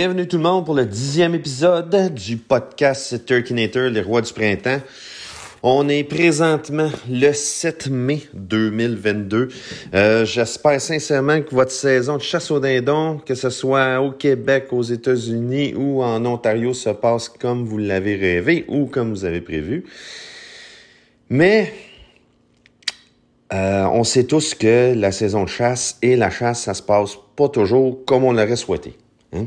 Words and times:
Bienvenue 0.00 0.26
tout 0.26 0.38
le 0.38 0.44
monde 0.44 0.64
pour 0.64 0.74
le 0.74 0.86
dixième 0.86 1.34
épisode 1.34 2.14
du 2.14 2.38
podcast 2.38 3.26
Turkinator, 3.26 3.90
les 3.90 4.00
rois 4.00 4.22
du 4.22 4.32
printemps. 4.32 4.80
On 5.62 5.90
est 5.90 6.04
présentement 6.04 6.88
le 7.10 7.34
7 7.34 7.88
mai 7.88 8.22
2022. 8.32 9.48
Euh, 9.92 10.24
J'espère 10.24 10.80
sincèrement 10.80 11.42
que 11.42 11.54
votre 11.54 11.72
saison 11.72 12.16
de 12.16 12.22
chasse 12.22 12.50
au 12.50 12.60
dindon, 12.60 13.18
que 13.18 13.34
ce 13.34 13.50
soit 13.50 14.00
au 14.00 14.12
Québec, 14.12 14.68
aux 14.70 14.82
États-Unis 14.82 15.74
ou 15.76 16.02
en 16.02 16.24
Ontario, 16.24 16.72
se 16.72 16.88
passe 16.88 17.28
comme 17.28 17.66
vous 17.66 17.76
l'avez 17.76 18.16
rêvé 18.16 18.64
ou 18.68 18.86
comme 18.86 19.10
vous 19.10 19.26
avez 19.26 19.42
prévu. 19.42 19.84
Mais 21.28 21.74
euh, 23.52 23.84
on 23.92 24.02
sait 24.04 24.24
tous 24.24 24.54
que 24.54 24.94
la 24.96 25.12
saison 25.12 25.44
de 25.44 25.50
chasse 25.50 25.98
et 26.00 26.16
la 26.16 26.30
chasse, 26.30 26.62
ça 26.62 26.72
se 26.72 26.82
passe 26.82 27.18
pas 27.36 27.50
toujours 27.50 28.02
comme 28.06 28.24
on 28.24 28.32
l'aurait 28.32 28.56
souhaité. 28.56 28.96
Hein? 29.34 29.44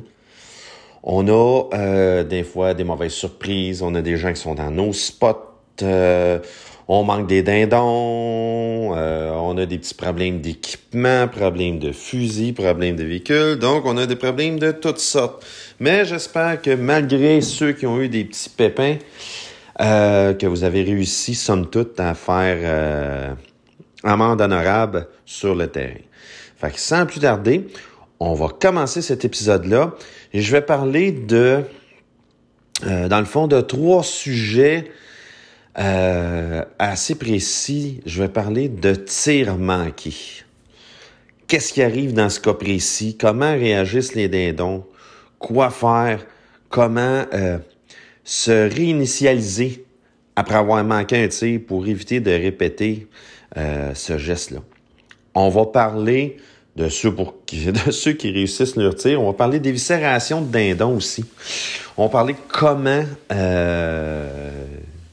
On 1.04 1.28
a 1.28 1.70
euh, 1.74 2.24
des 2.24 2.44
fois 2.44 2.74
des 2.74 2.86
mauvaises 2.86 3.12
surprises, 3.12 3.82
on 3.82 3.94
a 3.94 4.02
des 4.02 4.16
gens 4.16 4.32
qui 4.32 4.40
sont 4.40 4.56
dans 4.56 4.72
nos 4.72 4.94
spots, 4.94 5.36
euh, 5.82 6.40
on 6.88 7.04
manque 7.04 7.28
des 7.28 7.44
dindons, 7.44 8.96
euh, 8.96 9.32
on 9.32 9.58
a 9.58 9.66
des 9.66 9.80
petits 9.80 9.96
problèmes 9.96 10.40
d'équipement, 10.40 11.28
problèmes 11.28 11.80
de 11.80 11.92
fusil, 11.92 12.54
problèmes 12.54 12.96
de 12.96 13.04
véhicules, 13.04 13.60
donc 13.60 13.86
on 13.86 13.98
a 13.98 14.06
des 14.06 14.16
problèmes 14.16 14.58
de 14.60 14.72
toutes 14.72 15.00
sortes. 15.00 15.46
Mais 15.82 16.06
j'espère 16.06 16.62
que 16.62 16.74
malgré 16.74 17.42
ceux 17.42 17.74
qui 17.74 17.86
ont 17.86 18.00
eu 18.00 18.08
des 18.08 18.24
petits 18.24 18.50
pépins, 18.50 18.98
que 19.78 20.46
vous 20.46 20.64
avez 20.64 20.84
réussi, 20.84 21.36
somme 21.36 21.70
toute, 21.70 22.00
à 22.00 22.14
faire 22.14 23.36
amende 24.04 24.40
honorable 24.40 25.08
sur 25.26 25.56
le 25.56 25.68
terrain. 25.68 26.00
Fait 26.58 26.72
que 26.72 26.80
sans 26.80 27.06
plus 27.06 27.20
tarder, 27.20 27.68
on 28.20 28.36
va 28.36 28.48
commencer 28.48 29.02
cet 29.02 29.26
épisode-là 29.26 29.96
je 30.42 30.52
vais 30.52 30.62
parler 30.62 31.12
de, 31.12 31.64
euh, 32.86 33.08
dans 33.08 33.20
le 33.20 33.26
fond, 33.26 33.48
de 33.48 33.62
trois 33.62 34.04
sujets 34.04 34.92
euh, 35.78 36.64
assez 36.80 37.16
précis. 37.16 38.02
Je 38.06 38.24
vais 38.24 38.30
parler 38.30 38.68
de 38.70 38.96
tir 38.96 39.58
manqué. 39.58 40.14
Qu'est-ce 41.48 41.74
qui 41.74 41.84
arrive 41.84 42.14
dans 42.14 42.30
ce 42.30 42.40
cas 42.40 42.54
précis? 42.54 43.16
Comment 43.20 43.54
réagissent 43.54 44.16
les 44.16 44.28
dindons? 44.28 44.86
Quoi 45.38 45.70
faire? 45.70 46.26
Comment 46.70 47.26
euh, 47.34 47.60
se 48.24 48.74
réinitialiser 48.74 49.86
après 50.36 50.56
avoir 50.56 50.84
manqué 50.84 51.24
un 51.24 51.28
tir 51.28 51.60
pour 51.68 51.86
éviter 51.86 52.20
de 52.20 52.32
répéter 52.32 53.08
ce 53.94 54.18
geste-là? 54.18 54.62
On 55.36 55.50
va 55.50 55.68
parler 55.68 56.38
de 56.76 56.90
ceux, 56.90 57.14
pour, 57.14 57.36
de 57.52 57.92
ceux 57.92 58.14
qui 58.14 58.32
réussissent 58.32 58.76
leur 58.76 58.96
tir. 58.96 59.22
On 59.22 59.28
va 59.28 59.34
parler 59.34 59.60
d'éviscération 59.60 60.42
de 60.42 60.52
dindons 60.52 60.96
aussi. 60.96 61.26
On 61.98 62.06
va 62.06 62.10
parler 62.10 62.36
comment 62.50 63.04
euh, 63.32 64.52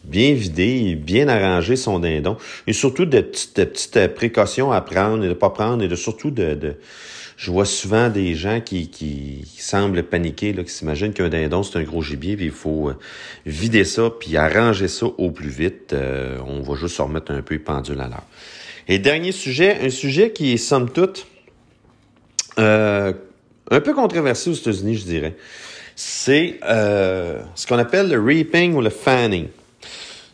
bien 0.05 0.33
vider 0.35 0.95
bien 0.95 1.29
arranger 1.29 1.77
son 1.77 1.99
dindon. 1.99 2.37
Et 2.67 2.73
surtout 2.73 3.05
de 3.05 3.21
petites, 3.21 3.55
petites 3.55 4.15
précautions 4.15 4.73
à 4.73 4.81
prendre 4.81 5.25
et 5.25 5.29
de 5.29 5.35
pas 5.35 5.51
prendre 5.51 5.83
et 5.83 5.89
de 5.89 5.97
surtout 5.97 6.31
de... 6.31 6.55
de 6.55 6.77
je 7.37 7.51
vois 7.51 7.65
souvent 7.65 8.11
des 8.11 8.35
gens 8.35 8.61
qui, 8.61 8.91
qui, 8.91 9.47
semblent 9.57 10.03
paniquer, 10.03 10.53
là, 10.53 10.63
qui 10.63 10.71
s'imaginent 10.71 11.15
qu'un 11.15 11.31
dindon, 11.31 11.63
c'est 11.63 11.79
un 11.79 11.85
gros 11.85 12.03
gibier, 12.03 12.37
puis 12.37 12.45
il 12.45 12.51
faut 12.51 12.91
euh, 12.91 12.99
vider 13.47 13.85
ça, 13.85 14.11
puis 14.11 14.37
arranger 14.37 14.89
ça 14.89 15.07
au 15.07 15.31
plus 15.31 15.49
vite. 15.49 15.95
Euh, 15.95 16.37
on 16.47 16.61
va 16.61 16.75
juste 16.75 16.97
se 16.97 17.01
remettre 17.01 17.33
un 17.33 17.41
peu 17.41 17.59
pendule 17.59 17.99
à 18.03 18.09
l'heure. 18.09 18.27
Et 18.89 18.99
dernier 18.99 19.33
sujet, 19.33 19.79
un 19.83 19.89
sujet 19.89 20.33
qui 20.33 20.53
est 20.53 20.59
somme 20.59 20.91
toute 20.91 21.27
euh, 22.61 23.13
un 23.71 23.81
peu 23.81 23.95
controversé 23.95 24.51
aux 24.51 24.55
États-Unis, 24.55 24.97
je 24.97 25.05
dirais. 25.05 25.37
C'est 25.97 26.61
euh, 26.65 27.41
ce 27.55 27.67
qu'on 27.67 27.79
appelle 27.79 28.09
le 28.09 28.21
reaping 28.21 28.75
ou 28.75 28.81
le 28.81 28.91
fanning. 28.91 29.49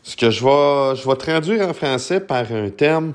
Ce 0.03 0.17
que 0.17 0.31
je 0.31 0.45
vais, 0.45 1.17
traduire 1.17 1.69
en 1.69 1.75
français 1.75 2.21
par 2.21 2.53
un 2.53 2.71
terme 2.71 3.15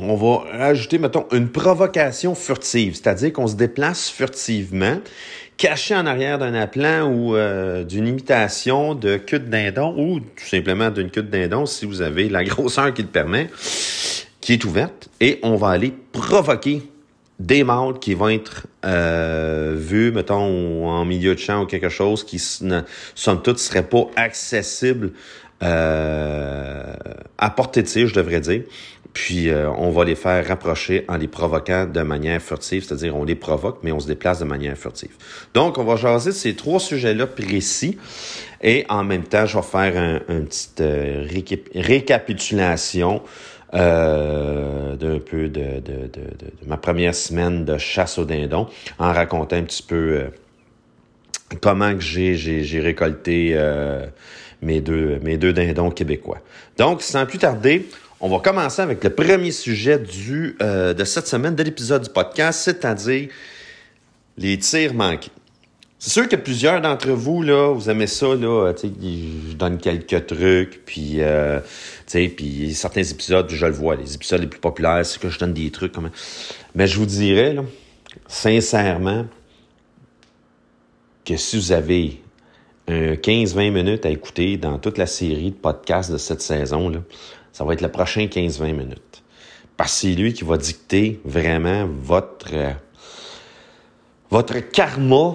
on 0.00 0.14
va 0.14 0.44
rajouter, 0.56 0.98
mettons, 0.98 1.26
une 1.32 1.48
provocation 1.48 2.34
furtive, 2.34 2.94
c'est-à-dire 2.94 3.32
qu'on 3.32 3.46
se 3.46 3.56
déplace 3.56 4.08
furtivement, 4.08 4.98
caché 5.56 5.94
en 5.94 6.06
arrière 6.06 6.38
d'un 6.38 6.54
appelant 6.54 7.10
ou 7.10 7.34
euh, 7.34 7.84
d'une 7.84 8.06
imitation 8.06 8.94
de 8.94 9.16
queue 9.16 9.40
dindon 9.40 9.94
ou 9.98 10.20
tout 10.20 10.46
simplement 10.46 10.90
d'une 10.90 11.10
queue 11.10 11.22
dindon 11.22 11.66
si 11.66 11.84
vous 11.84 12.00
avez 12.00 12.28
la 12.28 12.44
grosseur 12.44 12.94
qui 12.94 13.02
le 13.02 13.08
permet, 13.08 13.48
qui 14.40 14.52
est 14.52 14.64
ouverte, 14.64 15.08
et 15.20 15.40
on 15.42 15.56
va 15.56 15.70
aller 15.70 15.92
provoquer 16.12 16.82
des 17.38 17.62
mâles 17.64 17.98
qui 18.00 18.14
vont 18.14 18.28
être 18.28 18.66
euh, 18.84 19.74
vus, 19.76 20.10
mettons, 20.12 20.88
en 20.88 21.04
milieu 21.04 21.34
de 21.34 21.40
champ 21.40 21.62
ou 21.62 21.66
quelque 21.66 21.88
chose 21.88 22.24
qui, 22.24 22.38
somme 22.40 23.42
toute, 23.42 23.58
serait 23.58 23.86
pas 23.86 24.06
accessible 24.16 25.12
euh, 25.62 26.94
à 27.36 27.50
portée 27.50 27.82
de 27.82 27.88
tir, 27.88 28.08
je 28.08 28.14
devrais 28.14 28.40
dire. 28.40 28.62
Puis 29.12 29.48
euh, 29.48 29.70
on 29.70 29.90
va 29.90 30.04
les 30.04 30.14
faire 30.14 30.46
rapprocher 30.46 31.04
en 31.08 31.16
les 31.16 31.26
provoquant 31.28 31.86
de 31.86 32.02
manière 32.02 32.40
furtive, 32.40 32.84
c'est-à-dire 32.84 33.16
on 33.16 33.24
les 33.24 33.34
provoque, 33.34 33.78
mais 33.82 33.90
on 33.90 33.98
se 33.98 34.06
déplace 34.06 34.38
de 34.38 34.44
manière 34.44 34.76
furtive. 34.76 35.10
Donc, 35.54 35.78
on 35.78 35.84
va 35.84 35.96
jaser 35.96 36.32
ces 36.32 36.54
trois 36.54 36.78
sujets-là 36.78 37.26
précis. 37.26 37.98
Et 38.62 38.84
en 38.88 39.04
même 39.04 39.24
temps, 39.24 39.46
je 39.46 39.56
vais 39.56 39.62
faire 39.62 39.96
un, 39.96 40.20
une 40.32 40.46
petite 40.46 40.80
euh, 40.80 41.26
récapitulation 41.74 43.22
euh, 43.74 44.96
d'un 44.96 45.18
peu 45.18 45.48
de, 45.48 45.82
ma 46.66 46.78
première 46.78 47.14
semaine 47.14 47.66
de 47.66 47.76
chasse 47.76 48.18
au 48.18 48.24
dindon 48.24 48.66
en 48.98 49.12
racontant 49.12 49.56
un 49.56 49.62
petit 49.62 49.82
peu 49.82 49.94
euh, 49.94 50.24
comment 51.60 51.92
que 51.94 52.00
j'ai, 52.00 52.80
récolté 52.80 53.50
euh, 53.52 54.06
mes, 54.62 54.80
deux, 54.80 55.18
mes 55.22 55.36
dindons 55.36 55.90
québécois. 55.90 56.38
Donc, 56.78 57.02
sans 57.02 57.26
plus 57.26 57.38
tarder, 57.38 57.86
on 58.20 58.30
va 58.30 58.38
commencer 58.38 58.80
avec 58.80 59.04
le 59.04 59.10
premier 59.10 59.50
sujet 59.50 59.98
de 59.98 61.04
cette 61.04 61.26
semaine 61.26 61.54
de 61.54 61.62
l'épisode 61.62 62.04
du 62.04 62.10
podcast, 62.10 62.60
c'est-à-dire 62.64 63.28
les 64.38 64.58
tirs 64.58 64.94
manqués. 64.94 65.30
C'est 66.00 66.10
sûr 66.10 66.28
que 66.28 66.36
plusieurs 66.36 66.80
d'entre 66.80 67.10
vous, 67.10 67.42
là, 67.42 67.72
vous 67.72 67.90
aimez 67.90 68.06
ça, 68.06 68.34
là, 68.36 68.72
tu 68.72 68.88
sais, 68.88 68.94
je 69.50 69.54
donne 69.54 69.78
quelques 69.78 70.26
trucs, 70.26 70.84
puis, 70.84 71.16
euh, 71.18 71.58
tu 71.60 71.66
sais, 72.06 72.28
puis 72.28 72.72
certains 72.72 73.02
épisodes, 73.02 73.50
je 73.50 73.66
le 73.66 73.72
vois, 73.72 73.96
les 73.96 74.14
épisodes 74.14 74.40
les 74.40 74.46
plus 74.46 74.60
populaires, 74.60 75.04
c'est 75.04 75.20
que 75.20 75.28
je 75.28 75.38
donne 75.40 75.54
des 75.54 75.72
trucs, 75.72 75.90
comme 75.90 76.10
Mais 76.76 76.86
je 76.86 76.98
vous 76.98 77.06
dirais, 77.06 77.52
là, 77.52 77.64
sincèrement, 78.28 79.26
que 81.24 81.36
si 81.36 81.56
vous 81.56 81.72
avez 81.72 82.22
15-20 82.88 83.70
minutes 83.70 84.06
à 84.06 84.10
écouter 84.10 84.56
dans 84.56 84.78
toute 84.78 84.98
la 84.98 85.06
série 85.06 85.50
de 85.50 85.56
podcasts 85.56 86.10
de 86.10 86.16
cette 86.16 86.40
saison, 86.40 86.88
là, 86.88 87.00
ça 87.52 87.64
va 87.64 87.74
être 87.74 87.82
le 87.82 87.90
prochain 87.90 88.26
15-20 88.26 88.72
minutes. 88.72 89.22
Parce 89.76 89.92
que 89.94 89.98
c'est 90.00 90.14
lui 90.14 90.32
qui 90.32 90.44
va 90.44 90.56
dicter 90.56 91.20
vraiment 91.24 91.86
votre, 91.86 92.48
euh, 92.52 92.72
votre 94.30 94.58
karma 94.60 95.34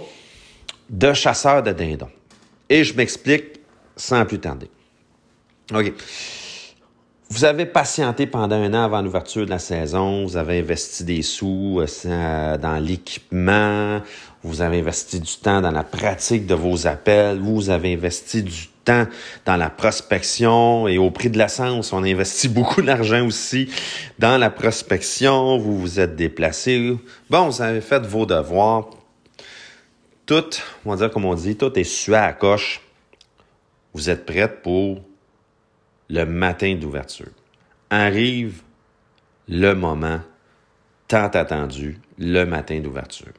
de 0.90 1.14
chasseur 1.14 1.64
de 1.64 1.72
dindons. 1.72 2.10
Et 2.70 2.84
je 2.84 2.96
m'explique 2.96 3.60
sans 3.96 4.26
plus 4.26 4.40
tarder. 4.40 4.70
OK. 5.74 5.94
Vous 7.30 7.46
avez 7.46 7.66
patienté 7.66 8.28
pendant 8.28 8.58
un 8.58 8.74
an 8.76 8.84
avant 8.84 9.02
l'ouverture 9.02 9.46
de 9.46 9.50
la 9.50 9.58
saison, 9.58 10.24
vous 10.24 10.38
avez 10.38 10.60
investi 10.60 11.04
des 11.04 11.24
sous 11.24 11.82
euh, 12.06 12.58
dans 12.60 12.78
l'équipement, 12.84 14.02
vous 14.44 14.62
avez 14.62 14.82
investi 14.82 15.20
du 15.20 15.38
temps 15.38 15.60
dans 15.60 15.72
la 15.72 15.84
pratique 15.84 16.46
de 16.46 16.54
vos 16.54 16.86
appels, 16.86 17.40
vous 17.40 17.72
avez 17.72 17.94
investi 17.94 18.44
du 18.44 18.68
temps 18.86 19.08
dans 19.46 19.56
la 19.56 19.72
prospection 19.72 20.88
et 20.88 21.00
au 21.00 21.10
prix 21.10 21.32
de 21.32 21.40
l'essence, 21.40 21.92
on 21.92 22.04
investit 22.04 22.50
beaucoup 22.50 22.84
d'argent 22.84 23.26
aussi 23.26 23.68
dans 24.20 24.38
la 24.38 24.52
prospection, 24.52 25.58
vous 25.58 25.80
vous 25.80 26.00
êtes 26.00 26.16
déplacé. 26.16 26.96
Bon, 27.32 27.48
vous 27.48 27.62
avez 27.64 27.82
fait 27.82 28.06
vos 28.06 28.28
devoirs, 28.28 28.90
tout, 30.26 30.62
on 30.86 30.92
va 30.92 30.98
dire 30.98 31.12
comme 31.12 31.26
on 31.26 31.36
dit, 31.36 31.56
tout 31.56 31.78
est 31.78 31.84
sué 31.84 32.16
à 32.16 32.34
coche. 32.34 32.82
Vous 33.94 34.10
êtes 34.10 34.26
prête 34.26 34.62
pour 34.62 35.02
le 36.10 36.26
matin 36.26 36.76
d'ouverture. 36.76 37.32
Arrive 37.90 38.62
le 39.48 39.74
moment 39.74 40.22
tant 41.08 41.28
attendu, 41.28 42.00
le 42.18 42.44
matin 42.46 42.80
d'ouverture. 42.80 43.34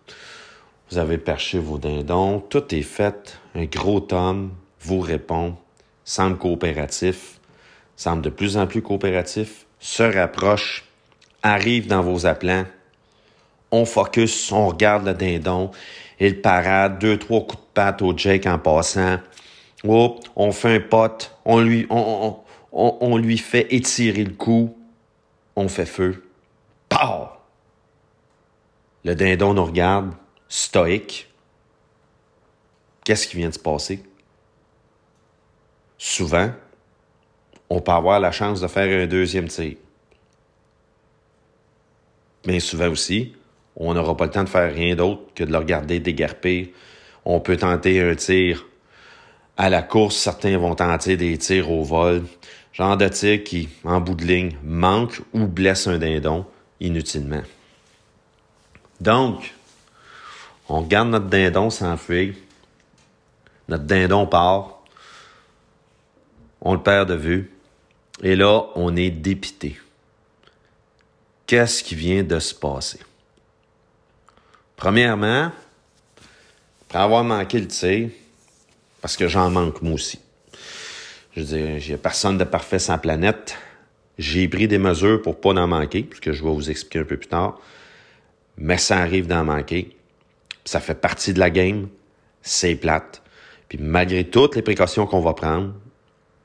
Vous 0.91 0.99
avez 0.99 1.19
perché 1.19 1.59
vos 1.59 1.79
dindons, 1.79 2.41
tout 2.41 2.75
est 2.75 2.83
fait. 2.83 3.41
Un 3.55 3.65
gros 3.65 4.01
tome 4.01 4.53
vous 4.81 5.01
répond, 5.01 5.57
semble 6.05 6.39
coopératif, 6.39 7.41
semble 7.97 8.23
de 8.23 8.31
plus 8.31 8.57
en 8.57 8.67
plus 8.67 8.83
coopératif, 8.83 9.67
se 9.81 10.03
rapproche, 10.03 10.85
arrive 11.43 11.87
dans 11.87 12.03
vos 12.03 12.27
appelants. 12.27 12.67
On 13.71 13.85
focus, 13.85 14.53
on 14.53 14.69
regarde 14.69 15.07
le 15.07 15.15
dindon 15.15 15.71
il 16.21 16.41
parade, 16.41 16.99
deux, 16.99 17.19
trois 17.19 17.41
coups 17.41 17.63
de 17.63 17.69
patte 17.75 18.03
au 18.03 18.17
Jake 18.17 18.47
en 18.47 18.59
passant. 18.59 19.19
Oh, 19.87 20.19
on 20.37 20.53
fait 20.53 20.77
un 20.77 20.81
pote, 20.81 21.37
on 21.45 21.61
lui, 21.61 21.87
fait 23.39 23.67
étirer 23.75 24.25
le 24.25 24.35
cou, 24.35 24.77
on 25.57 25.69
fait 25.69 25.87
feu. 25.87 26.25
Pow! 26.89 27.29
Le 29.05 29.15
dindon 29.15 29.53
nous 29.55 29.65
regarde, 29.65 30.13
stoïque, 30.49 31.29
qu'est-ce 33.05 33.29
qui 33.29 33.37
vient 33.37 33.51
de 33.51 33.55
se 33.55 33.59
passer? 33.59 34.03
Souvent, 35.99 36.51
on 37.69 37.81
peut 37.81 37.93
avoir 37.93 38.21
la 38.21 38.33
chance 38.33 38.61
de 38.61 38.67
faire 38.67 39.03
un 39.03 39.07
deuxième 39.07 39.49
tir. 39.49 39.77
Mais 42.47 42.61
souvent 42.61 42.89
aussi, 42.89 43.35
on 43.77 43.95
n'aura 43.95 44.17
pas 44.17 44.27
le 44.27 44.31
temps 44.31 44.45
de 44.45 44.49
faire 44.49 44.73
rien 44.73 44.95
d'autre 44.95 45.23
que 45.35 45.45
de 45.45 45.53
le 45.53 45.59
regarder 45.59 46.01
dégarper. 46.01 46.73
On 47.25 47.41
peut 47.41 47.57
tenter 47.57 48.01
un 48.01 48.15
tir 48.15 48.65
à 49.57 49.71
la 49.71 49.83
course, 49.83 50.17
certains 50.17 50.59
vont 50.59 50.75
tenter 50.75 51.17
des 51.17 51.39
tirs 51.39 51.71
au 51.71 51.85
vol. 51.85 52.25
Genre 52.73 52.97
de 52.97 53.09
tir 53.09 53.45
qui, 53.45 53.69
en 53.85 54.01
bout 54.01 54.17
de 54.17 54.25
ligne, 54.25 54.57
manque 54.65 55.21
ou 55.33 55.47
blesse 55.47 55.87
un 55.87 55.99
dindon 55.99 56.45
inutilement. 56.81 57.43
Donc, 59.01 59.55
on 60.69 60.83
garde 60.83 61.11
notre 61.11 61.27
dindon 61.27 61.71
s'enfuir. 61.71 62.35
Notre 63.69 63.85
dindon 63.85 64.27
part. 64.27 64.81
On 66.61 66.75
le 66.75 66.83
perd 66.83 67.09
de 67.09 67.15
vue. 67.15 67.53
Et 68.23 68.35
là, 68.35 68.65
on 68.75 68.97
est 68.97 69.11
dépité. 69.11 69.79
Qu'est-ce 71.47 71.85
qui 71.85 71.95
vient 71.95 72.25
de 72.25 72.39
se 72.41 72.55
passer? 72.55 72.99
Premièrement, 74.85 75.51
après 76.83 76.99
avoir 76.99 77.25
manqué 77.25 77.59
le 77.59 77.69
tir, 77.69 78.11
parce 79.01 79.17
que 79.17 79.29
j'en 79.29 79.49
manque 79.49 79.81
moi 79.81 79.95
aussi. 79.95 80.21
Je 81.33 81.41
veux 81.41 81.47
dire, 81.47 81.79
il 81.79 81.89
n'y 81.89 81.95
a 81.95 81.97
personne 81.97 82.37
de 82.37 82.45
parfait 82.45 82.79
sans 82.79 82.99
planète. 82.99 83.57
J'ai 84.19 84.47
pris 84.47 84.69
des 84.69 84.77
mesures 84.77 85.23
pour 85.23 85.41
pas 85.41 85.55
en 85.55 85.67
manquer, 85.67 86.07
ce 86.15 86.21
que 86.21 86.35
je 86.35 86.45
vais 86.45 86.51
vous 86.51 86.69
expliquer 86.69 86.99
un 86.99 87.05
peu 87.05 87.17
plus 87.17 87.29
tard. 87.29 87.59
Mais 88.59 88.77
ça 88.77 88.99
arrive 88.99 89.27
d'en 89.27 89.43
manquer. 89.43 89.97
Ça 90.67 90.81
fait 90.81 91.01
partie 91.01 91.33
de 91.33 91.39
la 91.39 91.49
game. 91.49 91.89
C'est 92.43 92.75
plate. 92.75 93.23
Puis 93.71 93.79
malgré 93.81 94.25
toutes 94.25 94.55
les 94.55 94.61
précautions 94.61 95.07
qu'on 95.07 95.23
va 95.23 95.33
prendre, 95.33 95.73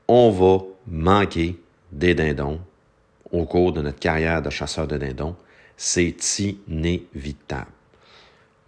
on 0.08 0.30
va 0.30 0.64
manquer 0.86 1.60
des 1.92 2.14
dindons 2.14 2.58
au 3.32 3.44
cours 3.44 3.74
de 3.74 3.82
notre 3.82 3.98
carrière 3.98 4.40
de 4.40 4.48
chasseur 4.48 4.86
de 4.86 4.96
dindons. 4.96 5.36
C'est 5.76 6.16
inévitable. 6.38 7.66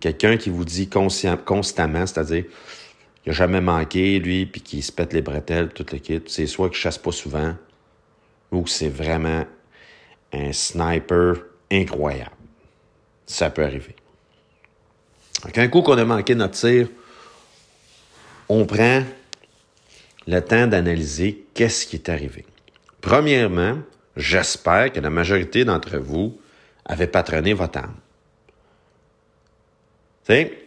Quelqu'un 0.02 0.36
qui 0.36 0.50
vous 0.50 0.64
dit 0.64 0.88
constamment, 0.88 2.06
c'est-à-dire, 2.06 2.44
il 3.24 3.28
n'a 3.28 3.32
jamais 3.32 3.60
manqué, 3.60 4.18
lui, 4.18 4.46
puis 4.46 4.60
qui 4.60 4.82
se 4.82 4.90
pète 4.90 5.12
les 5.12 5.22
bretelles, 5.22 5.68
tout 5.68 5.86
le 5.92 5.98
kit, 5.98 6.20
c'est 6.26 6.48
soit 6.48 6.70
qu'il 6.70 6.78
chasse 6.78 6.98
pas 6.98 7.12
souvent, 7.12 7.54
ou 8.50 8.66
c'est 8.66 8.88
vraiment 8.88 9.44
un 10.32 10.52
sniper 10.52 11.36
incroyable. 11.70 12.32
Ça 13.26 13.48
peut 13.50 13.62
arriver. 13.62 13.94
Donc, 15.44 15.56
un 15.56 15.68
coup 15.68 15.82
qu'on 15.82 15.96
a 15.98 16.04
manqué 16.04 16.34
notre 16.34 16.54
tir, 16.54 16.88
on 18.48 18.66
prend 18.66 19.04
le 20.26 20.40
temps 20.40 20.66
d'analyser 20.66 21.46
qu'est-ce 21.54 21.86
qui 21.86 21.94
est 21.94 22.08
arrivé. 22.08 22.44
Premièrement, 23.00 23.78
j'espère 24.16 24.92
que 24.92 24.98
la 24.98 25.10
majorité 25.10 25.64
d'entre 25.64 25.98
vous 25.98 26.40
avait 26.86 27.06
patronné 27.06 27.52
votre 27.52 27.78
arme. 27.78 28.01
Tu 30.24 30.32
sais, 30.32 30.66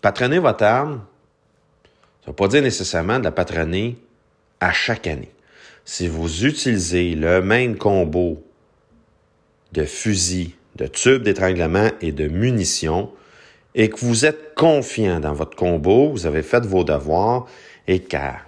patronner 0.00 0.38
votre 0.38 0.64
arme, 0.64 1.04
ça 2.22 2.28
ne 2.28 2.32
veut 2.32 2.36
pas 2.36 2.48
dire 2.48 2.62
nécessairement 2.62 3.18
de 3.18 3.24
la 3.24 3.32
patronner 3.32 3.98
à 4.60 4.72
chaque 4.72 5.06
année. 5.06 5.30
Si 5.84 6.08
vous 6.08 6.46
utilisez 6.46 7.14
le 7.14 7.42
même 7.42 7.76
combo 7.76 8.42
de 9.72 9.84
fusil, 9.84 10.54
de 10.76 10.86
tubes 10.86 11.22
d'étranglement 11.22 11.90
et 12.00 12.12
de 12.12 12.28
munitions, 12.28 13.10
et 13.74 13.90
que 13.90 13.98
vous 13.98 14.24
êtes 14.24 14.54
confiant 14.54 15.20
dans 15.20 15.34
votre 15.34 15.56
combo, 15.56 16.10
vous 16.10 16.26
avez 16.26 16.42
fait 16.42 16.64
vos 16.64 16.84
devoirs, 16.84 17.46
et 17.86 18.00
qu'à, 18.00 18.38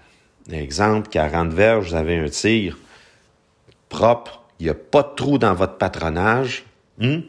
exemple, 0.51 1.09
40 1.09 1.53
verges, 1.53 1.91
vous 1.91 1.95
avez 1.97 2.17
un 2.17 2.29
tir 2.29 2.79
propre, 3.89 4.43
il 4.59 4.65
n'y 4.65 4.71
a 4.71 4.75
pas 4.75 5.03
de 5.03 5.15
trou 5.15 5.37
dans 5.37 5.55
votre 5.55 5.77
patronage, 5.77 6.65
hmm? 6.99 7.21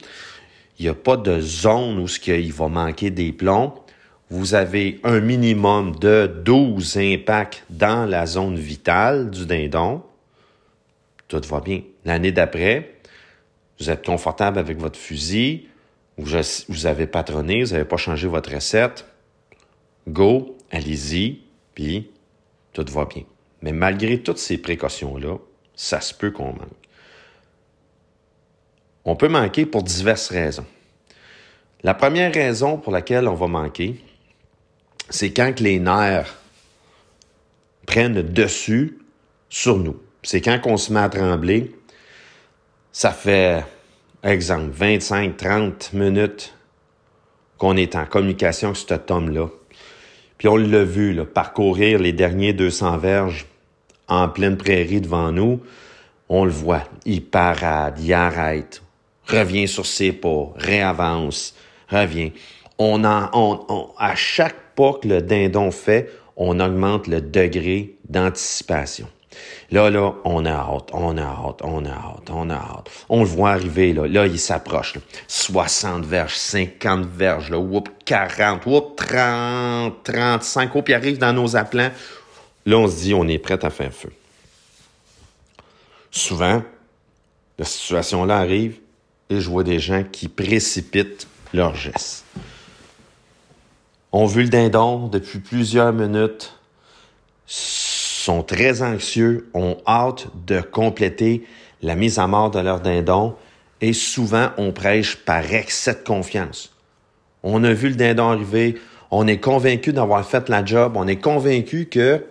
Il 0.80 0.84
n'y 0.84 0.90
a 0.90 0.94
pas 0.94 1.18
de 1.18 1.40
zone 1.42 2.00
où 2.00 2.08
il 2.28 2.54
va 2.54 2.68
manquer 2.68 3.10
des 3.10 3.32
plombs, 3.32 3.74
vous 4.30 4.54
avez 4.54 5.00
un 5.04 5.20
minimum 5.20 5.96
de 5.96 6.28
12 6.44 6.98
impacts 6.98 7.64
dans 7.70 8.06
la 8.06 8.26
zone 8.26 8.58
vitale 8.58 9.30
du 9.30 9.46
dindon, 9.46 10.04
tout 11.28 11.42
va 11.48 11.62
bien. 11.62 11.82
L'année 12.06 12.32
d'après, 12.32 12.96
vous 13.80 13.90
êtes 13.90 14.06
confortable 14.06 14.60
avec 14.60 14.78
votre 14.78 15.00
fusil, 15.00 15.68
vous 16.18 16.86
avez 16.86 17.08
patronné, 17.08 17.64
vous 17.64 17.72
n'avez 17.72 17.86
pas 17.86 17.98
changé 17.98 18.28
votre 18.28 18.54
recette, 18.54 19.06
go, 20.08 20.58
allez-y, 20.72 21.42
puis 21.74 22.10
tout 22.74 22.86
va 22.90 23.06
bien. 23.06 23.24
Mais 23.62 23.72
malgré 23.72 24.20
toutes 24.20 24.40
ces 24.40 24.58
précautions-là, 24.58 25.38
ça 25.76 26.02
se 26.02 26.14
peut 26.14 26.32
qu'on 26.32 26.54
manque. 26.54 26.87
On 29.10 29.16
peut 29.16 29.30
manquer 29.30 29.66
pour 29.66 29.84
diverses 29.84 30.28
raisons. 30.28 30.66
La 31.82 31.94
première 31.94 32.34
raison 32.34 32.78
pour 32.78 32.92
laquelle 32.92 33.30
on 33.30 33.36
va 33.36 33.48
manquer, 33.48 34.04
c'est 35.10 35.32
quand 35.32 35.62
les 35.62 35.80
nerfs 35.80 36.38
prennent 37.86 38.22
dessus 38.22 39.00
sur 39.48 39.78
nous. 39.78 39.96
C'est 40.24 40.42
quand 40.42 40.60
on 40.66 40.76
se 40.76 40.92
met 40.92 41.00
à 41.00 41.08
trembler, 41.08 41.74
ça 42.92 43.12
fait, 43.12 43.64
exemple, 44.24 44.72
25, 44.74 45.38
30 45.38 45.94
minutes 45.94 46.54
qu'on 47.58 47.78
est 47.78 47.96
en 47.96 48.06
communication 48.06 48.70
avec 48.70 48.82
cet 48.90 49.10
homme-là. 49.10 49.48
Puis 50.38 50.50
on 50.50 50.58
l'a 50.58 50.84
vu, 50.84 51.18
parcourir 51.34 52.00
les 52.00 52.12
derniers 52.12 52.52
200 52.52 52.98
verges 52.98 53.46
en 54.10 54.28
pleine 54.28 54.58
prairie 54.58 55.00
devant 55.00 55.32
nous. 55.32 55.62
On 56.28 56.44
le 56.44 56.52
voit. 56.52 56.84
Il 57.06 57.24
parade, 57.24 58.02
il 58.02 58.12
arrête, 58.12 58.82
revient 59.28 59.68
sur 59.68 59.86
ses 59.86 60.12
pas, 60.12 60.52
réavance, 60.56 61.56
revient. 61.90 62.32
On 62.78 63.04
en, 63.04 63.30
on, 63.34 63.90
à 63.98 64.16
chaque 64.16 64.76
pas 64.76 64.94
que 65.02 65.08
le 65.08 65.22
dindon 65.22 65.72
fait, 65.72 66.12
on 66.36 66.60
augmente 66.60 67.08
le 67.08 67.22
degré 67.22 67.96
d'anticipation. 68.08 69.08
Là, 69.70 69.90
là, 69.90 70.14
on 70.24 70.46
a 70.46 70.52
hâte, 70.52 70.90
on 70.94 71.18
a 71.18 71.24
hâte, 71.24 71.62
on 71.64 71.86
a 71.86 71.92
hâte, 71.92 72.30
on 72.30 72.50
a 72.50 72.56
hâte. 72.56 72.90
On 73.10 73.20
le 73.20 73.26
voit 73.26 73.52
arriver, 73.52 73.94
là. 73.94 74.08
Là, 74.08 74.26
il 74.26 74.40
s'approche, 74.40 74.94
60 75.28 76.06
verges, 76.06 76.36
50 76.36 77.06
verges, 77.06 77.50
là. 77.50 77.60
Whoop, 77.60 77.90
40, 78.06 78.66
whoop, 78.66 78.96
30, 78.96 80.04
35. 80.04 80.74
Whoop, 80.74 80.90
il 80.90 80.94
arrive 80.94 81.18
dans 81.18 81.34
nos 81.34 81.56
appelants. 81.56 81.92
Là, 82.66 82.78
on 82.78 82.88
se 82.88 83.02
dit, 83.02 83.14
on 83.14 83.28
est 83.28 83.40
prêt 83.40 83.64
à 83.64 83.70
faire 83.70 83.94
feu. 83.94 84.14
Souvent, 86.12 86.64
la 87.60 87.66
situation-là 87.66 88.38
arrive 88.38 88.80
et 89.30 89.40
je 89.40 89.50
vois 89.50 89.64
des 89.64 89.80
gens 89.80 90.04
qui 90.04 90.28
précipitent 90.28 91.28
leurs 91.54 91.76
gestes. 91.76 92.26
On 94.12 94.26
vu 94.26 94.44
le 94.44 94.50
dindon 94.50 95.08
depuis 95.08 95.40
plusieurs 95.40 95.94
minutes, 95.94 96.54
sont 97.46 98.44
très 98.44 98.82
anxieux, 98.82 99.50
ont 99.54 99.78
hâte 99.88 100.28
de 100.46 100.62
compléter 100.62 101.46
la 101.82 101.96
mise 101.96 102.20
à 102.20 102.28
mort 102.28 102.52
de 102.52 102.60
leur 102.60 102.80
dindon 102.80 103.36
et 103.82 103.94
souvent 103.94 104.50
on 104.58 104.72
prêche 104.72 105.18
par 105.18 105.54
excès 105.54 105.94
de 105.94 106.04
confiance. 106.06 106.74
On 107.44 107.64
a 107.64 107.74
vu 107.74 107.90
le 107.90 107.96
dindon 107.96 108.30
arriver, 108.30 108.76
on 109.12 109.28
est 109.28 109.40
convaincu 109.40 109.94
d'avoir 109.94 110.26
fait 110.26 110.50
la 110.50 110.66
job, 110.66 110.94
on 110.96 111.08
est 111.08 111.22
convaincu 111.22 111.86
que 111.86 112.26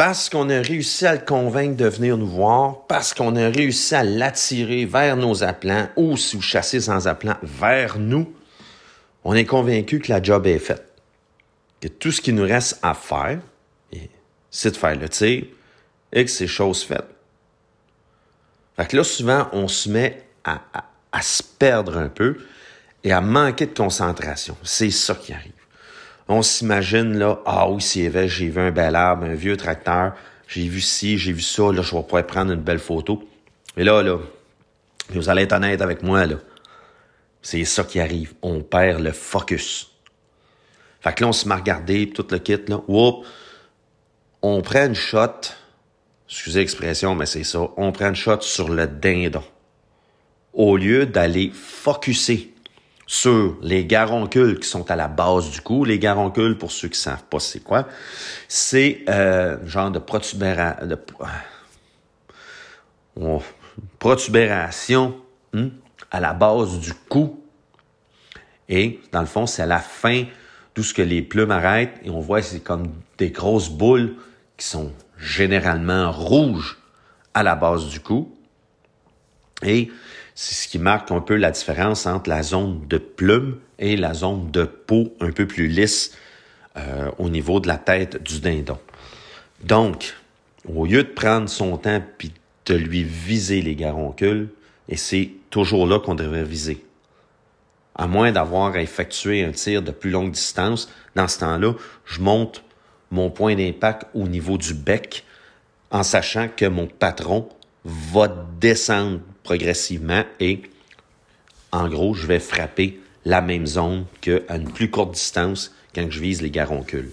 parce 0.00 0.30
qu'on 0.30 0.48
a 0.48 0.62
réussi 0.62 1.04
à 1.04 1.12
le 1.12 1.20
convaincre 1.20 1.76
de 1.76 1.84
venir 1.84 2.16
nous 2.16 2.26
voir, 2.26 2.86
parce 2.86 3.12
qu'on 3.12 3.36
a 3.36 3.50
réussi 3.50 3.94
à 3.94 4.02
l'attirer 4.02 4.86
vers 4.86 5.14
nos 5.14 5.44
appelants 5.44 5.90
ou 5.94 6.16
si 6.16 6.36
vous 6.36 6.42
chassez 6.42 6.80
sans 6.80 7.06
appelant 7.06 7.36
vers 7.42 7.98
nous, 7.98 8.34
on 9.24 9.34
est 9.34 9.44
convaincu 9.44 9.98
que 9.98 10.10
la 10.10 10.22
job 10.22 10.46
est 10.46 10.58
faite. 10.58 10.90
Que 11.82 11.88
tout 11.88 12.12
ce 12.12 12.22
qui 12.22 12.32
nous 12.32 12.44
reste 12.44 12.78
à 12.82 12.94
faire, 12.94 13.40
c'est 14.50 14.70
de 14.70 14.76
faire 14.78 14.96
le 14.96 15.06
tir 15.10 15.44
et 16.14 16.24
que 16.24 16.30
c'est 16.30 16.46
chose 16.46 16.82
faite. 16.82 17.04
Fait 18.78 18.86
que 18.86 18.96
là, 18.96 19.04
souvent, 19.04 19.50
on 19.52 19.68
se 19.68 19.90
met 19.90 20.24
à, 20.44 20.62
se 21.20 21.42
perdre 21.42 21.98
un 21.98 22.08
peu 22.08 22.38
et 23.04 23.12
à 23.12 23.20
manquer 23.20 23.66
de 23.66 23.74
concentration. 23.74 24.56
C'est 24.62 24.90
ça 24.92 25.14
qui 25.14 25.34
arrive. 25.34 25.59
On 26.32 26.42
s'imagine, 26.42 27.18
là, 27.18 27.40
ah 27.44 27.68
oui, 27.68 27.82
c'est 27.82 28.28
j'ai 28.28 28.48
vu 28.50 28.60
un 28.60 28.70
bel 28.70 28.94
arbre, 28.94 29.24
un 29.24 29.34
vieux 29.34 29.56
tracteur, 29.56 30.14
j'ai 30.46 30.68
vu 30.68 30.80
ci, 30.80 31.18
j'ai 31.18 31.32
vu 31.32 31.40
ça, 31.40 31.72
là, 31.72 31.82
je 31.82 31.92
vais 31.92 32.02
pouvoir 32.04 32.24
prendre 32.24 32.52
une 32.52 32.60
belle 32.60 32.78
photo. 32.78 33.28
Et 33.76 33.82
là, 33.82 34.00
là, 34.00 34.16
vous 35.08 35.28
allez 35.28 35.42
être 35.42 35.54
honnête 35.54 35.82
avec 35.82 36.04
moi, 36.04 36.26
là. 36.26 36.36
C'est 37.42 37.64
ça 37.64 37.82
qui 37.82 37.98
arrive. 37.98 38.34
On 38.42 38.60
perd 38.60 39.00
le 39.00 39.10
focus. 39.10 39.90
Fait 41.00 41.12
que 41.12 41.24
là, 41.24 41.30
on 41.30 41.32
se 41.32 41.48
met 41.48 41.54
à 41.54 41.56
regarder, 41.56 42.10
tout 42.10 42.26
le 42.30 42.38
kit, 42.38 42.60
là. 42.68 42.80
Whoop, 42.86 43.26
on 44.40 44.62
prend 44.62 44.86
une 44.86 44.94
shot, 44.94 45.40
excusez 46.28 46.60
l'expression, 46.60 47.16
mais 47.16 47.26
c'est 47.26 47.42
ça, 47.42 47.58
on 47.76 47.90
prend 47.90 48.10
une 48.10 48.14
shot 48.14 48.42
sur 48.42 48.68
le 48.68 48.86
dindon. 48.86 49.42
Au 50.52 50.76
lieu 50.76 51.06
d'aller 51.06 51.50
focuser 51.52 52.54
sur 53.10 53.56
les 53.60 53.86
garoncules 53.86 54.60
qui 54.60 54.68
sont 54.68 54.88
à 54.88 54.94
la 54.94 55.08
base 55.08 55.50
du 55.50 55.60
cou. 55.60 55.84
Les 55.84 55.98
garoncules, 55.98 56.56
pour 56.56 56.70
ceux 56.70 56.86
qui 56.86 56.96
savent 56.96 57.24
pas 57.24 57.40
c'est 57.40 57.58
quoi, 57.58 57.88
c'est 58.46 59.00
euh, 59.08 59.56
genre 59.66 59.90
de 59.90 59.98
protubération, 59.98 60.86
de, 60.86 60.96
oh, 63.20 63.42
protubération 63.98 65.16
hein, 65.54 65.70
à 66.12 66.20
la 66.20 66.34
base 66.34 66.78
du 66.78 66.94
cou. 66.94 67.42
Et 68.68 69.00
dans 69.10 69.22
le 69.22 69.26
fond, 69.26 69.44
c'est 69.44 69.62
à 69.62 69.66
la 69.66 69.80
fin 69.80 70.26
d'où 70.76 70.84
ce 70.84 70.94
que 70.94 71.02
les 71.02 71.20
plumes 71.20 71.50
arrêtent 71.50 71.98
et 72.04 72.10
on 72.10 72.20
voit 72.20 72.42
c'est 72.42 72.60
comme 72.60 72.92
des 73.18 73.30
grosses 73.30 73.70
boules 73.70 74.14
qui 74.56 74.68
sont 74.68 74.92
généralement 75.18 76.12
rouges 76.12 76.78
à 77.34 77.42
la 77.42 77.56
base 77.56 77.88
du 77.88 77.98
cou. 77.98 78.32
Et 79.64 79.90
c'est 80.42 80.54
ce 80.54 80.68
qui 80.68 80.78
marque 80.78 81.10
un 81.10 81.20
peu 81.20 81.36
la 81.36 81.50
différence 81.50 82.06
entre 82.06 82.30
la 82.30 82.42
zone 82.42 82.86
de 82.88 82.96
plume 82.96 83.58
et 83.78 83.94
la 83.98 84.14
zone 84.14 84.50
de 84.50 84.64
peau 84.64 85.14
un 85.20 85.32
peu 85.32 85.46
plus 85.46 85.66
lisse 85.66 86.16
euh, 86.78 87.10
au 87.18 87.28
niveau 87.28 87.60
de 87.60 87.68
la 87.68 87.76
tête 87.76 88.22
du 88.22 88.40
dindon. 88.40 88.78
Donc, 89.62 90.14
au 90.66 90.86
lieu 90.86 91.02
de 91.02 91.10
prendre 91.10 91.46
son 91.50 91.76
temps 91.76 92.02
puis 92.16 92.32
de 92.64 92.74
lui 92.74 93.04
viser 93.04 93.60
les 93.60 93.74
garoncules, 93.74 94.48
et 94.88 94.96
c'est 94.96 95.30
toujours 95.50 95.86
là 95.86 95.98
qu'on 96.00 96.14
devrait 96.14 96.44
viser. 96.44 96.86
À 97.94 98.06
moins 98.06 98.32
d'avoir 98.32 98.72
à 98.72 98.80
effectuer 98.80 99.44
un 99.44 99.52
tir 99.52 99.82
de 99.82 99.90
plus 99.90 100.10
longue 100.10 100.30
distance, 100.30 100.88
dans 101.16 101.28
ce 101.28 101.40
temps-là, 101.40 101.74
je 102.06 102.22
monte 102.22 102.64
mon 103.10 103.28
point 103.28 103.56
d'impact 103.56 104.06
au 104.14 104.26
niveau 104.26 104.56
du 104.56 104.72
bec 104.72 105.26
en 105.90 106.02
sachant 106.02 106.48
que 106.48 106.64
mon 106.64 106.86
patron 106.86 107.46
va 107.84 108.34
descendre 108.58 109.20
progressivement 109.50 110.22
et, 110.38 110.62
en 111.72 111.88
gros, 111.88 112.14
je 112.14 112.24
vais 112.24 112.38
frapper 112.38 113.00
la 113.24 113.40
même 113.40 113.66
zone 113.66 114.06
qu'à 114.20 114.54
une 114.54 114.70
plus 114.70 114.92
courte 114.92 115.14
distance 115.14 115.74
quand 115.92 116.08
je 116.08 116.20
vise 116.20 116.40
les 116.40 116.52
garoncules. 116.52 117.10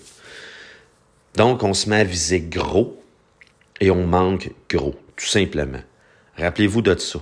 Donc, 1.35 1.63
on 1.63 1.73
se 1.73 1.89
met 1.89 2.01
à 2.01 2.03
viser 2.03 2.41
gros 2.41 3.01
et 3.79 3.89
on 3.89 4.05
manque 4.05 4.51
gros, 4.69 4.93
tout 5.15 5.25
simplement. 5.25 5.81
Rappelez-vous 6.37 6.83
de 6.83 6.95
ça. 6.95 7.19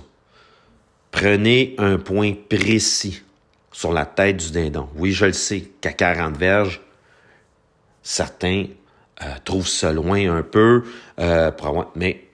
Prenez 1.12 1.74
un 1.78 1.96
point 1.96 2.34
précis 2.50 3.22
sur 3.72 3.94
la 3.94 4.04
tête 4.04 4.36
du 4.36 4.50
dindon. 4.50 4.90
Oui, 4.96 5.12
je 5.12 5.24
le 5.24 5.32
sais 5.32 5.62
qu'à 5.80 5.94
40 5.94 6.36
verges, 6.36 6.82
certains 8.02 8.66
euh, 9.22 9.34
trouvent 9.46 9.66
ça 9.66 9.94
loin 9.94 10.30
un 10.30 10.42
peu, 10.42 10.84
euh, 11.20 11.50
mais 11.94 12.25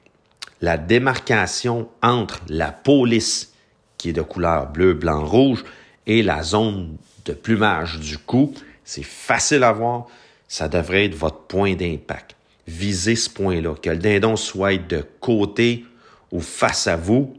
la 0.63 0.79
démarcation 0.79 1.89
entre 2.03 2.41
la 2.49 2.71
police, 2.71 3.53
qui 3.99 4.11
est 4.11 4.13
de 4.15 4.23
couleur 4.23 4.69
bleu, 4.69 4.95
blanc, 4.95 5.27
rouge, 5.27 5.65
et 6.07 6.23
la 6.23 6.43
zone 6.43 6.97
de 7.25 7.33
plumage 7.33 7.99
du 7.99 8.17
cou, 8.17 8.55
c'est 8.85 9.05
facile 9.05 9.65
à 9.65 9.73
voir. 9.73 10.07
Ça 10.49 10.69
devrait 10.69 11.07
être 11.07 11.15
votre 11.15 11.41
point 11.41 11.75
d'impact. 11.75 12.37
Visez 12.67 13.17
ce 13.17 13.29
point-là, 13.29 13.75
que 13.75 13.91
le 13.91 13.97
dindon 13.97 14.37
soit 14.37 14.77
de 14.77 15.05
côté 15.21 15.85
ou 16.31 16.41
face 16.41 16.87
à 16.87 16.97
vous, 16.97 17.37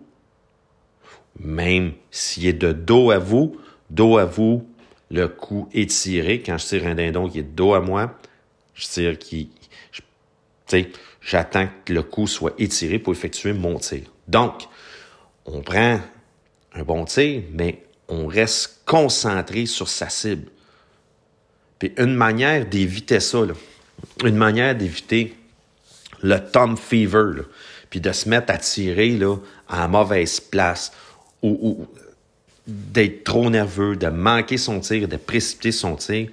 même 1.40 1.94
s'il 2.12 2.46
est 2.46 2.54
de 2.54 2.74
dos 2.74 3.10
à 3.12 3.20
vous, 3.20 3.58
dos 3.90 4.18
à 4.18 4.26
vous, 4.26 4.68
le 5.10 5.28
cou 5.28 5.70
étiré. 5.74 6.42
Quand 6.42 6.58
je 6.58 6.66
tire 6.66 6.88
un 6.88 6.96
dindon 6.96 7.30
qui 7.30 7.40
est 7.40 7.44
de 7.44 7.56
dos 7.56 7.74
à 7.74 7.80
moi, 7.80 8.18
je 8.74 8.88
tire 8.88 9.18
qui, 9.18 9.50
sais, 10.66 10.90
j'attends 11.24 11.68
que 11.86 11.94
le 11.94 12.04
cou 12.04 12.28
soit 12.28 12.54
étiré 12.58 13.00
pour 13.00 13.14
effectuer 13.14 13.54
mon 13.54 13.80
tir. 13.80 14.04
Donc, 14.28 14.68
on 15.46 15.62
prend 15.62 16.00
un 16.74 16.84
bon 16.84 17.06
tir, 17.06 17.44
mais 17.52 17.84
on 18.08 18.28
reste 18.28 18.82
concentré 18.86 19.66
sur 19.66 19.88
sa 19.88 20.10
cible. 20.10 20.50
Puis 21.80 21.94
une 21.98 22.16
manière 22.16 22.66
d'éviter 22.66 23.20
ça, 23.20 23.40
une 24.24 24.36
manière 24.36 24.76
d'éviter 24.76 25.36
le 26.22 26.40
Tom 26.40 26.78
Fever, 26.78 27.44
puis 27.90 28.00
de 28.00 28.12
se 28.12 28.30
mettre 28.30 28.54
à 28.54 28.58
tirer 28.58 29.12
là, 29.12 29.38
à 29.68 29.88
mauvaise 29.88 30.40
place 30.40 30.92
ou 31.42 31.86
d'être 32.66 33.26
trop 33.26 33.50
nerveux, 33.50 33.96
de 33.96 34.08
manquer 34.08 34.58
son 34.58 34.80
tir, 34.80 35.08
de 35.08 35.18
précipiter 35.18 35.72
son 35.72 35.96
tir, 35.96 36.30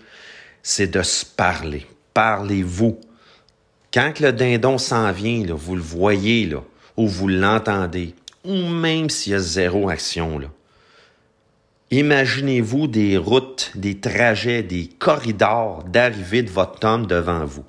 c'est 0.63 0.87
de 0.87 1.03
se 1.03 1.25
parler. 1.25 1.87
Parlez-vous. 2.15 3.01
Quand 3.93 4.21
le 4.21 4.33
dindon 4.33 4.79
s'en 4.79 5.11
vient, 5.11 5.45
vous 5.53 5.75
le 5.75 5.83
voyez, 5.83 6.49
ou 6.97 7.09
vous 7.09 7.27
l'entendez, 7.27 8.15
ou 8.45 8.55
même 8.55 9.11
s'il 9.11 9.33
y 9.33 9.35
a 9.35 9.41
zéro 9.41 9.89
action. 9.89 10.41
Imaginez-vous 11.91 12.87
des 12.87 13.17
routes, 13.17 13.73
des 13.75 13.99
trajets, 13.99 14.63
des 14.63 14.87
corridors 14.87 15.83
d'arrivée 15.83 16.45
de 16.45 16.51
votre 16.51 16.87
homme 16.87 17.09
devant 17.09 17.45
vous. 17.45 17.65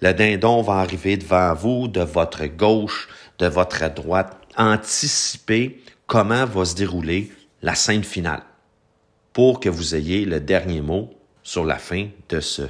Le 0.00 0.12
dindon 0.12 0.60
va 0.62 0.78
arriver 0.80 1.16
devant 1.16 1.54
vous, 1.54 1.86
de 1.86 2.00
votre 2.00 2.46
gauche, 2.46 3.08
de 3.38 3.46
votre 3.46 3.94
droite. 3.94 4.36
Anticipez 4.56 5.80
comment 6.08 6.46
va 6.46 6.64
se 6.64 6.74
dérouler 6.74 7.30
la 7.62 7.76
scène 7.76 8.02
finale 8.02 8.42
pour 9.32 9.60
que 9.60 9.68
vous 9.68 9.94
ayez 9.94 10.24
le 10.24 10.40
dernier 10.40 10.80
mot 10.80 11.10
sur 11.44 11.64
la 11.64 11.76
fin 11.76 12.08
de 12.28 12.40
ce 12.40 12.62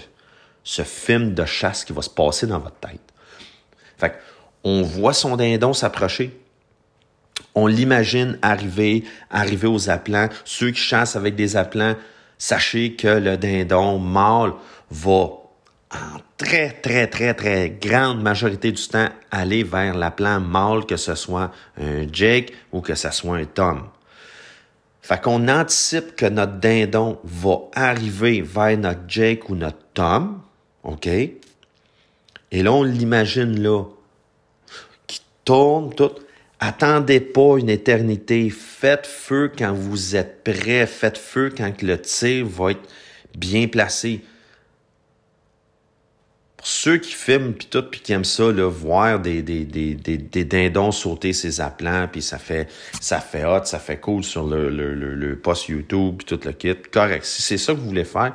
ce 0.69 0.83
film 0.83 1.33
de 1.33 1.47
chasse 1.47 1.83
qui 1.83 1.95
va 1.95 2.03
se 2.03 2.11
passer 2.11 2.47
dans 2.47 2.59
votre 2.59 2.77
tête. 2.77 3.01
Fait 3.97 4.13
on 4.63 4.83
voit 4.83 5.15
son 5.15 5.35
dindon 5.35 5.73
s'approcher. 5.73 6.39
On 7.55 7.67
l'imagine 7.67 8.39
arriver, 8.43 9.05
arriver 9.31 9.67
aux 9.67 9.89
appelants. 9.89 10.29
Ceux 10.45 10.71
qui 10.71 10.81
chassent 10.81 11.17
avec 11.17 11.37
des 11.37 11.57
appelants, 11.57 11.95
sachez 12.37 12.97
que 12.97 13.09
le 13.09 13.39
dindon 13.39 13.99
mâle 13.99 14.53
va 14.91 15.13
en 15.91 16.19
très, 16.37 16.73
très, 16.73 17.07
très, 17.07 17.33
très 17.33 17.71
grande 17.71 18.21
majorité 18.21 18.71
du 18.71 18.87
temps 18.89 19.09
aller 19.31 19.63
vers 19.63 19.97
l'appelant 19.97 20.39
mâle, 20.39 20.85
que 20.85 20.99
ce 20.99 21.15
soit 21.15 21.51
un 21.81 22.07
Jake 22.13 22.53
ou 22.73 22.83
que 22.83 22.95
ce 22.95 23.11
soit 23.11 23.39
un 23.39 23.47
Tom. 23.47 23.89
Fait 25.01 25.19
qu'on 25.19 25.49
anticipe 25.49 26.15
que 26.15 26.27
notre 26.27 26.59
dindon 26.59 27.19
va 27.25 27.57
arriver 27.75 28.43
vers 28.43 28.77
notre 28.77 29.09
Jake 29.09 29.49
ou 29.49 29.55
notre 29.55 29.79
Tom, 29.95 30.43
OK? 30.85 31.07
Et 31.07 32.63
là, 32.63 32.73
on 32.73 32.83
l'imagine 32.83 33.61
là, 33.63 33.85
qui 35.07 35.21
tourne 35.45 35.95
tout. 35.95 36.13
Attendez 36.61 37.21
pas 37.21 37.57
une 37.59 37.71
éternité. 37.71 38.51
Faites 38.51 39.07
feu 39.07 39.53
quand 39.57 39.73
vous 39.73 40.17
êtes 40.17 40.43
prêt. 40.43 40.87
Faites 40.87 41.19
feu 41.19 41.53
quand 41.57 41.83
le 41.83 42.01
tir 42.01 42.47
va 42.47 42.73
être 42.73 42.89
bien 43.37 43.69
placé. 43.69 44.23
Pour 46.57 46.67
ceux 46.67 46.99
qui 46.99 47.13
filment 47.13 47.53
puis 47.53 47.69
tout 47.69 47.85
puis 47.85 48.01
qui 48.01 48.13
aiment 48.13 48.25
ça, 48.25 48.51
là, 48.51 48.69
voir 48.69 49.21
des, 49.21 49.43
des, 49.43 49.65
des, 49.65 49.95
des, 49.95 50.45
dindons 50.45 50.91
sauter 50.91 51.33
ses 51.33 51.61
aplants 51.61 52.09
puis 52.11 52.21
ça 52.21 52.37
fait 52.37 52.69
ça 53.01 53.21
fait 53.21 53.45
hot, 53.45 53.65
ça 53.65 53.79
fait 53.79 53.99
cool 53.99 54.25
sur 54.25 54.45
le, 54.45 54.69
le, 54.69 54.95
le, 54.95 55.39
post 55.39 55.69
YouTube 55.69 56.17
puis 56.19 56.27
tout 56.27 56.41
le 56.45 56.53
kit. 56.53 56.75
Correct. 56.91 57.25
Si 57.25 57.43
c'est 57.43 57.59
ça 57.59 57.75
que 57.75 57.79
vous 57.79 57.87
voulez 57.87 58.05
faire, 58.05 58.35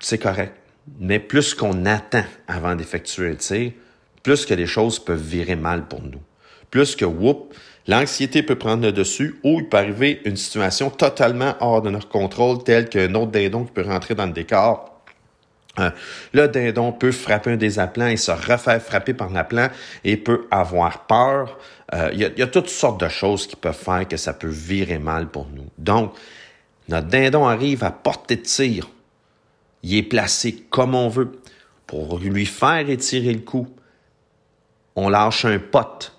c'est 0.00 0.18
correct. 0.18 0.57
Mais 0.98 1.18
plus 1.18 1.54
qu'on 1.54 1.86
attend 1.86 2.24
avant 2.46 2.74
d'effectuer 2.74 3.30
le 3.30 3.36
tir, 3.36 3.72
plus 4.22 4.46
que 4.46 4.54
les 4.54 4.66
choses 4.66 4.98
peuvent 4.98 5.22
virer 5.22 5.56
mal 5.56 5.86
pour 5.86 6.02
nous. 6.02 6.20
Plus 6.70 6.96
que, 6.96 7.04
whoop, 7.04 7.54
l'anxiété 7.86 8.42
peut 8.42 8.56
prendre 8.56 8.82
le 8.82 8.92
dessus 8.92 9.40
ou 9.42 9.60
il 9.60 9.68
peut 9.68 9.78
arriver 9.78 10.20
une 10.24 10.36
situation 10.36 10.90
totalement 10.90 11.54
hors 11.60 11.82
de 11.82 11.90
notre 11.90 12.08
contrôle, 12.08 12.62
telle 12.62 12.88
qu'un 12.88 13.14
autre 13.14 13.32
dindon 13.32 13.64
qui 13.64 13.72
peut 13.72 13.82
rentrer 13.82 14.14
dans 14.14 14.26
le 14.26 14.32
décor. 14.32 15.02
Euh, 15.78 15.90
le 16.32 16.48
dindon 16.48 16.92
peut 16.92 17.12
frapper 17.12 17.52
un 17.52 17.56
des 17.56 17.78
appelants 17.78 18.08
et 18.08 18.16
se 18.16 18.32
refaire 18.32 18.82
frapper 18.82 19.14
par 19.14 19.30
l'appelant 19.30 19.68
et 20.04 20.16
peut 20.16 20.46
avoir 20.50 21.06
peur. 21.06 21.58
Euh, 21.94 22.10
il 22.12 22.20
y, 22.20 22.42
a 22.42 22.46
toutes 22.46 22.68
sortes 22.68 23.00
de 23.00 23.08
choses 23.08 23.46
qui 23.46 23.56
peuvent 23.56 23.74
faire 23.74 24.06
que 24.06 24.16
ça 24.16 24.34
peut 24.34 24.48
virer 24.48 24.98
mal 24.98 25.28
pour 25.28 25.46
nous. 25.54 25.66
Donc, 25.78 26.14
notre 26.88 27.06
dindon 27.06 27.46
arrive 27.46 27.84
à 27.84 27.90
portée 27.90 28.36
de 28.36 28.42
tir 28.42 28.88
il 29.82 29.96
est 29.96 30.02
placé 30.02 30.66
comme 30.70 30.94
on 30.94 31.08
veut 31.08 31.32
pour 31.86 32.18
lui 32.18 32.46
faire 32.46 32.88
étirer 32.88 33.32
le 33.32 33.40
cou. 33.40 33.66
On 34.96 35.08
lâche 35.08 35.44
un 35.44 35.58
pot. 35.58 36.12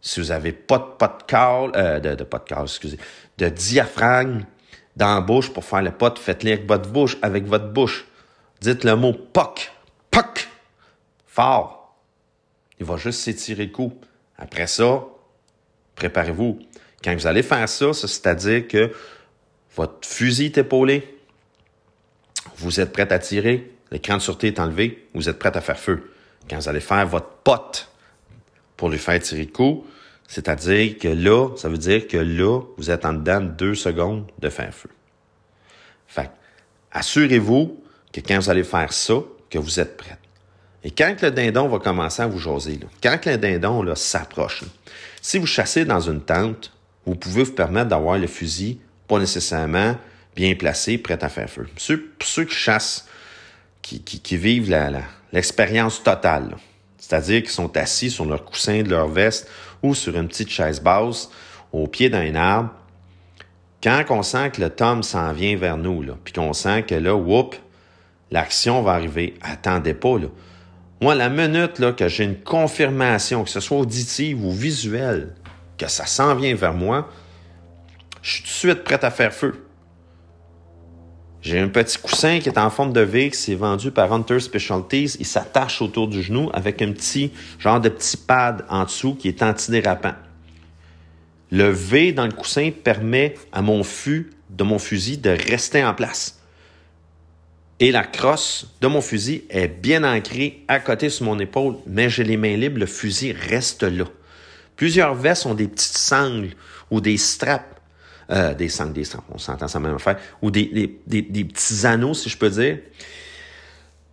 Si 0.00 0.20
vous 0.20 0.30
avez 0.30 0.52
pas 0.52 0.78
de 0.78 0.84
pot 0.84 1.30
de 1.30 1.76
euh, 1.76 2.96
de 3.38 3.48
diaphragme 3.48 4.44
dans 4.94 5.14
la 5.14 5.20
bouche 5.20 5.52
pour 5.52 5.64
faire 5.64 5.82
le 5.82 5.90
pot, 5.90 6.18
faites-le 6.18 6.52
avec 6.52 6.66
votre 6.66 6.90
bouche, 6.90 7.16
avec 7.22 7.46
votre 7.46 7.68
bouche. 7.72 8.06
Dites 8.60 8.84
le 8.84 8.96
mot 8.96 9.12
poc, 9.12 9.72
poc, 10.10 10.48
fort. 11.26 11.96
Il 12.78 12.86
va 12.86 12.96
juste 12.96 13.20
s'étirer 13.20 13.66
le 13.66 13.72
cou. 13.72 13.98
Après 14.38 14.66
ça, 14.66 15.04
préparez-vous. 15.94 16.58
Quand 17.02 17.14
vous 17.14 17.26
allez 17.26 17.42
faire 17.42 17.68
ça, 17.68 17.92
c'est-à-dire 17.92 18.68
que 18.68 18.92
votre 19.74 20.06
fusil 20.06 20.46
est 20.46 20.58
épaulé, 20.58 21.15
vous 22.56 22.80
êtes 22.80 22.92
prêt 22.92 23.12
à 23.12 23.18
tirer, 23.18 23.72
l'écran 23.90 24.16
de 24.16 24.22
sûreté 24.22 24.48
est 24.48 24.60
enlevé, 24.60 25.08
vous 25.14 25.28
êtes 25.28 25.38
prêt 25.38 25.56
à 25.56 25.60
faire 25.60 25.78
feu. 25.78 26.10
Quand 26.48 26.56
vous 26.58 26.68
allez 26.68 26.80
faire 26.80 27.06
votre 27.06 27.28
pote 27.44 27.88
pour 28.76 28.88
lui 28.88 28.98
faire 28.98 29.20
tirer 29.20 29.44
le 29.44 29.52
coup, 29.52 29.84
C'est-à-dire 30.28 30.98
que 30.98 31.08
là, 31.08 31.50
ça 31.56 31.68
veut 31.68 31.78
dire 31.78 32.08
que 32.08 32.16
là, 32.16 32.60
vous 32.76 32.90
êtes 32.90 33.04
en 33.04 33.12
dedans 33.12 33.40
de 33.40 33.48
deux 33.48 33.74
secondes 33.74 34.26
de 34.38 34.48
faire 34.48 34.74
feu. 34.74 34.90
Fait 36.06 36.30
assurez-vous 36.90 37.80
que 38.12 38.20
quand 38.20 38.38
vous 38.38 38.50
allez 38.50 38.64
faire 38.64 38.92
ça, 38.92 39.14
que 39.48 39.58
vous 39.58 39.78
êtes 39.78 39.96
prête. 39.96 40.18
Et 40.82 40.90
quand 40.90 41.20
le 41.22 41.30
dindon 41.30 41.68
va 41.68 41.78
commencer 41.78 42.22
à 42.22 42.26
vous 42.26 42.38
jaser, 42.38 42.78
là, 42.80 42.88
quand 43.02 43.30
le 43.30 43.38
dindon 43.38 43.94
s'approche, 43.94 44.64
si 45.22 45.38
vous 45.38 45.46
chassez 45.46 45.84
dans 45.84 46.00
une 46.00 46.20
tente, 46.20 46.72
vous 47.04 47.14
pouvez 47.14 47.44
vous 47.44 47.52
permettre 47.52 47.88
d'avoir 47.88 48.18
le 48.18 48.26
fusil 48.26 48.80
pas 49.06 49.18
nécessairement 49.18 49.96
bien 50.36 50.54
placé, 50.54 50.98
prêt 50.98 51.18
à 51.24 51.28
faire 51.28 51.50
feu. 51.50 51.66
Ceux, 51.76 52.12
ceux 52.22 52.44
qui 52.44 52.54
chassent, 52.54 53.08
qui, 53.82 54.00
qui, 54.00 54.36
vivent 54.36 54.72
l'expérience 55.32 56.02
totale, 56.02 56.56
c'est-à-dire 56.98 57.42
qu'ils 57.42 57.50
sont 57.50 57.74
assis 57.76 58.10
sur 58.10 58.26
leur 58.26 58.44
coussin 58.44 58.82
de 58.82 58.90
leur 58.90 59.08
veste 59.08 59.48
ou 59.82 59.94
sur 59.94 60.16
une 60.16 60.28
petite 60.28 60.50
chaise 60.50 60.80
basse 60.80 61.30
au 61.72 61.86
pied 61.86 62.10
d'un 62.10 62.34
arbre, 62.34 62.70
quand 63.82 64.04
on 64.10 64.22
sent 64.22 64.50
que 64.50 64.60
le 64.60 64.70
tome 64.70 65.02
s'en 65.02 65.32
vient 65.32 65.56
vers 65.56 65.76
nous, 65.76 66.04
puis 66.24 66.32
qu'on 66.32 66.52
sent 66.52 66.82
que 66.82 66.94
là, 66.94 67.14
whoop, 67.14 67.56
l'action 68.30 68.82
va 68.82 68.92
arriver, 68.92 69.34
attendez 69.42 69.94
pas, 69.94 70.18
là. 70.18 70.28
Moi, 71.00 71.14
la 71.14 71.28
minute 71.28 71.78
là, 71.78 71.92
que 71.92 72.08
j'ai 72.08 72.24
une 72.24 72.40
confirmation, 72.40 73.44
que 73.44 73.50
ce 73.50 73.60
soit 73.60 73.76
auditive 73.76 74.42
ou 74.42 74.50
visuelle, 74.50 75.34
que 75.76 75.88
ça 75.88 76.06
s'en 76.06 76.34
vient 76.34 76.54
vers 76.54 76.72
moi, 76.72 77.10
je 78.22 78.32
suis 78.32 78.42
tout 78.42 78.48
de 78.48 78.72
suite 78.72 78.84
prêt 78.84 79.04
à 79.04 79.10
faire 79.10 79.32
feu. 79.32 79.65
J'ai 81.46 81.60
un 81.60 81.68
petit 81.68 81.96
coussin 81.96 82.40
qui 82.40 82.48
est 82.48 82.58
en 82.58 82.70
forme 82.70 82.92
de 82.92 83.02
V 83.02 83.30
qui 83.30 83.38
s'est 83.38 83.54
vendu 83.54 83.92
par 83.92 84.12
Hunter 84.12 84.40
Specialties. 84.40 85.14
Il 85.20 85.26
s'attache 85.26 85.80
autour 85.80 86.08
du 86.08 86.20
genou 86.20 86.50
avec 86.52 86.82
un 86.82 86.90
petit 86.90 87.30
genre 87.60 87.80
de 87.80 87.88
petit 87.88 88.16
pad 88.16 88.64
en 88.68 88.82
dessous 88.82 89.14
qui 89.14 89.28
est 89.28 89.44
antidérapant. 89.44 90.14
Le 91.52 91.68
V 91.68 92.10
dans 92.10 92.26
le 92.26 92.32
coussin 92.32 92.72
permet 92.72 93.36
à 93.52 93.62
mon 93.62 93.84
fût 93.84 94.32
de 94.50 94.64
mon 94.64 94.80
fusil 94.80 95.18
de 95.18 95.30
rester 95.30 95.84
en 95.84 95.94
place. 95.94 96.40
Et 97.78 97.92
la 97.92 98.02
crosse 98.02 98.74
de 98.80 98.88
mon 98.88 99.00
fusil 99.00 99.44
est 99.48 99.68
bien 99.68 100.02
ancrée 100.02 100.64
à 100.66 100.80
côté 100.80 101.10
sur 101.10 101.26
mon 101.26 101.38
épaule, 101.38 101.76
mais 101.86 102.10
j'ai 102.10 102.24
les 102.24 102.36
mains 102.36 102.56
libres, 102.56 102.80
le 102.80 102.86
fusil 102.86 103.30
reste 103.30 103.84
là. 103.84 104.06
Plusieurs 104.74 105.14
vestes 105.14 105.46
ont 105.46 105.54
des 105.54 105.68
petites 105.68 105.96
sangles 105.96 106.54
ou 106.90 107.00
des 107.00 107.16
straps 107.16 107.75
euh, 108.30 108.54
des 108.54 108.68
sangles, 108.68 108.92
des 108.92 109.04
straps, 109.04 109.24
on 109.32 109.38
s'entend 109.38 109.68
ça 109.68 109.78
même 109.78 109.94
affaire, 109.94 110.18
ou 110.42 110.50
des, 110.50 110.98
des, 111.06 111.22
petits 111.22 111.86
anneaux, 111.86 112.14
si 112.14 112.28
je 112.28 112.36
peux 112.36 112.50
dire, 112.50 112.78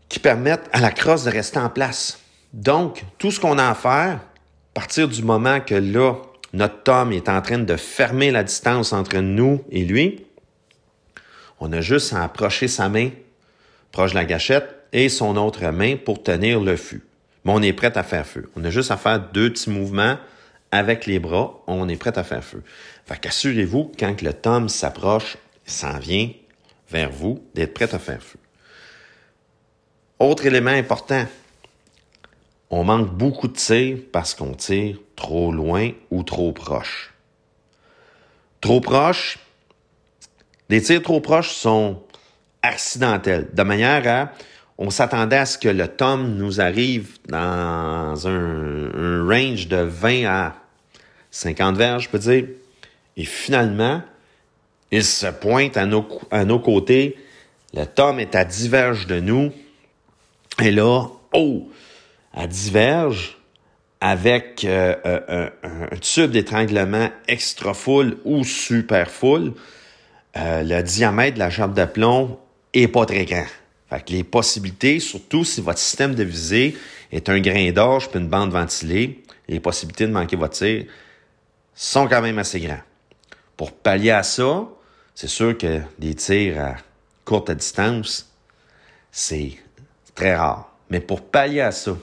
qui 0.08 0.20
permettent 0.20 0.70
à 0.72 0.80
la 0.80 0.92
crosse 0.92 1.24
de 1.24 1.32
rester 1.32 1.60
en 1.60 1.70
place. 1.70 2.20
Donc, 2.54 3.04
tout 3.18 3.32
ce 3.32 3.40
qu'on 3.40 3.58
a 3.58 3.68
à 3.68 3.74
faire, 3.74 4.20
à 4.20 4.74
partir 4.74 5.08
du 5.08 5.24
moment 5.24 5.60
que 5.60 5.76
là, 5.76 6.16
notre 6.54 6.84
tome 6.84 7.12
est 7.12 7.30
en 7.30 7.42
train 7.42 7.58
de 7.58 7.76
fermer 7.76 8.30
la 8.30 8.44
distance 8.44 8.94
entre 8.94 9.18
nous 9.18 9.64
et 9.72 9.84
lui, 9.84 10.26
on 11.60 11.72
a 11.72 11.82
juste 11.82 12.14
à 12.14 12.24
approcher 12.24 12.68
sa 12.68 12.90
main 12.90 13.10
proche 13.92 14.12
de 14.12 14.16
la 14.16 14.26
gâchette 14.26 14.88
et 14.92 15.10
son 15.10 15.38
autre 15.38 15.66
main 15.70 15.96
pour 15.96 16.22
tenir 16.22 16.60
le 16.60 16.76
fût. 16.76 17.04
Mais 17.46 17.52
on 17.54 17.62
est 17.62 17.74
prêt 17.74 17.98
à 17.98 18.04
faire 18.04 18.26
feu. 18.26 18.50
On 18.56 18.64
a 18.64 18.70
juste 18.70 18.92
à 18.92 18.98
faire 18.98 19.20
deux 19.20 19.52
petits 19.52 19.70
mouvements 19.70 20.18
avec 20.74 21.06
les 21.06 21.20
bras, 21.20 21.62
on 21.68 21.88
est 21.88 21.98
prêt 21.98 22.18
à 22.18 22.24
faire 22.24 22.44
feu. 22.44 22.64
Fait 23.06 23.20
qu'assurez-vous, 23.20 23.92
quand 23.98 24.24
le 24.24 24.34
tome 24.34 24.70
s'approche, 24.70 25.38
s'en 25.66 26.00
vient 26.00 26.32
vers 26.90 27.12
vous, 27.12 27.46
d'être 27.54 27.76
prêt 27.76 27.94
à 27.94 28.00
faire 28.00 28.24
feu. 28.24 28.40
Autre 30.18 30.48
élément 30.48 30.72
important, 30.72 31.26
on 32.72 32.84
manque 32.84 33.16
beaucoup 33.16 33.48
de 33.48 33.54
tir 33.54 34.00
parce 34.12 34.34
qu'on 34.34 34.56
tire 34.56 34.98
trop 35.16 35.52
loin 35.52 35.92
ou 36.10 36.24
trop 36.24 36.52
proche. 36.52 37.14
Trop 38.60 38.82
proche, 38.82 39.38
les 40.70 40.82
tirs 40.82 41.04
trop 41.04 41.22
proches 41.22 41.52
sont 41.52 42.02
accidentels, 42.64 43.50
de 43.54 43.62
manière 43.62 44.08
à, 44.08 44.32
on 44.80 44.90
s'attendait 44.90 45.38
à 45.38 45.46
ce 45.46 45.60
que 45.60 45.70
le 45.70 45.88
tome 45.88 46.34
nous 46.36 46.62
arrive 46.62 47.20
dans 47.30 48.28
un, 48.28 48.92
un 48.96 49.28
range 49.28 49.68
de 49.68 49.78
20 49.78 50.26
à 50.26 50.63
50 51.34 51.76
verges, 51.76 52.04
je 52.04 52.10
peux 52.10 52.20
dire. 52.20 52.46
Et 53.18 53.26
finalement, 53.26 54.02
il 54.92 55.04
se 55.04 55.26
pointe 55.26 55.76
à 55.78 55.86
nos, 55.86 56.60
côtés. 56.60 57.18
Le 57.74 57.86
tome 57.86 58.20
est 58.20 58.36
à 58.36 58.46
10 58.46 58.70
verges 58.70 59.08
de 59.08 59.20
nous. 59.20 59.52
Et 60.62 60.70
là, 60.70 61.08
oh, 61.34 61.70
à 62.34 62.46
10 62.46 62.72
verges, 62.72 63.38
avec 64.00 64.64
euh, 64.64 64.96
euh, 65.06 65.50
un, 65.64 65.98
tube 65.98 66.32
d'étranglement 66.32 67.10
extra 67.28 67.74
full 67.74 68.18
ou 68.26 68.44
super 68.44 69.10
full, 69.10 69.54
euh, 70.38 70.62
le 70.62 70.84
diamètre 70.84 71.36
de 71.36 71.40
la 71.40 71.50
jambe 71.50 71.74
de 71.74 71.86
plomb 71.86 72.38
est 72.76 72.88
pas 72.88 73.08
très 73.08 73.26
grand. 73.26 73.46
Fait 73.90 74.06
que 74.06 74.12
les 74.12 74.24
possibilités, 74.24 75.00
surtout 75.00 75.46
si 75.46 75.62
votre 75.62 75.80
système 75.80 76.14
de 76.14 76.24
visée 76.24 76.78
est 77.12 77.28
un 77.30 77.40
grain 77.40 77.72
d'orge 77.72 78.10
puis 78.10 78.20
une 78.20 78.28
bande 78.28 78.52
ventilée, 78.52 79.24
les 79.48 79.60
possibilités 79.60 80.06
de 80.06 80.12
manquer 80.12 80.36
votre 80.36 80.54
tir 80.54 80.86
sont 81.76 82.08
quand 82.08 82.22
même 82.22 82.40
assez 82.40 82.60
grands. 82.60 82.82
Pour 83.58 83.72
pallier 83.72 84.12
à 84.12 84.24
ça, 84.24 84.68
c'est 85.16 85.28
sûr 85.28 85.58
que 85.58 85.82
des 86.00 86.16
tirs 86.16 86.60
à 86.60 86.76
courte 87.26 87.52
distance, 87.52 88.32
c'est 89.12 89.58
très 90.16 90.36
rare. 90.36 90.72
Mais 90.90 91.00
pour 91.00 91.22
pallier 91.22 91.62
à 91.62 91.72
ça, 91.72 91.96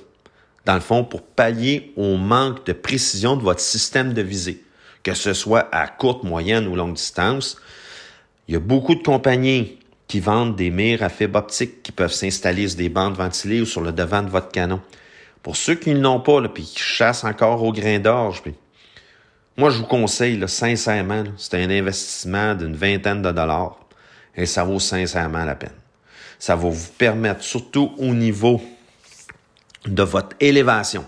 dans 0.65 0.75
le 0.75 0.81
fond, 0.81 1.05
pour 1.05 1.23
pallier 1.23 1.93
au 1.97 2.17
manque 2.17 2.65
de 2.67 2.73
précision 2.73 3.37
de 3.37 3.43
votre 3.43 3.61
système 3.61 4.13
de 4.13 4.23
visée, 4.23 4.63
que 5.03 5.15
ce 5.15 5.33
soit 5.33 5.69
à 5.73 5.89
courte, 5.89 6.25
moyenne 6.25 6.67
ou 6.67 6.77
longue 6.77 6.95
distance, 6.95 7.57
il 8.49 8.55
y 8.55 8.57
a 8.57 8.61
beaucoup 8.61 8.95
de 8.95 9.03
compagnies 9.03 9.79
qui 10.07 10.21
vendent 10.21 10.57
des 10.57 10.71
mires 10.71 11.03
à 11.03 11.09
fibre 11.09 11.39
optique 11.39 11.83
qui 11.83 11.93
peuvent 11.93 12.13
s'installer 12.13 12.69
sur 12.69 12.79
des 12.79 12.89
bandes 12.89 13.15
ventilées 13.15 13.61
ou 13.61 13.67
sur 13.67 13.81
le 13.81 13.93
devant 13.93 14.23
de 14.23 14.29
votre 14.29 14.51
canon. 14.51 14.81
Pour 15.43 15.57
ceux 15.57 15.77
qui 15.77 15.95
ne 15.95 16.01
l'ont 16.01 16.21
pas, 16.21 16.41
là, 16.41 16.49
puis 16.49 16.65
qui 16.65 16.81
chassent 16.81 17.25
encore 17.25 17.63
au 17.63 17.73
grain 17.73 17.99
d'orge, 18.01 18.43
puis 18.43 18.55
moi, 19.61 19.69
je 19.69 19.77
vous 19.77 19.85
conseille, 19.85 20.43
sincèrement, 20.49 21.23
c'est 21.37 21.63
un 21.63 21.69
investissement 21.69 22.55
d'une 22.55 22.75
vingtaine 22.75 23.21
de 23.21 23.31
dollars 23.31 23.79
et 24.35 24.47
ça 24.47 24.65
vaut 24.65 24.79
sincèrement 24.79 25.45
la 25.45 25.55
peine. 25.55 25.75
Ça 26.39 26.57
va 26.57 26.71
vous 26.71 26.91
permettre, 26.97 27.43
surtout 27.43 27.93
au 27.99 28.15
niveau 28.15 28.63
de 29.85 30.03
votre 30.03 30.35
élévation. 30.41 31.05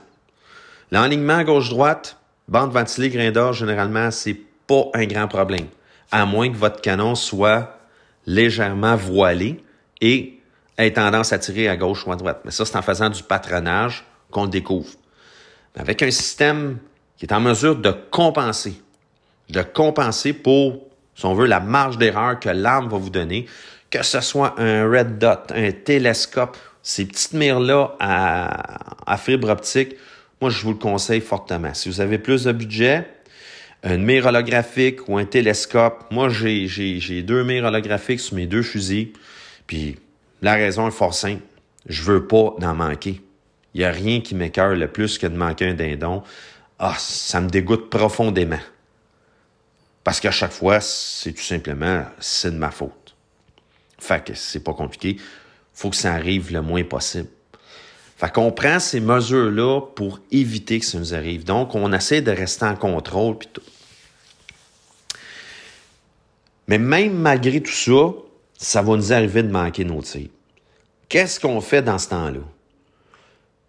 L'enlignement 0.91 1.43
gauche-droite, 1.45 2.19
bande 2.47 2.73
ventilée, 2.73 3.09
grain 3.09 3.31
d'or, 3.31 3.55
généralement, 3.55 4.11
c'est 4.11 4.37
pas 4.67 4.85
un 4.93 5.07
grand 5.07 5.29
problème. 5.29 5.69
À 6.11 6.27
moins 6.27 6.51
que 6.53 6.57
votre 6.59 6.83
canon 6.83 7.15
soit 7.15 7.79
légèrement 8.27 8.97
voilé 8.97 9.65
et 10.03 10.39
ait 10.77 10.93
tendance 10.93 11.33
à 11.33 11.39
tirer 11.39 11.69
à 11.69 11.79
gauche 11.79 12.07
ou 12.07 12.13
à 12.13 12.17
droite. 12.17 12.43
Mais 12.45 12.51
ça, 12.51 12.67
c'est 12.67 12.77
en 12.77 12.83
faisant 12.83 13.09
du 13.09 13.23
patronage 13.23 14.05
qu'on 14.31 14.45
le 14.45 14.51
découvre. 14.51 14.91
Avec 15.75 16.03
un 16.03 16.11
système 16.11 16.77
qui 17.23 17.27
est 17.27 17.33
en 17.35 17.41
mesure 17.41 17.77
de 17.77 17.95
compenser, 18.11 18.75
de 19.49 19.63
compenser 19.63 20.33
pour, 20.33 20.89
si 21.15 21.25
on 21.25 21.35
veut, 21.35 21.47
la 21.47 21.61
marge 21.61 21.97
d'erreur 21.97 22.41
que 22.41 22.49
l'arme 22.49 22.89
va 22.89 22.97
vous 22.99 23.11
donner, 23.11 23.47
que 23.91 24.03
ce 24.03 24.21
soit 24.21 24.59
un 24.59 24.91
red 24.91 25.19
dot, 25.19 25.53
un 25.55 25.71
télescope, 25.71 26.57
ces 26.83 27.05
petites 27.05 27.35
mires-là 27.35 27.95
à, 28.01 29.17
fibre 29.19 29.51
optique, 29.51 29.95
moi, 30.41 30.51
je 30.51 30.65
vous 30.65 30.73
le 30.73 30.79
conseille 30.79 31.21
fortement. 31.21 31.73
Si 31.75 31.89
vous 31.89 32.01
avez 32.01 32.19
plus 32.19 32.43
de 32.43 32.51
budget, 32.51 33.07
une 33.85 34.03
mire 34.03 34.27
holographique 34.27 35.09
ou 35.09 35.17
un 35.17 35.25
télescope, 35.25 36.07
moi, 36.11 36.29
j'ai, 36.29 37.23
deux 37.23 37.45
mires 37.45 37.67
holographiques 37.67 38.19
sur 38.19 38.35
mes 38.35 38.49
deux 38.49 38.63
fusils, 38.63 39.13
puis 39.69 39.97
la 40.41 40.55
raison 40.55 40.89
est 40.89 40.91
fort 40.91 41.15
simple. 41.15 41.43
Je 41.87 42.03
veux 42.03 42.27
pas 42.27 42.57
d'en 42.59 42.75
manquer. 42.75 43.21
Il 43.75 43.79
n'y 43.79 43.85
a 43.85 43.93
rien 43.93 44.21
qui 44.21 44.35
m'écœure 44.35 44.75
le 44.75 44.89
plus 44.89 45.19
que 45.19 45.29
de 45.29 45.37
manquer 45.37 45.69
un 45.69 45.75
dindon 45.75 46.25
ah, 46.85 46.97
ça 46.99 47.41
me 47.41 47.49
dégoûte 47.49 47.91
profondément. 47.91 48.59
Parce 50.03 50.19
qu'à 50.19 50.33
chaque 50.33 50.51
fois, 50.51 50.81
c'est 50.81 51.33
tout 51.33 51.43
simplement, 51.43 52.05
c'est 52.19 52.51
de 52.51 52.57
ma 52.57 52.73
faute. 52.73 53.15
Fait 54.01 54.25
que 54.25 54.35
c'est 54.35 54.65
pas 54.65 54.75
compliqué. 54.75 55.17
Faut 55.73 55.91
que 55.91 55.97
ça 55.97 56.13
arrive 56.13 56.53
le 56.53 56.61
moins 56.61 56.83
possible. 56.83 57.29
Fait 58.17 58.33
qu'on 58.33 58.51
prend 58.51 58.81
ces 58.81 58.99
mesures-là 58.99 59.81
pour 59.95 60.19
éviter 60.33 60.81
que 60.81 60.85
ça 60.85 60.99
nous 60.99 61.15
arrive. 61.15 61.45
Donc, 61.45 61.77
on 61.77 61.93
essaie 61.93 62.21
de 62.21 62.33
rester 62.33 62.65
en 62.65 62.75
contrôle 62.75 63.39
puis 63.39 63.49
tout. 63.53 63.63
Mais 66.67 66.79
même 66.79 67.15
malgré 67.15 67.63
tout 67.63 67.71
ça, 67.71 68.09
ça 68.59 68.83
va 68.83 68.97
nous 68.97 69.13
arriver 69.13 69.45
de 69.45 69.53
manquer 69.53 69.85
nos 69.85 70.03
tirs. 70.03 70.31
Qu'est-ce 71.09 71.39
qu'on 71.39 71.61
fait 71.61 71.83
dans 71.83 71.99
ce 71.99 72.09
temps-là? 72.09 72.41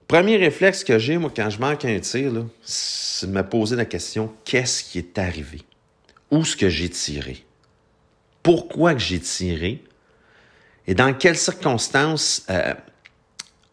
Premier 0.07 0.37
réflexe 0.37 0.83
que 0.83 0.99
j'ai, 0.99 1.17
moi, 1.17 1.31
quand 1.35 1.49
je 1.49 1.59
manque 1.59 1.85
un 1.85 1.99
tir, 1.99 2.31
c'est 2.61 3.27
de 3.27 3.31
me 3.31 3.41
poser 3.41 3.75
la 3.75 3.85
question 3.85 4.33
qu'est-ce 4.45 4.83
qui 4.83 4.97
est 4.97 5.17
arrivé? 5.17 5.61
Où 6.29 6.41
est-ce 6.41 6.55
que 6.55 6.69
j'ai 6.69 6.89
tiré? 6.89 7.45
Pourquoi 8.41 8.97
j'ai 8.97 9.19
tiré? 9.19 9.83
Et 10.87 10.93
dans 10.93 11.13
quelles 11.13 11.37
circonstances 11.37 12.45
euh, 12.49 12.73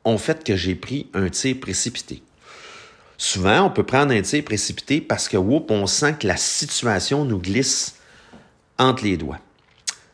ont 0.05 0.19
fait 0.19 0.45
que 0.45 0.57
j'ai 0.57 0.75
pris 0.75 1.09
un 1.14 1.29
tir 1.29 1.59
précipité? 1.59 2.23
Souvent, 3.19 3.66
on 3.66 3.71
peut 3.71 3.83
prendre 3.83 4.14
un 4.14 4.23
tir 4.23 4.45
précipité 4.45 5.01
parce 5.01 5.29
que, 5.29 5.37
whoop, 5.37 5.71
on 5.71 5.87
sent 5.87 6.14
que 6.21 6.27
la 6.27 6.37
situation 6.37 7.25
nous 7.25 7.38
glisse 7.38 7.97
entre 8.79 9.05
les 9.05 9.16
doigts. 9.16 9.40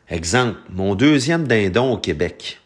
Exemple, 0.09 0.59
mon 0.70 0.94
deuxième 0.94 1.46
dindon 1.46 1.92
au 1.92 1.98
Québec. 1.98 2.61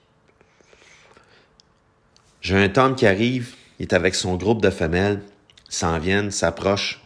J'ai 2.41 2.57
un 2.57 2.69
Tom 2.69 2.95
qui 2.95 3.07
arrive, 3.07 3.55
il 3.79 3.83
est 3.83 3.93
avec 3.93 4.15
son 4.15 4.37
groupe 4.37 4.63
de 4.63 4.71
femelles, 4.71 5.21
s'en 5.69 5.99
viennent, 5.99 6.31
s'approchent. 6.31 7.01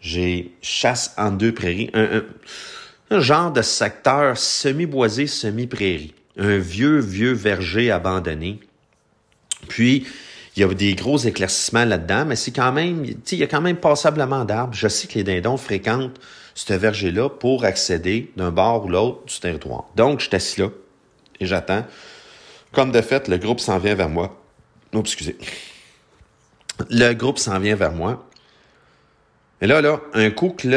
J'ai 0.00 0.52
chasse 0.62 1.14
en 1.16 1.30
deux 1.30 1.52
prairies, 1.52 1.90
un, 1.94 3.20
genre 3.20 3.50
de 3.50 3.62
secteur 3.62 4.36
semi-boisé, 4.36 5.26
semi-prairie. 5.26 6.14
Un 6.38 6.58
vieux, 6.58 6.98
vieux 6.98 7.32
verger 7.32 7.90
abandonné. 7.90 8.60
Puis, 9.68 10.06
il 10.54 10.60
y 10.60 10.64
a 10.64 10.68
des 10.68 10.94
gros 10.94 11.18
éclaircissements 11.18 11.84
là-dedans, 11.84 12.26
mais 12.26 12.36
c'est 12.36 12.50
quand 12.50 12.72
même, 12.72 13.04
il 13.04 13.38
y 13.38 13.42
a 13.42 13.46
quand 13.46 13.60
même 13.60 13.76
passablement 13.76 14.44
d'arbres. 14.44 14.74
Je 14.74 14.88
sais 14.88 15.06
que 15.06 15.14
les 15.14 15.24
dindons 15.24 15.56
fréquentent 15.56 16.18
ce 16.54 16.72
verger-là 16.72 17.28
pour 17.28 17.64
accéder 17.64 18.30
d'un 18.36 18.50
bord 18.50 18.84
ou 18.84 18.88
l'autre 18.88 19.24
du 19.26 19.40
territoire. 19.40 19.84
Donc, 19.96 20.20
je 20.20 20.26
suis 20.26 20.36
assis 20.36 20.60
là 20.60 20.68
et 21.40 21.46
j'attends. 21.46 21.84
Comme 22.76 22.92
de 22.92 23.00
fait, 23.00 23.26
le 23.28 23.38
groupe 23.38 23.58
s'en 23.58 23.78
vient 23.78 23.94
vers 23.94 24.10
moi. 24.10 24.38
Oh, 24.92 25.00
excusez. 25.00 25.38
Le 26.90 27.14
groupe 27.14 27.38
s'en 27.38 27.58
vient 27.58 27.74
vers 27.74 27.92
moi. 27.92 28.28
Et 29.62 29.66
là, 29.66 29.80
là, 29.80 29.98
un 30.12 30.30
coup 30.30 30.50
que 30.50 30.68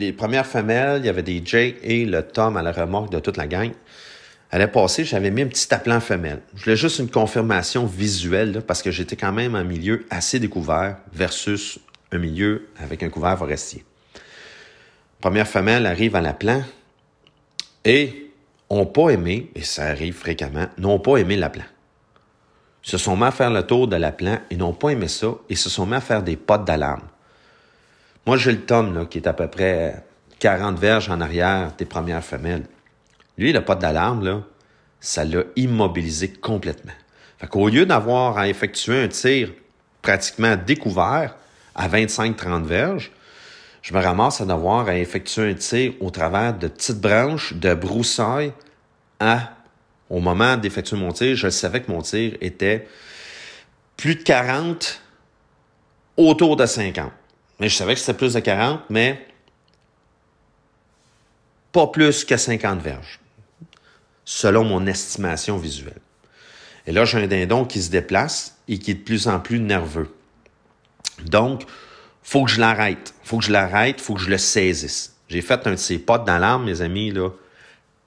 les 0.00 0.12
premières 0.12 0.46
femelles, 0.46 1.02
il 1.02 1.06
y 1.06 1.08
avait 1.08 1.22
des 1.22 1.40
Jake 1.44 1.76
et 1.84 2.04
le 2.04 2.24
Tom 2.24 2.56
à 2.56 2.62
la 2.62 2.72
remorque 2.72 3.12
de 3.12 3.20
toute 3.20 3.36
la 3.36 3.46
gang, 3.46 3.70
allaient 4.50 4.66
passer, 4.66 5.04
j'avais 5.04 5.30
mis 5.30 5.42
un 5.42 5.46
petit 5.46 5.72
appelant 5.72 6.00
femelle. 6.00 6.42
Je 6.56 6.64
voulais 6.64 6.76
juste 6.76 6.98
une 6.98 7.08
confirmation 7.08 7.86
visuelle, 7.86 8.60
parce 8.66 8.82
que 8.82 8.90
j'étais 8.90 9.14
quand 9.14 9.30
même 9.30 9.54
en 9.54 9.62
milieu 9.62 10.06
assez 10.10 10.40
découvert 10.40 10.96
versus 11.12 11.78
un 12.10 12.18
milieu 12.18 12.66
avec 12.80 13.04
un 13.04 13.10
couvert 13.10 13.38
forestier. 13.38 13.84
Première 15.20 15.46
femelle 15.46 15.86
arrive 15.86 16.16
à 16.16 16.20
l'appelant 16.20 16.64
et 17.84 18.25
ont 18.68 18.86
pas 18.86 19.10
aimé, 19.10 19.50
et 19.54 19.62
ça 19.62 19.84
arrive 19.84 20.14
fréquemment, 20.14 20.66
n'ont 20.78 20.98
pas 20.98 21.18
aimé 21.18 21.36
l'appelant. 21.36 21.64
Se 22.82 22.98
sont 22.98 23.16
mis 23.16 23.24
à 23.24 23.30
faire 23.30 23.50
le 23.50 23.62
tour 23.64 23.88
de 23.88 23.96
l'appelant 23.96 24.38
et 24.50 24.56
n'ont 24.56 24.72
pas 24.72 24.90
aimé 24.90 25.08
ça 25.08 25.28
et 25.48 25.56
se 25.56 25.68
sont 25.68 25.86
mis 25.86 25.94
à 25.94 26.00
faire 26.00 26.22
des 26.22 26.36
potes 26.36 26.64
d'alarme. 26.64 27.02
Moi, 28.26 28.36
j'ai 28.36 28.52
le 28.52 28.60
Tom, 28.60 28.94
là, 28.94 29.06
qui 29.06 29.18
est 29.18 29.26
à 29.26 29.32
peu 29.32 29.48
près 29.48 30.04
40 30.38 30.78
verges 30.78 31.08
en 31.08 31.20
arrière 31.20 31.72
des 31.78 31.84
premières 31.84 32.24
femelles. 32.24 32.64
Lui, 33.38 33.52
le 33.52 33.64
pote 33.64 33.80
d'alarme, 33.80 34.24
là, 34.24 34.42
ça 35.00 35.24
l'a 35.24 35.42
immobilisé 35.56 36.32
complètement. 36.32 36.92
Fait 37.38 37.46
qu'au 37.46 37.68
lieu 37.68 37.86
d'avoir 37.86 38.38
à 38.38 38.48
effectuer 38.48 39.02
un 39.02 39.08
tir 39.08 39.52
pratiquement 40.02 40.56
découvert 40.56 41.36
à 41.74 41.88
25-30 41.88 42.64
verges, 42.64 43.10
je 43.86 43.94
me 43.94 44.00
ramasse 44.00 44.40
à 44.40 44.44
devoir 44.44 44.88
à 44.88 44.96
effectuer 44.96 45.48
un 45.48 45.54
tir 45.54 45.92
au 46.00 46.10
travers 46.10 46.58
de 46.58 46.66
petites 46.66 47.00
branches 47.00 47.54
de 47.54 47.72
broussailles 47.72 48.52
à, 49.20 49.52
au 50.10 50.18
moment 50.18 50.56
d'effectuer 50.56 50.96
mon 50.96 51.12
tir, 51.12 51.36
je 51.36 51.48
savais 51.50 51.80
que 51.80 51.92
mon 51.92 52.02
tir 52.02 52.36
était 52.40 52.88
plus 53.96 54.16
de 54.16 54.22
40, 54.24 55.00
autour 56.16 56.56
de 56.56 56.66
50. 56.66 57.12
Mais 57.60 57.68
je 57.68 57.76
savais 57.76 57.94
que 57.94 58.00
c'était 58.00 58.18
plus 58.18 58.34
de 58.34 58.40
40, 58.40 58.80
mais 58.90 59.24
pas 61.70 61.86
plus 61.86 62.24
que 62.24 62.36
50 62.36 62.80
verges, 62.80 63.20
selon 64.24 64.64
mon 64.64 64.84
estimation 64.88 65.58
visuelle. 65.58 66.00
Et 66.88 66.92
là, 66.92 67.04
j'ai 67.04 67.22
un 67.22 67.28
dindon 67.28 67.64
qui 67.64 67.80
se 67.80 67.92
déplace 67.92 68.56
et 68.66 68.80
qui 68.80 68.90
est 68.90 68.94
de 68.94 69.04
plus 69.04 69.28
en 69.28 69.38
plus 69.38 69.60
nerveux. 69.60 70.12
Donc, 71.24 71.62
faut 72.26 72.44
que 72.44 72.50
je 72.50 72.60
l'arrête. 72.60 73.14
Faut 73.22 73.38
que 73.38 73.44
je 73.44 73.52
l'arrête, 73.52 74.00
faut 74.00 74.14
que 74.14 74.20
je 74.20 74.28
le 74.28 74.36
saisisse. 74.36 75.14
J'ai 75.28 75.42
fait 75.42 75.64
un 75.64 75.70
de 75.70 75.76
ces 75.76 76.00
potes 76.00 76.24
dans 76.24 76.38
l'arme, 76.38 76.64
mes 76.64 76.82
amis, 76.82 77.12
là. 77.12 77.30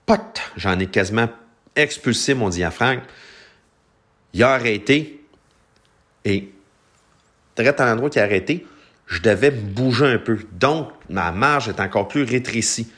Pot! 0.05 0.41
J'en 0.57 0.77
ai 0.77 0.87
quasiment 0.87 1.29
expulsé 1.73 2.33
mon 2.33 2.49
diaphragme. 2.49 3.01
Il 4.33 4.43
a 4.43 4.51
arrêté. 4.51 5.23
Et, 6.25 6.51
direct 7.55 7.79
à 7.79 7.85
l'endroit 7.85 8.09
qui 8.09 8.19
a 8.19 8.23
arrêté, 8.23 8.67
je 9.07 9.21
devais 9.21 9.51
bouger 9.51 10.07
un 10.07 10.17
peu. 10.17 10.37
Donc, 10.51 10.89
ma 11.09 11.31
marge 11.31 11.69
est 11.69 11.79
encore 11.79 12.09
plus 12.09 12.23
rétrécie. 12.23 12.91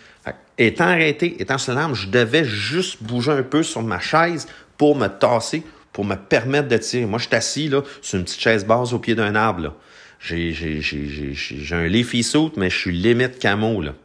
Étant 0.58 0.86
arrêté, 0.86 1.40
étant 1.40 1.60
sur 1.60 1.76
l'arme, 1.76 1.94
je 1.94 2.08
devais 2.08 2.46
juste 2.46 3.04
bouger 3.04 3.32
un 3.32 3.44
peu 3.44 3.62
sur 3.62 3.84
ma 3.84 4.00
chaise 4.00 4.48
pour 4.76 4.96
me 4.96 5.08
tasser, 5.08 5.64
pour 5.94 6.04
me 6.04 6.16
permettre 6.16 6.68
de 6.68 6.78
tirer. 6.78 7.06
Moi, 7.06 7.20
je 7.20 7.28
suis 7.28 7.36
assis 7.36 7.72
sur 8.02 8.18
une 8.18 8.26
petite 8.26 8.42
chaise 8.42 8.66
base 8.66 8.92
au 8.92 8.98
pied 8.98 9.14
d'un 9.14 9.36
arbre. 9.36 9.76
J'ai, 10.24 10.54
j'ai, 10.54 10.82
j'ai, 10.82 11.34
j'ai, 11.34 11.76
un 11.76 11.88
leafy 11.88 12.24
suit, 12.24 12.52
mais 12.56 12.70
je 12.70 12.78
suis 12.78 12.92
limite 12.92 13.40
camo. 13.40 13.82
Là. 13.82 13.96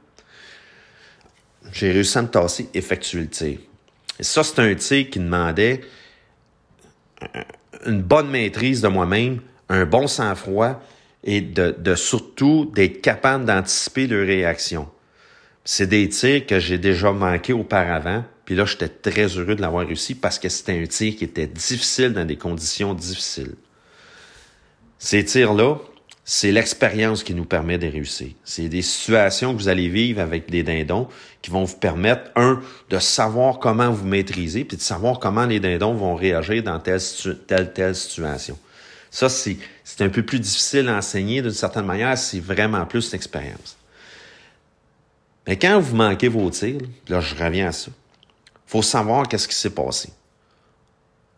J'ai 1.72 1.92
réussi 1.92 2.16
à 2.16 2.22
me 2.22 2.28
tasser, 2.28 2.68
effectuer 2.72 3.20
le 3.20 3.28
tir. 3.28 3.58
Et 4.18 4.22
ça, 4.22 4.42
c'est 4.42 4.58
un 4.60 4.74
tir 4.74 5.10
qui 5.10 5.18
demandait 5.18 5.82
une 7.84 8.00
bonne 8.00 8.30
maîtrise 8.30 8.80
de 8.80 8.88
moi-même, 8.88 9.40
un 9.68 9.84
bon 9.84 10.06
sang-froid, 10.06 10.82
et 11.22 11.40
de, 11.42 11.94
surtout 11.96 12.70
d'être 12.74 13.02
capable 13.02 13.44
d'anticiper 13.44 14.06
leurs 14.06 14.26
réactions. 14.26 14.88
C'est 15.64 15.88
des 15.88 16.08
tirs 16.08 16.46
que 16.46 16.60
j'ai 16.60 16.78
déjà 16.78 17.12
manqués 17.12 17.52
auparavant, 17.52 18.24
puis 18.44 18.54
là, 18.54 18.64
j'étais 18.64 18.88
très 18.88 19.26
heureux 19.26 19.56
de 19.56 19.60
l'avoir 19.60 19.86
réussi 19.86 20.14
parce 20.14 20.38
que 20.38 20.48
c'était 20.48 20.80
un 20.80 20.86
tir 20.86 21.16
qui 21.16 21.24
était 21.24 21.48
difficile 21.48 22.12
dans 22.12 22.24
des 22.24 22.36
conditions 22.36 22.94
difficiles. 22.94 23.56
Ces 24.98 25.24
tirs-là, 25.24 25.78
c'est 26.28 26.50
l'expérience 26.50 27.22
qui 27.22 27.34
nous 27.34 27.44
permet 27.44 27.78
de 27.78 27.86
réussir. 27.86 28.32
C'est 28.42 28.68
des 28.68 28.82
situations 28.82 29.54
que 29.54 29.58
vous 29.58 29.68
allez 29.68 29.88
vivre 29.88 30.20
avec 30.20 30.50
des 30.50 30.64
dindons 30.64 31.06
qui 31.40 31.52
vont 31.52 31.62
vous 31.62 31.76
permettre, 31.76 32.32
un, 32.34 32.60
de 32.90 32.98
savoir 32.98 33.60
comment 33.60 33.92
vous 33.92 34.04
maîtriser, 34.04 34.64
puis 34.64 34.76
de 34.76 34.82
savoir 34.82 35.20
comment 35.20 35.46
les 35.46 35.60
dindons 35.60 35.94
vont 35.94 36.16
réagir 36.16 36.64
dans 36.64 36.80
telle, 36.80 37.00
telle, 37.72 37.94
situation. 37.94 38.58
Ça, 39.08 39.28
c'est, 39.28 39.56
c'est 39.84 40.02
un 40.02 40.08
peu 40.08 40.24
plus 40.24 40.40
difficile 40.40 40.88
à 40.88 40.96
enseigner 40.96 41.42
d'une 41.42 41.52
certaine 41.52 41.86
manière, 41.86 42.18
c'est 42.18 42.40
vraiment 42.40 42.84
plus 42.86 43.12
l'expérience. 43.12 43.76
Mais 45.46 45.56
quand 45.56 45.78
vous 45.78 45.94
manquez 45.94 46.26
vos 46.26 46.50
tirs, 46.50 46.80
là, 47.06 47.20
je 47.20 47.36
reviens 47.36 47.68
à 47.68 47.72
ça. 47.72 47.92
faut 48.66 48.82
savoir 48.82 49.28
qu'est-ce 49.28 49.46
qui 49.46 49.54
s'est 49.54 49.70
passé. 49.70 50.10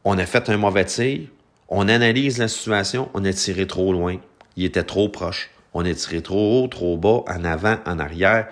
On 0.02 0.16
a 0.16 0.24
fait 0.24 0.48
un 0.48 0.56
mauvais 0.56 0.86
tir, 0.86 1.28
on 1.68 1.88
analyse 1.88 2.38
la 2.38 2.48
situation, 2.48 3.10
on 3.12 3.22
a 3.26 3.32
tiré 3.34 3.66
trop 3.66 3.92
loin, 3.92 4.16
il 4.58 4.64
était 4.64 4.82
trop 4.82 5.08
proche, 5.08 5.50
on 5.72 5.84
a 5.84 5.94
tiré 5.94 6.20
trop 6.20 6.64
haut, 6.64 6.66
trop 6.66 6.96
bas, 6.96 7.22
en 7.28 7.44
avant, 7.44 7.78
en 7.86 8.00
arrière. 8.00 8.48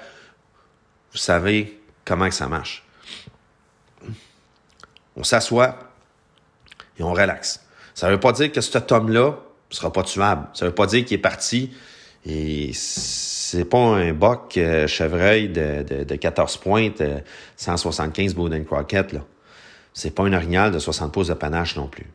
Vous 1.10 1.18
savez 1.18 1.80
comment 2.04 2.30
ça 2.30 2.46
marche. 2.46 2.84
On 5.16 5.24
s'assoit 5.24 5.76
et 6.96 7.02
on 7.02 7.12
relaxe. 7.12 7.66
Ça 7.94 8.06
ne 8.06 8.12
veut 8.12 8.20
pas 8.20 8.30
dire 8.32 8.52
que 8.52 8.60
cet 8.60 8.92
homme-là 8.92 9.30
ne 9.70 9.74
sera 9.74 9.92
pas 9.92 10.04
tuable. 10.04 10.46
Ça 10.54 10.66
ne 10.66 10.70
veut 10.70 10.74
pas 10.76 10.86
dire 10.86 11.04
qu'il 11.04 11.16
est 11.16 11.20
parti 11.22 11.72
et 12.24 12.70
c'est 12.72 13.64
pas 13.64 13.78
un 13.78 14.12
boc 14.12 14.56
euh, 14.56 14.86
chevreuil 14.86 15.48
de, 15.48 16.04
de, 16.04 16.14
14 16.14 16.56
pointes, 16.58 17.02
175 17.56 18.34
Bowden 18.34 18.64
Crockett, 18.64 19.12
là. 19.12 19.24
C'est 19.92 20.10
pas 20.10 20.24
un 20.24 20.32
orignal 20.34 20.70
de 20.70 20.78
60 20.78 21.12
pouces 21.12 21.28
de 21.28 21.34
panache 21.34 21.74
non 21.74 21.88
plus. 21.88 22.06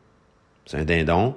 C'est 0.65 0.77
un 0.77 0.85
dindon. 0.85 1.35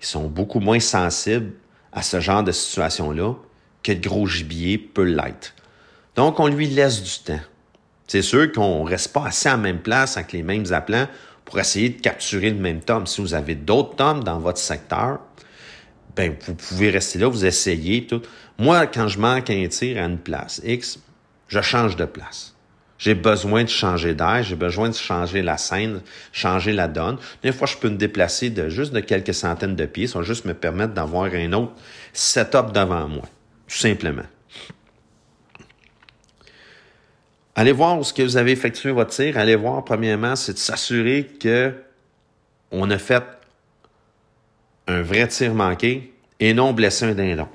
Ils 0.00 0.06
sont 0.06 0.28
beaucoup 0.28 0.60
moins 0.60 0.80
sensibles 0.80 1.52
à 1.92 2.02
ce 2.02 2.20
genre 2.20 2.42
de 2.42 2.52
situation-là 2.52 3.34
que 3.82 3.92
de 3.92 4.08
gros 4.08 4.26
gibier 4.26 4.78
peut 4.78 5.04
l'être. 5.04 5.54
Donc, 6.16 6.40
on 6.40 6.48
lui 6.48 6.66
laisse 6.66 7.02
du 7.02 7.18
temps. 7.24 7.40
C'est 8.06 8.22
sûr 8.22 8.50
qu'on 8.52 8.84
reste 8.84 9.12
pas 9.12 9.26
assez 9.26 9.48
à 9.48 9.52
la 9.52 9.58
même 9.58 9.80
place 9.80 10.16
avec 10.16 10.32
les 10.32 10.42
mêmes 10.42 10.72
appelants 10.72 11.08
pour 11.44 11.58
essayer 11.58 11.90
de 11.90 12.00
capturer 12.00 12.50
le 12.50 12.58
même 12.58 12.80
tome. 12.80 13.06
Si 13.06 13.20
vous 13.20 13.34
avez 13.34 13.54
d'autres 13.54 13.96
tomes 13.96 14.24
dans 14.24 14.38
votre 14.38 14.58
secteur, 14.58 15.20
ben, 16.16 16.34
vous 16.46 16.54
pouvez 16.54 16.90
rester 16.90 17.18
là, 17.18 17.28
vous 17.28 17.44
essayez 17.44 18.06
tout. 18.06 18.22
Moi, 18.58 18.86
quand 18.86 19.08
je 19.08 19.18
manque 19.18 19.50
un 19.50 19.66
tir 19.68 20.02
à 20.02 20.06
une 20.06 20.18
place 20.18 20.60
X, 20.64 20.98
je 21.48 21.60
change 21.60 21.96
de 21.96 22.06
place. 22.06 22.55
J'ai 22.98 23.14
besoin 23.14 23.64
de 23.64 23.68
changer 23.68 24.14
d'air, 24.14 24.42
j'ai 24.42 24.56
besoin 24.56 24.88
de 24.88 24.94
changer 24.94 25.42
la 25.42 25.58
scène, 25.58 26.00
changer 26.32 26.72
la 26.72 26.88
donne. 26.88 27.18
Des 27.42 27.52
fois, 27.52 27.66
je 27.66 27.76
peux 27.76 27.90
me 27.90 27.96
déplacer 27.96 28.50
de 28.50 28.68
juste 28.68 28.92
de 28.92 29.00
quelques 29.00 29.34
centaines 29.34 29.76
de 29.76 29.86
pieds, 29.86 30.06
ça 30.06 30.18
va 30.20 30.24
juste 30.24 30.46
me 30.46 30.54
permettre 30.54 30.94
d'avoir 30.94 31.24
un 31.24 31.52
autre 31.52 31.72
setup 32.12 32.72
devant 32.72 33.06
moi, 33.08 33.24
tout 33.68 33.76
simplement. 33.76 34.22
Allez 37.54 37.72
voir 37.72 37.98
où 37.98 38.04
ce 38.04 38.12
que 38.12 38.22
vous 38.22 38.36
avez 38.36 38.52
effectué 38.52 38.90
votre 38.90 39.10
tir. 39.10 39.38
Allez 39.38 39.56
voir, 39.56 39.82
premièrement, 39.82 40.36
c'est 40.36 40.52
de 40.52 40.58
s'assurer 40.58 41.24
que 41.40 41.72
on 42.70 42.90
a 42.90 42.98
fait 42.98 43.22
un 44.86 45.00
vrai 45.00 45.26
tir 45.28 45.54
manqué 45.54 46.12
et 46.38 46.52
non 46.52 46.74
blessé 46.74 47.06
un 47.06 47.14
dindon. 47.14 47.48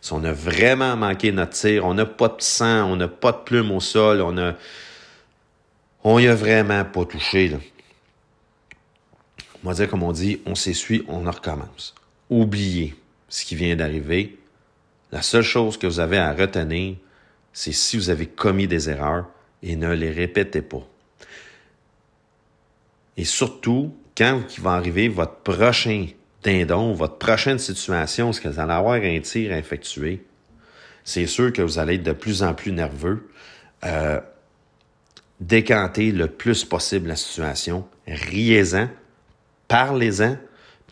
Si 0.00 0.12
on 0.12 0.24
a 0.24 0.32
vraiment 0.32 0.96
manqué 0.96 1.30
notre 1.30 1.52
tir, 1.52 1.84
on 1.84 1.94
n'a 1.94 2.06
pas 2.06 2.28
de 2.28 2.40
sang, 2.40 2.84
on 2.90 2.96
n'a 2.96 3.08
pas 3.08 3.32
de 3.32 3.38
plume 3.38 3.70
au 3.70 3.80
sol, 3.80 4.22
on 4.22 4.36
a, 4.38 4.54
on 6.04 6.18
y 6.18 6.26
a 6.26 6.34
vraiment 6.34 6.84
pas 6.84 7.04
touché, 7.04 7.48
là. 7.48 7.58
On 9.62 9.68
va 9.68 9.74
dire, 9.74 9.90
comme 9.90 10.02
on 10.02 10.12
dit, 10.12 10.40
on 10.46 10.54
s'essuie, 10.54 11.04
on 11.06 11.20
recommence. 11.20 11.94
oubliez 12.30 12.94
ce 13.28 13.44
qui 13.44 13.54
vient 13.54 13.76
d'arriver. 13.76 14.38
La 15.12 15.20
seule 15.20 15.42
chose 15.42 15.76
que 15.76 15.86
vous 15.86 16.00
avez 16.00 16.16
à 16.16 16.32
retenir, 16.32 16.96
c'est 17.52 17.72
si 17.72 17.96
vous 17.98 18.08
avez 18.08 18.26
commis 18.26 18.66
des 18.66 18.88
erreurs 18.88 19.26
et 19.62 19.76
ne 19.76 19.92
les 19.92 20.10
répétez 20.10 20.62
pas. 20.62 20.86
Et 23.16 23.24
surtout, 23.24 23.94
quand 24.16 24.42
va 24.60 24.72
arriver 24.72 25.08
votre 25.08 25.36
prochain 25.36 26.06
dindon, 26.42 26.92
votre 26.92 27.18
prochaine 27.18 27.58
situation, 27.58 28.32
ce 28.32 28.40
que 28.40 28.48
vous 28.48 28.60
allez 28.60 28.72
avoir 28.72 28.94
un 28.94 29.20
tir 29.20 29.52
à 29.52 29.58
effectuer, 29.58 30.24
c'est 31.04 31.26
sûr 31.26 31.52
que 31.52 31.62
vous 31.62 31.78
allez 31.78 31.94
être 31.94 32.02
de 32.02 32.12
plus 32.12 32.42
en 32.42 32.54
plus 32.54 32.72
nerveux. 32.72 33.28
Euh, 33.84 34.20
décantez 35.40 36.12
le 36.12 36.28
plus 36.28 36.64
possible 36.64 37.08
la 37.08 37.16
situation, 37.16 37.86
riez-en, 38.06 38.88
parlez-en, 39.68 40.36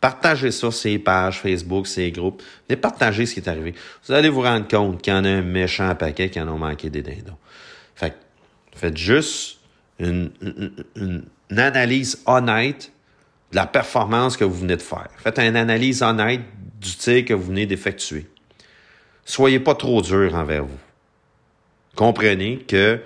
partagez 0.00 0.50
ça 0.50 0.58
sur 0.58 0.72
ces 0.72 0.98
pages 0.98 1.40
Facebook, 1.40 1.86
ces 1.86 2.10
groupes, 2.10 2.42
mais 2.68 2.76
partagez 2.76 3.26
ce 3.26 3.34
qui 3.34 3.40
est 3.40 3.48
arrivé. 3.48 3.74
Vous 4.06 4.14
allez 4.14 4.28
vous 4.28 4.42
rendre 4.42 4.66
compte 4.66 5.02
qu'il 5.02 5.12
y 5.12 5.16
en 5.16 5.24
a 5.24 5.28
un 5.28 5.42
méchant 5.42 5.94
paquet 5.94 6.30
qui 6.30 6.40
en 6.40 6.48
ont 6.48 6.58
manqué 6.58 6.88
des 6.88 7.02
dindons. 7.02 7.36
Fait 7.94 8.14
faites 8.74 8.96
juste 8.96 9.58
une 9.98 10.30
analyse 11.50 12.22
honnête 12.26 12.92
de 13.50 13.56
la 13.56 13.66
performance 13.66 14.36
que 14.36 14.44
vous 14.44 14.60
venez 14.60 14.76
de 14.76 14.82
faire. 14.82 15.08
Faites 15.18 15.38
une 15.38 15.56
analyse 15.56 16.02
honnête 16.02 16.42
du 16.80 16.94
tir 16.94 17.24
que 17.24 17.34
vous 17.34 17.44
venez 17.44 17.66
d'effectuer. 17.66 18.26
Soyez 19.24 19.60
pas 19.60 19.74
trop 19.74 20.00
dur 20.02 20.34
envers 20.34 20.64
vous. 20.64 20.78
Comprenez 21.96 22.58
que 22.58 23.00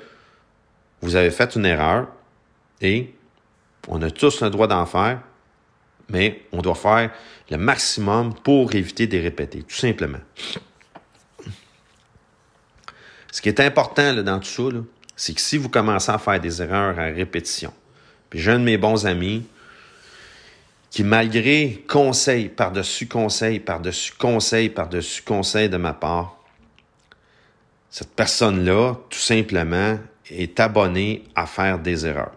vous 1.01 1.17
avez 1.17 1.31
fait 1.31 1.57
une 1.57 1.67
erreur 1.67 2.09
et 2.81 3.15
on 3.89 4.03
a 4.03 4.11
tous 4.11 4.43
le 4.43 4.51
droit 4.51 4.67
d'en 4.67 4.87
faire, 4.87 5.21
mais 6.09 6.43
on 6.53 6.63
doit 6.63 6.75
faire 6.75 7.11
le 7.51 7.57
maximum 7.57 8.35
pour 8.35 8.75
éviter 8.75 9.07
de 9.07 9.17
les 9.17 9.23
répéter, 9.23 9.63
tout 9.63 9.75
simplement. 9.75 10.21
Ce 13.31 13.41
qui 13.41 13.49
est 13.49 13.61
important 13.61 14.13
là, 14.13 14.23
dans 14.23 14.39
tout 14.39 14.47
ça, 14.47 14.79
c'est 15.17 15.35
que 15.35 15.41
si 15.41 15.57
vous 15.57 15.69
commencez 15.69 16.11
à 16.11 16.19
faire 16.19 16.39
des 16.41 16.61
erreurs 16.61 16.99
à 16.99 17.05
répétition, 17.05 17.73
puis 18.29 18.41
j'ai 18.41 18.53
un 18.53 18.59
de 18.59 18.65
mes 18.65 18.77
bons 18.77 19.07
amis 19.07 19.47
qui, 20.93 21.05
malgré 21.05 21.83
conseil 21.89 22.51
par-dessus 22.51 23.09
conseil, 23.09 23.61
par-dessus 23.61 24.13
conseil, 24.13 24.69
par-dessus 24.69 25.23
conseil 25.23 25.71
de 25.71 25.79
ma 25.79 25.95
part, 25.95 26.37
cette 27.89 28.15
personne-là, 28.15 28.97
tout 29.09 29.19
simplement, 29.19 29.99
est 30.31 30.61
abonné 30.61 31.25
à 31.35 31.47
faire 31.47 31.79
des 31.79 32.07
erreurs. 32.07 32.35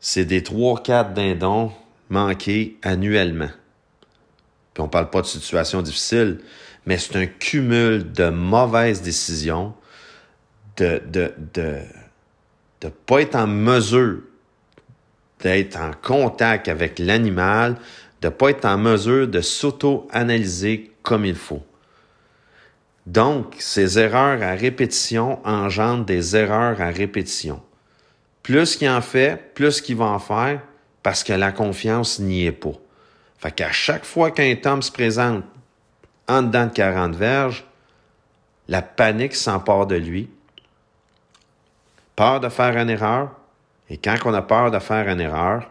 C'est 0.00 0.26
des 0.26 0.42
3-4 0.42 1.14
dindons 1.14 1.72
manqués 2.10 2.76
annuellement. 2.82 3.50
Puis 4.74 4.82
on 4.82 4.88
parle 4.88 5.08
pas 5.08 5.22
de 5.22 5.26
situation 5.26 5.80
difficile, 5.80 6.40
mais 6.84 6.98
c'est 6.98 7.16
un 7.16 7.26
cumul 7.26 8.12
de 8.12 8.28
mauvaises 8.28 9.00
décisions, 9.00 9.72
de, 10.76 11.02
de, 11.06 11.32
de, 11.54 11.80
de 12.82 12.88
pas 12.88 13.22
être 13.22 13.34
en 13.34 13.46
mesure 13.46 14.20
d'être 15.40 15.76
en 15.78 15.92
contact 16.02 16.68
avec 16.68 16.98
l'animal, 16.98 17.76
de 18.20 18.28
pas 18.28 18.50
être 18.50 18.64
en 18.64 18.78
mesure 18.78 19.28
de 19.28 19.40
s'auto-analyser 19.40 20.90
comme 21.02 21.24
il 21.24 21.36
faut. 21.36 21.64
Donc, 23.06 23.54
ces 23.58 23.98
erreurs 23.98 24.42
à 24.42 24.52
répétition 24.52 25.40
engendrent 25.46 26.04
des 26.04 26.36
erreurs 26.36 26.80
à 26.80 26.88
répétition. 26.88 27.62
Plus 28.42 28.76
qu'il 28.76 28.90
en 28.90 29.00
fait, 29.00 29.54
plus 29.54 29.80
qu'il 29.80 29.96
va 29.96 30.06
en 30.06 30.18
faire, 30.18 30.60
parce 31.02 31.24
que 31.24 31.32
la 31.32 31.52
confiance 31.52 32.18
n'y 32.18 32.44
est 32.44 32.52
pas. 32.52 32.74
Fait 33.38 33.52
qu'à 33.52 33.72
chaque 33.72 34.04
fois 34.04 34.30
qu'un 34.30 34.54
tome 34.56 34.82
se 34.82 34.92
présente 34.92 35.44
en 36.28 36.42
dedans 36.42 36.66
de 36.66 36.72
40 36.72 37.14
verges, 37.14 37.64
la 38.68 38.82
panique 38.82 39.34
s'empare 39.34 39.86
de 39.86 39.96
lui, 39.96 40.28
peur 42.14 42.40
de 42.40 42.48
faire 42.48 42.76
une 42.76 42.90
erreur. 42.90 43.30
Et 43.90 43.96
quand 43.96 44.16
on 44.24 44.34
a 44.34 44.42
peur 44.42 44.70
de 44.70 44.78
faire 44.78 45.08
une 45.08 45.20
erreur, 45.20 45.70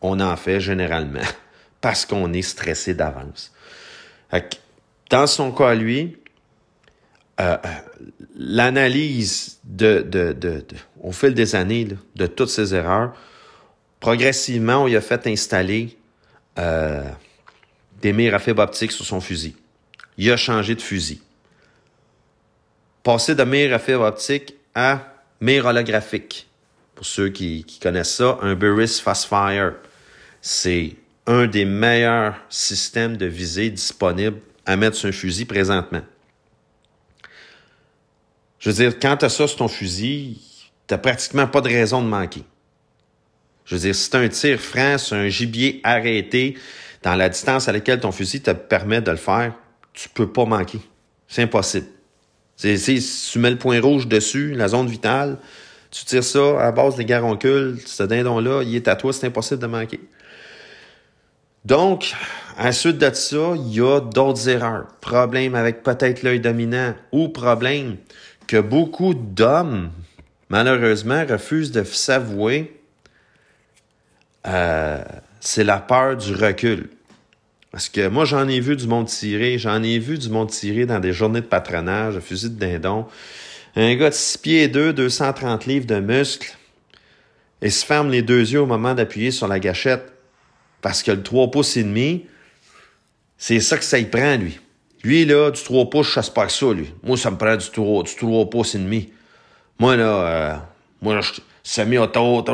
on 0.00 0.20
en 0.20 0.36
fait 0.36 0.60
généralement 0.60 1.20
parce 1.80 2.06
qu'on 2.06 2.32
est 2.32 2.42
stressé 2.42 2.94
d'avance. 2.94 3.52
Dans 5.10 5.26
son 5.26 5.52
cas 5.52 5.74
lui, 5.74 6.16
euh, 7.40 7.56
euh, 7.64 7.68
l'analyse 8.36 9.58
de, 9.64 10.00
de, 10.00 10.32
de, 10.32 10.64
au 11.00 11.12
fil 11.12 11.34
des 11.34 11.54
années 11.54 11.88
de 12.16 12.26
toutes 12.26 12.48
ces 12.48 12.74
erreurs, 12.74 13.14
progressivement, 14.00 14.82
on 14.82 14.86
lui 14.86 14.96
a 14.96 15.00
fait 15.00 15.26
installer 15.26 15.96
euh, 16.58 17.04
des 18.00 18.12
mires 18.12 18.34
à 18.34 18.38
fibre 18.38 18.62
optique 18.62 18.92
sur 18.92 19.04
son 19.04 19.20
fusil. 19.20 19.56
Il 20.16 20.30
a 20.30 20.36
changé 20.36 20.74
de 20.74 20.80
fusil. 20.80 21.20
Passé 23.02 23.34
de 23.34 23.44
mire 23.44 23.74
à 23.74 23.78
fibre 23.78 24.04
optique 24.04 24.54
à 24.74 25.00
mire 25.40 25.66
holographique. 25.66 26.48
Pour 27.02 27.08
ceux 27.08 27.30
qui, 27.30 27.66
connaissent 27.82 28.14
ça, 28.14 28.38
un 28.42 28.54
Burris 28.54 29.00
Fastfire. 29.02 29.72
C'est 30.40 30.94
un 31.26 31.48
des 31.48 31.64
meilleurs 31.64 32.36
systèmes 32.48 33.16
de 33.16 33.26
visée 33.26 33.70
disponibles 33.70 34.38
à 34.66 34.76
mettre 34.76 34.96
sur 34.96 35.08
un 35.08 35.12
fusil 35.12 35.44
présentement. 35.44 36.02
Je 38.60 38.70
veux 38.70 38.76
dire, 38.76 39.00
quand 39.00 39.16
tu 39.16 39.24
as 39.24 39.30
ça 39.30 39.48
sur 39.48 39.56
ton 39.56 39.66
fusil, 39.66 40.40
tu 40.86 40.96
pratiquement 40.96 41.48
pas 41.48 41.60
de 41.60 41.70
raison 41.70 42.02
de 42.02 42.06
manquer. 42.06 42.44
Je 43.64 43.74
veux 43.74 43.80
dire, 43.80 43.96
si 43.96 44.08
tu 44.08 44.16
un 44.16 44.28
tir 44.28 44.60
franc 44.60 44.96
sur 44.96 45.16
un 45.16 45.28
gibier 45.28 45.80
arrêté 45.82 46.56
dans 47.02 47.16
la 47.16 47.28
distance 47.28 47.66
à 47.66 47.72
laquelle 47.72 47.98
ton 47.98 48.12
fusil 48.12 48.42
te 48.42 48.52
permet 48.52 49.02
de 49.02 49.10
le 49.10 49.16
faire, 49.16 49.54
tu 49.92 50.08
peux 50.08 50.30
pas 50.30 50.44
manquer. 50.44 50.78
C'est 51.26 51.42
impossible. 51.42 51.88
Si 52.54 53.28
tu 53.32 53.40
mets 53.40 53.50
le 53.50 53.58
point 53.58 53.80
rouge 53.80 54.06
dessus, 54.06 54.54
la 54.54 54.68
zone 54.68 54.86
vitale, 54.86 55.38
tu 55.92 56.06
tires 56.06 56.24
ça 56.24 56.60
à 56.60 56.72
base 56.72 56.96
des 56.96 57.04
garoncules, 57.04 57.78
ce 57.84 58.02
dindon-là, 58.02 58.62
il 58.64 58.74
est 58.74 58.88
à 58.88 58.96
toi, 58.96 59.12
c'est 59.12 59.26
impossible 59.26 59.60
de 59.60 59.66
manquer. 59.66 60.00
Donc, 61.66 62.14
à 62.58 62.72
suite 62.72 62.98
de 62.98 63.12
ça, 63.12 63.52
il 63.54 63.74
y 63.74 63.80
a 63.80 64.00
d'autres 64.00 64.48
erreurs. 64.48 64.88
Problème 65.00 65.54
avec 65.54 65.82
peut-être 65.82 66.22
l'œil 66.22 66.40
dominant 66.40 66.94
ou 67.12 67.28
problème 67.28 67.98
que 68.46 68.56
beaucoup 68.56 69.14
d'hommes, 69.14 69.90
malheureusement, 70.48 71.24
refusent 71.28 71.70
de 71.70 71.84
s'avouer. 71.84 72.80
Euh, 74.46 75.04
c'est 75.40 75.62
la 75.62 75.78
peur 75.78 76.16
du 76.16 76.34
recul. 76.34 76.88
Parce 77.70 77.88
que 77.88 78.08
moi, 78.08 78.24
j'en 78.24 78.48
ai 78.48 78.60
vu 78.60 78.76
du 78.76 78.86
monde 78.86 79.06
tirer, 79.06 79.58
j'en 79.58 79.82
ai 79.82 79.98
vu 79.98 80.18
du 80.18 80.30
monde 80.30 80.50
tirer 80.50 80.86
dans 80.86 81.00
des 81.00 81.12
journées 81.12 81.42
de 81.42 81.46
patronage, 81.46 82.14
de 82.14 82.20
fusil 82.20 82.50
de 82.50 82.58
dindon. 82.58 83.06
Un 83.74 83.94
gars 83.96 84.10
de 84.10 84.14
6 84.14 84.38
pieds 84.38 84.68
2, 84.68 84.92
230 84.92 85.66
livres 85.66 85.86
de 85.86 85.98
muscles, 86.00 86.56
il 87.62 87.72
se 87.72 87.84
ferme 87.86 88.10
les 88.10 88.22
deux 88.22 88.52
yeux 88.52 88.60
au 88.60 88.66
moment 88.66 88.94
d'appuyer 88.94 89.30
sur 89.30 89.48
la 89.48 89.60
gâchette. 89.60 90.12
Parce 90.82 91.02
que 91.02 91.12
le 91.12 91.22
3 91.22 91.50
pouces 91.50 91.76
et 91.76 91.84
demi, 91.84 92.26
c'est 93.38 93.60
ça 93.60 93.78
que 93.78 93.84
ça 93.84 93.98
y 93.98 94.04
prend, 94.04 94.36
lui. 94.36 94.60
Lui, 95.04 95.24
là, 95.24 95.50
du 95.50 95.62
3 95.62 95.88
pouces, 95.88 96.08
je 96.08 96.12
chasse 96.12 96.30
pas 96.30 96.48
ça, 96.48 96.72
lui. 96.72 96.92
Moi, 97.02 97.16
ça 97.16 97.30
me 97.30 97.36
prend 97.36 97.56
du 97.56 97.70
3, 97.70 98.02
du 98.02 98.14
3 98.14 98.50
pouces 98.50 98.74
et 98.74 98.78
demi. 98.78 99.12
Moi, 99.78 99.96
là, 99.96 100.04
euh, 100.04 100.56
moi, 101.00 101.20
je 101.20 101.40
semi-auto. 101.62 102.44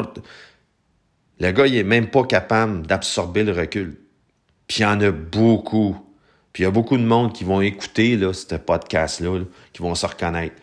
Le 1.41 1.51
gars, 1.53 1.67
il 1.67 1.77
est 1.77 1.85
même 1.85 2.11
pas 2.11 2.25
capable 2.25 2.87
d'absorber 2.87 3.45
le 3.45 3.53
recul. 3.53 3.99
Puis 4.67 4.81
il 4.81 4.83
y 4.83 4.87
en 4.87 5.01
a 5.01 5.11
beaucoup. 5.11 5.97
Puis 6.53 6.63
il 6.63 6.67
y 6.67 6.69
a 6.69 6.71
beaucoup 6.71 6.97
de 6.97 7.03
monde 7.03 7.33
qui 7.33 7.45
vont 7.45 7.61
écouter 7.61 8.17
là, 8.17 8.33
ce 8.33 8.55
podcast-là, 8.55 9.41
qui 9.73 9.83
vont 9.83 9.95
se 9.95 10.07
reconnaître. 10.07 10.57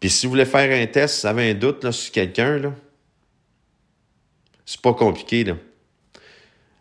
Puis 0.00 0.10
si 0.10 0.26
vous 0.26 0.30
voulez 0.30 0.46
faire 0.46 0.70
un 0.70 0.86
test, 0.86 1.16
si 1.16 1.20
vous 1.22 1.28
avez 1.28 1.50
un 1.50 1.54
doute 1.54 1.84
là, 1.84 1.92
sur 1.92 2.10
quelqu'un, 2.10 2.74
c'est 4.64 4.80
pas 4.80 4.94
compliqué. 4.94 5.44
Là. 5.44 5.56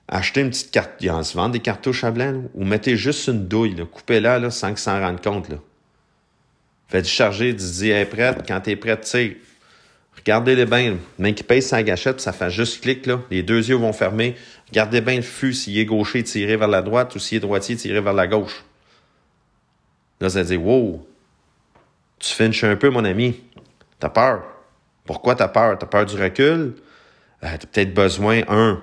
Achetez 0.08 0.41
une 0.41 0.49
petite 0.49 0.71
carte. 0.71 0.93
Il 1.01 1.12
se 1.23 1.36
vend 1.36 1.49
des 1.49 1.60
cartouches 1.60 2.03
à 2.03 2.12
blanc, 2.12 2.43
ou 2.53 2.63
mettez 2.63 2.95
juste 2.95 3.27
une 3.27 3.47
douille, 3.47 3.75
coupez-la 3.91 4.39
là, 4.39 4.49
sans 4.49 4.69
qu'il 4.69 4.79
s'en 4.79 4.99
rende 4.99 5.21
compte. 5.21 5.49
Là. 5.49 5.58
Faites 6.88 7.05
charger, 7.05 7.53
dites, 7.53 7.84
est 7.84 8.05
prête. 8.05 8.43
Quand 8.47 8.62
tu 8.62 8.71
es 8.71 8.75
prête, 8.75 9.05
sais, 9.05 9.38
Regardez-les 10.19 10.65
bien. 10.65 10.97
Même 11.17 11.34
qui 11.34 11.43
pèse 11.43 11.67
sa 11.67 11.82
gâchette, 11.82 12.19
ça 12.19 12.34
fait 12.34 12.49
juste 12.49 12.82
clic, 12.82 13.05
là. 13.05 13.21
Les 13.32 13.41
deux 13.41 13.69
yeux 13.69 13.75
vont 13.75 13.93
fermer. 13.93 14.36
Regardez 14.67 15.01
bien 15.01 15.15
le 15.15 15.21
fût 15.21 15.53
s'il 15.53 15.77
est 15.77 15.86
gaucher, 15.86 16.23
tiré 16.23 16.58
vers 16.58 16.67
la 16.67 16.82
droite, 16.82 17.15
ou 17.15 17.19
s'il 17.19 17.38
est 17.38 17.41
droitier, 17.41 17.75
tiré 17.75 18.01
vers 18.01 18.13
la 18.13 18.27
gauche. 18.27 18.63
Là, 20.19 20.29
ça 20.29 20.43
dit, 20.43 20.58
wow, 20.58 21.08
tu 22.19 22.34
finches 22.34 22.63
un 22.63 22.75
peu, 22.75 22.89
mon 22.89 23.05
ami. 23.05 23.39
T'as 23.99 24.10
peur. 24.10 24.43
Pourquoi 25.05 25.36
t'as 25.36 25.47
peur? 25.47 25.77
T'as 25.77 25.88
peur 25.88 26.05
du 26.05 26.21
recul? 26.21 26.75
Euh, 27.43 27.58
t'as 27.58 27.58
peut-être 27.58 27.93
besoin, 27.93 28.41
un, 28.47 28.82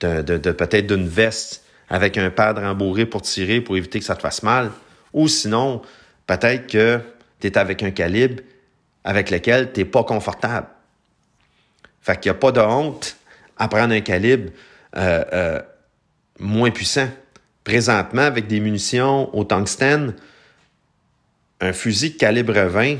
de, 0.00 0.52
peut-être 0.52 0.86
d'une 0.86 1.08
veste 1.08 1.64
avec 1.88 2.16
un 2.16 2.30
pad 2.30 2.58
rembourré 2.58 3.06
pour 3.06 3.22
tirer, 3.22 3.60
pour 3.60 3.76
éviter 3.76 3.98
que 3.98 4.04
ça 4.04 4.14
te 4.14 4.22
fasse 4.22 4.42
mal. 4.42 4.70
Ou 5.12 5.28
sinon, 5.28 5.82
peut-être 6.26 6.66
que 6.68 7.00
t'es 7.40 7.58
avec 7.58 7.82
un 7.82 7.90
calibre 7.90 8.42
avec 9.02 9.30
lequel 9.30 9.72
tu 9.72 9.80
n'es 9.80 9.86
pas 9.86 10.04
confortable. 10.04 10.68
Fait 12.00 12.18
qu'il 12.18 12.30
n'y 12.30 12.36
a 12.36 12.38
pas 12.38 12.52
de 12.52 12.60
honte 12.60 13.16
à 13.58 13.68
prendre 13.68 13.92
un 13.92 14.00
calibre 14.00 14.50
euh, 14.96 15.24
euh, 15.32 15.62
moins 16.38 16.70
puissant. 16.70 17.08
Présentement, 17.64 18.22
avec 18.22 18.46
des 18.46 18.60
munitions 18.60 19.34
au 19.36 19.44
tungstène, 19.44 20.14
un 21.60 21.72
fusil 21.72 22.16
calibre 22.16 22.58
20 22.58 22.96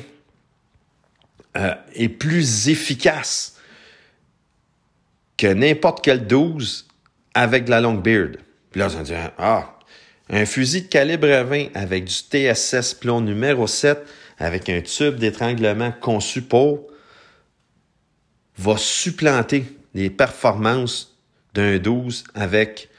euh, 1.56 1.74
est 1.94 2.08
plus 2.08 2.68
efficace 2.68 3.56
que 5.36 5.46
n'importe 5.46 6.04
quel 6.04 6.26
12 6.26 6.86
avec 7.34 7.64
de 7.64 7.70
la 7.70 7.80
longue 7.80 8.02
beard. 8.02 8.36
Là, 8.74 8.88
on 8.96 9.02
dit, 9.02 9.14
ah, 9.38 9.78
un 10.28 10.46
fusil 10.46 10.82
de 10.82 10.88
calibre 10.88 11.26
20 11.26 11.68
avec 11.74 12.04
du 12.04 12.12
TSS 12.12 12.94
plomb 12.94 13.20
numéro 13.20 13.66
7 13.66 13.98
avec 14.38 14.68
un 14.68 14.80
tube 14.80 15.16
d'étranglement 15.16 15.92
conçu 15.92 16.42
pour 16.42 16.86
va 18.56 18.76
supplanter 18.76 19.64
les 19.94 20.10
performances 20.10 21.16
d'un 21.54 21.78
12 21.78 22.24
avec 22.34 22.90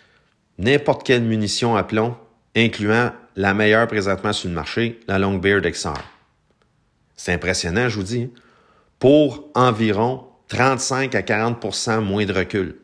n'importe 0.57 1.05
quelle 1.05 1.23
munition 1.23 1.75
à 1.75 1.83
plomb, 1.83 2.17
incluant 2.55 3.11
la 3.41 3.55
meilleure 3.55 3.87
présentement 3.87 4.33
sur 4.33 4.49
le 4.49 4.55
marché, 4.55 4.99
la 5.07 5.17
Longbeard 5.17 5.61
XR. 5.61 5.95
C'est 7.15 7.33
impressionnant, 7.33 7.89
je 7.89 7.95
vous 7.95 8.03
dis, 8.03 8.21
hein. 8.23 8.41
pour 8.99 9.49
environ 9.55 10.27
35 10.49 11.15
à 11.15 11.21
40% 11.21 12.01
moins 12.01 12.25
de 12.25 12.33
recul. 12.33 12.75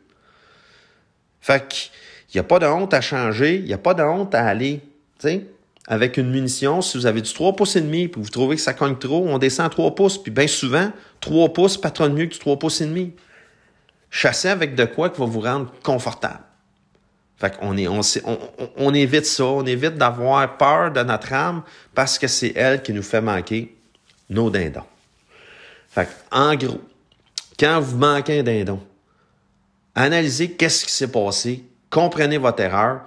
Fait 1.40 1.64
qu'il 1.68 1.90
n'y 2.34 2.40
a 2.40 2.42
pas 2.42 2.58
de 2.58 2.66
honte 2.66 2.92
à 2.92 3.00
changer, 3.00 3.54
il 3.54 3.66
n'y 3.66 3.72
a 3.72 3.78
pas 3.78 3.94
de 3.94 4.02
honte 4.02 4.34
à 4.34 4.44
aller, 4.46 4.80
tu 5.20 5.46
avec 5.86 6.16
une 6.16 6.28
munition, 6.28 6.82
si 6.82 6.98
vous 6.98 7.06
avez 7.06 7.22
du 7.22 7.32
3 7.32 7.54
pouces 7.54 7.76
et 7.76 7.80
demi, 7.80 8.08
puis 8.08 8.20
vous 8.20 8.28
trouvez 8.28 8.56
que 8.56 8.62
ça 8.62 8.74
cogne 8.74 8.96
trop, 8.96 9.26
on 9.28 9.38
descend 9.38 9.66
à 9.66 9.70
3 9.70 9.94
pouces, 9.94 10.20
puis 10.20 10.32
bien 10.32 10.48
souvent, 10.48 10.90
3 11.20 11.52
pouces, 11.52 11.78
pas 11.78 11.92
trop 11.92 12.08
mieux 12.08 12.26
que 12.26 12.32
du 12.32 12.38
3 12.38 12.58
pouces 12.58 12.80
et 12.80 12.86
demi. 12.86 13.14
Chassez 14.10 14.48
avec 14.48 14.74
de 14.74 14.86
quoi 14.86 15.08
qui 15.08 15.20
va 15.20 15.26
vous 15.26 15.40
rendre 15.40 15.72
confortable. 15.84 16.40
Fait 17.38 17.56
qu'on 17.56 17.76
est, 17.76 17.86
on, 17.86 18.00
on, 18.24 18.38
on, 18.76 18.94
évite 18.94 19.24
ça, 19.24 19.44
on 19.44 19.64
évite 19.64 19.94
d'avoir 19.94 20.56
peur 20.56 20.90
de 20.90 21.02
notre 21.02 21.32
âme 21.32 21.62
parce 21.94 22.18
que 22.18 22.26
c'est 22.26 22.52
elle 22.56 22.82
qui 22.82 22.92
nous 22.92 23.02
fait 23.02 23.20
manquer 23.20 23.76
nos 24.28 24.50
dindons. 24.50 24.82
Fait 25.88 26.08
en 26.32 26.56
gros, 26.56 26.80
quand 27.58 27.80
vous 27.80 27.96
manquez 27.96 28.40
un 28.40 28.42
dindon, 28.42 28.80
analysez 29.94 30.50
qu'est-ce 30.50 30.84
qui 30.84 30.92
s'est 30.92 31.12
passé, 31.12 31.64
comprenez 31.90 32.38
votre 32.38 32.60
erreur. 32.60 33.02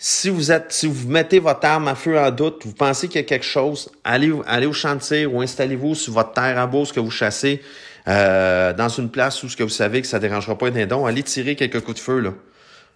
Si 0.00 0.30
vous 0.30 0.52
êtes, 0.52 0.72
si 0.72 0.86
vous 0.86 1.08
mettez 1.08 1.40
votre 1.40 1.66
arme 1.66 1.88
à 1.88 1.96
feu 1.96 2.16
en 2.16 2.30
doute, 2.30 2.64
vous 2.64 2.72
pensez 2.72 3.08
qu'il 3.08 3.20
y 3.20 3.24
a 3.24 3.26
quelque 3.26 3.44
chose, 3.44 3.90
allez, 4.04 4.32
allez 4.46 4.66
au 4.66 4.72
chantier 4.72 5.26
ou 5.26 5.40
installez-vous 5.40 5.96
sur 5.96 6.12
votre 6.12 6.32
terre 6.32 6.56
à 6.56 6.70
ce 6.84 6.92
que 6.92 7.00
vous 7.00 7.10
chassez, 7.10 7.60
euh, 8.06 8.72
dans 8.72 8.88
une 8.88 9.10
place 9.10 9.42
où 9.42 9.48
ce 9.48 9.56
que 9.56 9.64
vous 9.64 9.68
savez 9.68 10.00
que 10.00 10.06
ça 10.06 10.20
dérangera 10.20 10.56
pas 10.56 10.68
un 10.68 10.70
dindon, 10.70 11.04
allez 11.04 11.24
tirer 11.24 11.56
quelques 11.56 11.80
coups 11.80 11.96
de 11.96 12.02
feu, 12.02 12.20
là. 12.20 12.32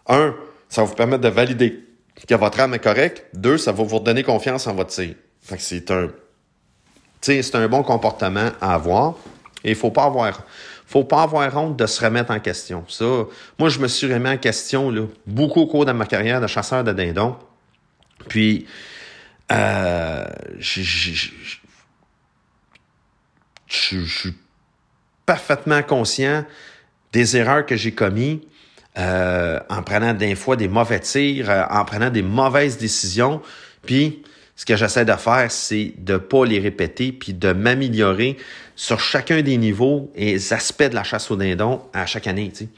Un, 0.09 0.35
ça 0.73 0.81
va 0.81 0.89
vous 0.89 0.95
permettre 0.95 1.21
de 1.21 1.29
valider 1.29 1.85
que 2.27 2.35
votre 2.35 2.59
âme 2.61 2.73
est 2.73 2.79
correcte. 2.79 3.27
Deux, 3.35 3.59
ça 3.59 3.73
va 3.73 3.85
vous 3.85 3.99
redonner 3.99 4.23
confiance 4.23 4.67
en 4.67 4.75
votre 4.75 4.89
tir. 4.89 5.15
Fait 5.43 5.59
que 5.59 5.63
c'est 5.63 5.91
un, 5.91 6.09
c'est 7.21 7.55
un 7.55 7.69
bon 7.69 7.83
comportement 7.83 8.49
à 8.59 8.73
avoir. 8.73 9.17
Et 9.65 9.73
il 9.73 9.77
faut 9.77 9.91
pas 9.91 10.05
avoir, 10.05 10.47
faut 10.87 11.05
pas 11.05 11.25
avoir 11.25 11.55
honte 11.59 11.77
de 11.77 11.85
se 11.85 12.03
remettre 12.03 12.31
en 12.31 12.41
question. 12.41 12.87
Ça, 12.89 13.05
moi, 13.59 13.69
je 13.69 13.81
me 13.81 13.87
suis 13.87 14.11
remis 14.11 14.31
en 14.31 14.39
question, 14.39 14.91
là, 14.91 15.03
beaucoup 15.27 15.61
au 15.61 15.67
cours 15.67 15.85
de 15.85 15.93
ma 15.93 16.07
carrière 16.07 16.41
de 16.41 16.47
chasseur 16.47 16.83
de 16.83 16.93
dindons. 16.93 17.37
Puis, 18.29 18.67
euh, 19.53 20.25
je 20.59 20.81
suis 23.69 24.35
parfaitement 25.27 25.83
conscient 25.83 26.47
des 27.13 27.37
erreurs 27.37 27.67
que 27.67 27.77
j'ai 27.77 27.93
commises 27.93 28.39
euh, 28.99 29.59
en 29.71 29.83
prenant 29.83 30.13
des 30.13 30.35
fois 30.35 30.57
des 30.57 30.69
mauvais 30.69 31.01
tirs, 31.01 31.49
euh, 31.49 31.65
en 31.71 31.85
prenant 31.85 32.11
des 32.11 32.23
mauvaises 32.23 32.77
décisions. 32.77 33.41
Puis, 33.87 34.23
ce 34.55 34.67
que 34.67 34.77
j'essaie 34.77 35.05
de 35.05 35.13
faire, 35.15 35.51
c'est 35.51 35.95
de 35.97 36.19
pas 36.19 36.45
les 36.45 36.61
répéter, 36.61 37.11
puis 37.13 37.33
de 37.33 37.53
m'améliorer 37.53 38.37
sur 38.77 39.01
chacun 39.01 39.41
des 39.41 39.57
niveaux 39.57 40.13
et 40.15 40.37
aspects 40.53 40.83
de 40.83 40.95
la 40.95 41.05
chasse 41.05 41.31
au 41.31 41.37
dindon 41.37 41.81
à 41.93 42.05
chaque 42.05 42.27
année. 42.27 42.51
sais. 42.53 42.69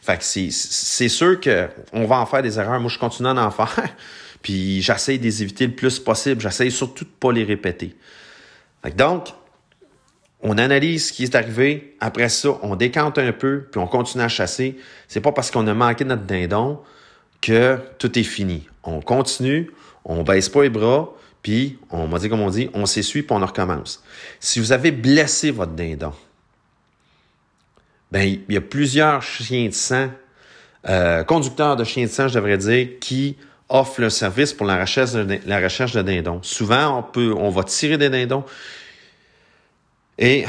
Fait 0.00 0.18
que 0.18 0.24
c'est 0.24 1.08
sûr 1.08 1.40
qu'on 1.40 2.06
va 2.06 2.20
en 2.20 2.26
faire 2.26 2.42
des 2.42 2.58
erreurs. 2.58 2.78
Moi, 2.78 2.90
je 2.90 2.98
continue 2.98 3.28
à 3.28 3.34
en 3.34 3.50
faire. 3.50 3.74
Puis 4.42 4.80
j'essaie 4.82 5.18
de 5.18 5.24
les 5.24 5.42
éviter 5.42 5.66
le 5.66 5.72
plus 5.72 5.98
possible. 5.98 6.40
J'essaie 6.40 6.70
surtout 6.70 7.04
de 7.04 7.10
pas 7.10 7.32
les 7.32 7.42
répéter. 7.42 7.96
Que 8.84 8.90
donc, 8.90 9.28
on 10.42 10.58
analyse 10.58 11.08
ce 11.08 11.12
qui 11.12 11.24
est 11.24 11.34
arrivé. 11.34 11.96
Après 12.00 12.28
ça, 12.28 12.50
on 12.62 12.76
décante 12.76 13.18
un 13.18 13.32
peu, 13.32 13.66
puis 13.70 13.80
on 13.80 13.86
continue 13.86 14.22
à 14.22 14.28
chasser. 14.28 14.76
C'est 15.08 15.20
pas 15.20 15.32
parce 15.32 15.50
qu'on 15.50 15.66
a 15.66 15.74
manqué 15.74 16.04
notre 16.04 16.24
dindon 16.24 16.80
que 17.40 17.78
tout 17.98 18.18
est 18.18 18.24
fini. 18.24 18.68
On 18.82 19.00
continue, 19.00 19.70
on 20.04 20.22
baisse 20.22 20.48
pas 20.48 20.62
les 20.62 20.70
bras, 20.70 21.12
puis 21.42 21.78
on 21.90 22.06
m'a 22.06 22.18
dit 22.18 22.28
comme 22.28 22.40
on 22.40 22.50
dit, 22.50 22.70
on 22.74 22.86
s'essuie 22.86 23.22
puis 23.22 23.36
on 23.36 23.44
recommence. 23.44 24.02
Si 24.40 24.60
vous 24.60 24.72
avez 24.72 24.90
blessé 24.90 25.50
votre 25.50 25.72
dindon, 25.72 26.12
ben 28.12 28.22
il 28.48 28.54
y 28.54 28.56
a 28.56 28.60
plusieurs 28.60 29.22
chiens 29.22 29.66
de 29.66 29.74
sang, 29.74 30.10
euh, 30.88 31.24
conducteurs 31.24 31.76
de 31.76 31.84
chiens 31.84 32.04
de 32.04 32.10
sang, 32.10 32.28
je 32.28 32.34
devrais 32.34 32.58
dire, 32.58 32.88
qui 33.00 33.36
offrent 33.68 34.00
le 34.00 34.10
service 34.10 34.52
pour 34.52 34.66
la 34.66 34.80
recherche 34.80 35.12
de, 35.12 35.38
la 35.46 35.60
recherche 35.60 35.92
dindons. 35.94 36.40
Souvent, 36.42 36.98
on 36.98 37.02
peut, 37.02 37.34
on 37.36 37.50
va 37.50 37.64
tirer 37.64 37.98
des 37.98 38.10
dindons. 38.10 38.44
Et 40.18 40.44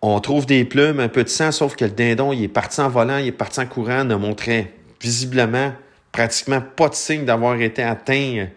on 0.00 0.18
trouve 0.20 0.46
des 0.46 0.64
plumes, 0.64 1.00
un 1.00 1.08
peu 1.08 1.22
de 1.22 1.28
sang, 1.28 1.52
sauf 1.52 1.76
que 1.76 1.84
le 1.84 1.90
dindon, 1.90 2.32
il 2.32 2.44
est 2.44 2.48
parti 2.48 2.80
en 2.80 2.88
volant, 2.88 3.18
il 3.18 3.28
est 3.28 3.32
parti 3.32 3.60
en 3.60 3.66
courant, 3.66 4.04
ne 4.04 4.14
montrait 4.14 4.72
visiblement 5.00 5.72
pratiquement 6.10 6.60
pas 6.60 6.88
de 6.88 6.94
signe 6.94 7.24
d'avoir 7.24 7.60
été 7.60 7.82
atteint, 7.82 8.48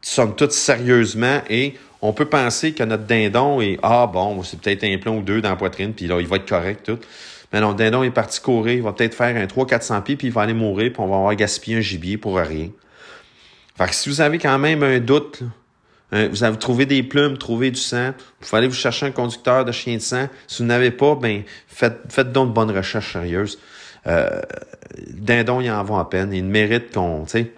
somme 0.00 0.34
toute 0.34 0.52
sérieusement, 0.52 1.40
et 1.48 1.74
on 2.02 2.12
peut 2.12 2.26
penser 2.26 2.72
que 2.72 2.82
notre 2.84 3.04
dindon 3.04 3.60
est, 3.60 3.78
ah 3.82 4.06
bon, 4.06 4.42
c'est 4.42 4.60
peut-être 4.60 4.84
un 4.84 4.98
plomb 4.98 5.18
ou 5.18 5.22
deux 5.22 5.40
dans 5.40 5.50
la 5.50 5.56
poitrine, 5.56 5.92
puis 5.92 6.06
là, 6.06 6.20
il 6.20 6.26
va 6.26 6.36
être 6.36 6.48
correct, 6.48 6.86
tout. 6.86 6.98
Mais 7.52 7.60
non, 7.60 7.72
dindon 7.72 8.02
est 8.02 8.10
parti 8.10 8.40
courir, 8.40 8.74
il 8.74 8.82
va 8.82 8.92
peut-être 8.92 9.14
faire 9.14 9.36
un 9.36 9.46
300-400 9.46 10.02
pieds, 10.02 10.16
puis 10.16 10.28
il 10.28 10.32
va 10.32 10.42
aller 10.42 10.54
mourir, 10.54 10.92
puis 10.92 11.00
on 11.00 11.06
va 11.06 11.16
avoir 11.16 11.34
gaspillé 11.34 11.78
un 11.78 11.80
gibier 11.80 12.18
pour 12.18 12.36
rien. 12.36 12.70
Fait 13.76 13.86
que 13.86 13.94
si 13.94 14.08
vous 14.08 14.20
avez 14.20 14.38
quand 14.38 14.58
même 14.58 14.82
un 14.82 14.98
doute, 14.98 15.42
euh, 16.12 16.28
vous 16.30 16.44
avez 16.44 16.56
trouvé 16.56 16.86
des 16.86 17.02
plumes, 17.02 17.36
trouvé 17.36 17.70
du 17.70 17.80
sang. 17.80 18.12
Vous 18.40 18.46
pouvez 18.46 18.58
aller 18.58 18.68
vous 18.68 18.74
chercher 18.74 19.06
un 19.06 19.10
conducteur 19.10 19.64
de 19.64 19.72
chien 19.72 19.96
de 19.96 20.00
sang. 20.00 20.28
Si 20.46 20.62
vous 20.62 20.68
n'avez 20.68 20.90
pas, 20.90 21.16
ben 21.16 21.42
faites, 21.66 22.00
faites 22.08 22.32
donc 22.32 22.50
de 22.50 22.54
bonnes 22.54 22.70
recherches 22.70 23.12
sérieuses. 23.12 23.58
Euh, 24.06 24.40
Dindon, 25.08 25.60
il 25.60 25.70
en 25.70 25.82
va 25.82 26.00
à 26.00 26.04
peine. 26.04 26.32
Il 26.32 26.44
mérite 26.44 26.94
qu'on, 26.94 27.24
tu 27.24 27.30
sais, 27.30 27.52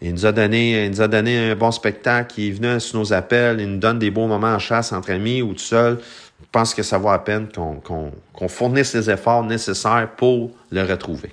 il 0.00 0.12
nous 0.12 0.26
a 0.26 0.32
donné, 0.32 0.86
il 0.86 0.90
nous 0.90 1.02
a 1.02 1.08
donné 1.08 1.50
un 1.50 1.56
bon 1.56 1.70
spectacle. 1.70 2.40
Il 2.40 2.54
venu 2.54 2.80
sur 2.80 2.98
nos 2.98 3.12
appels. 3.12 3.60
Il 3.60 3.72
nous 3.72 3.78
donne 3.78 3.98
des 3.98 4.10
beaux 4.10 4.26
moments 4.26 4.54
en 4.54 4.58
chasse 4.58 4.92
entre 4.92 5.12
amis 5.12 5.42
ou 5.42 5.52
tout 5.52 5.58
seul. 5.58 5.98
Je 6.40 6.46
pense 6.50 6.74
que 6.74 6.82
ça 6.82 6.98
vaut 6.98 7.10
à 7.10 7.22
peine 7.22 7.48
qu'on 7.54 7.80
qu'on 8.32 8.48
fournisse 8.48 8.94
les 8.94 9.10
efforts 9.10 9.44
nécessaires 9.44 10.08
pour 10.16 10.50
le 10.70 10.82
retrouver. 10.82 11.32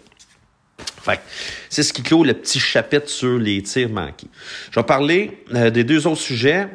C'est 1.69 1.83
ce 1.83 1.93
qui 1.93 2.03
clôt 2.03 2.23
le 2.23 2.33
petit 2.33 2.59
chapitre 2.59 3.09
sur 3.09 3.37
les 3.37 3.61
tirs 3.63 3.89
manqués. 3.89 4.27
Je 4.71 4.79
vais 4.79 4.85
parler 4.85 5.43
euh, 5.53 5.69
des 5.69 5.83
deux 5.83 6.05
autres 6.07 6.21
sujets. 6.21 6.67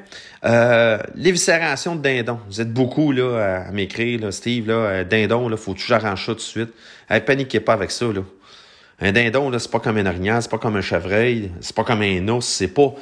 Euh, 0.45 0.99
l'éviscération 1.15 1.97
de 1.97 2.03
dindon. 2.03 2.39
Vous 2.49 2.61
êtes 2.61 2.73
beaucoup 2.73 3.13
là, 3.13 3.65
à 3.69 3.73
m'écrire, 3.73 4.21
là, 4.21 4.33
Steve, 4.33 4.69
là, 4.69 4.75
euh, 4.75 5.05
dindon, 5.05 5.49
là, 5.49 5.57
faut 5.57 5.75
toujours 5.75 5.97
arranger 5.97 6.27
ça 6.27 6.33
tout 6.33 6.39
de 6.39 6.41
suite. 6.41 6.71
Hey, 7.11 7.21
paniquez 7.21 7.61
pas 7.61 7.73
avec 7.73 7.91
ça. 7.91 8.07
Là. 8.07 8.23
Un 9.01 9.13
dindon, 9.13 9.51
là, 9.51 9.59
c'est 9.59 9.71
pas 9.71 9.81
comme 9.81 9.97
un 9.97 10.07
orignal, 10.07 10.41
c'est 10.41 10.51
pas 10.51 10.59
comme 10.59 10.77
un 10.77 10.83
chevreuil, 10.83 11.51
c'est 11.61 11.75
pas 11.75 11.85
comme 11.85 12.03
un 12.03 12.29
ours, 12.29 12.47
c'est 12.47 12.69
pas 12.69 12.95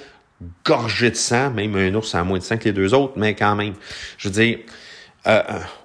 gorgé 0.64 1.10
de 1.10 1.16
sang, 1.16 1.50
même 1.50 1.76
un 1.76 1.94
ours 1.94 2.14
a 2.14 2.24
moins 2.24 2.38
de 2.38 2.42
sang 2.42 2.56
que 2.56 2.64
les 2.64 2.72
deux 2.72 2.94
autres, 2.94 3.14
mais 3.16 3.34
quand 3.34 3.54
même. 3.54 3.74
Je 4.18 4.28
veux 4.28 4.34
dire, 4.34 4.58
euh, 5.26 5.42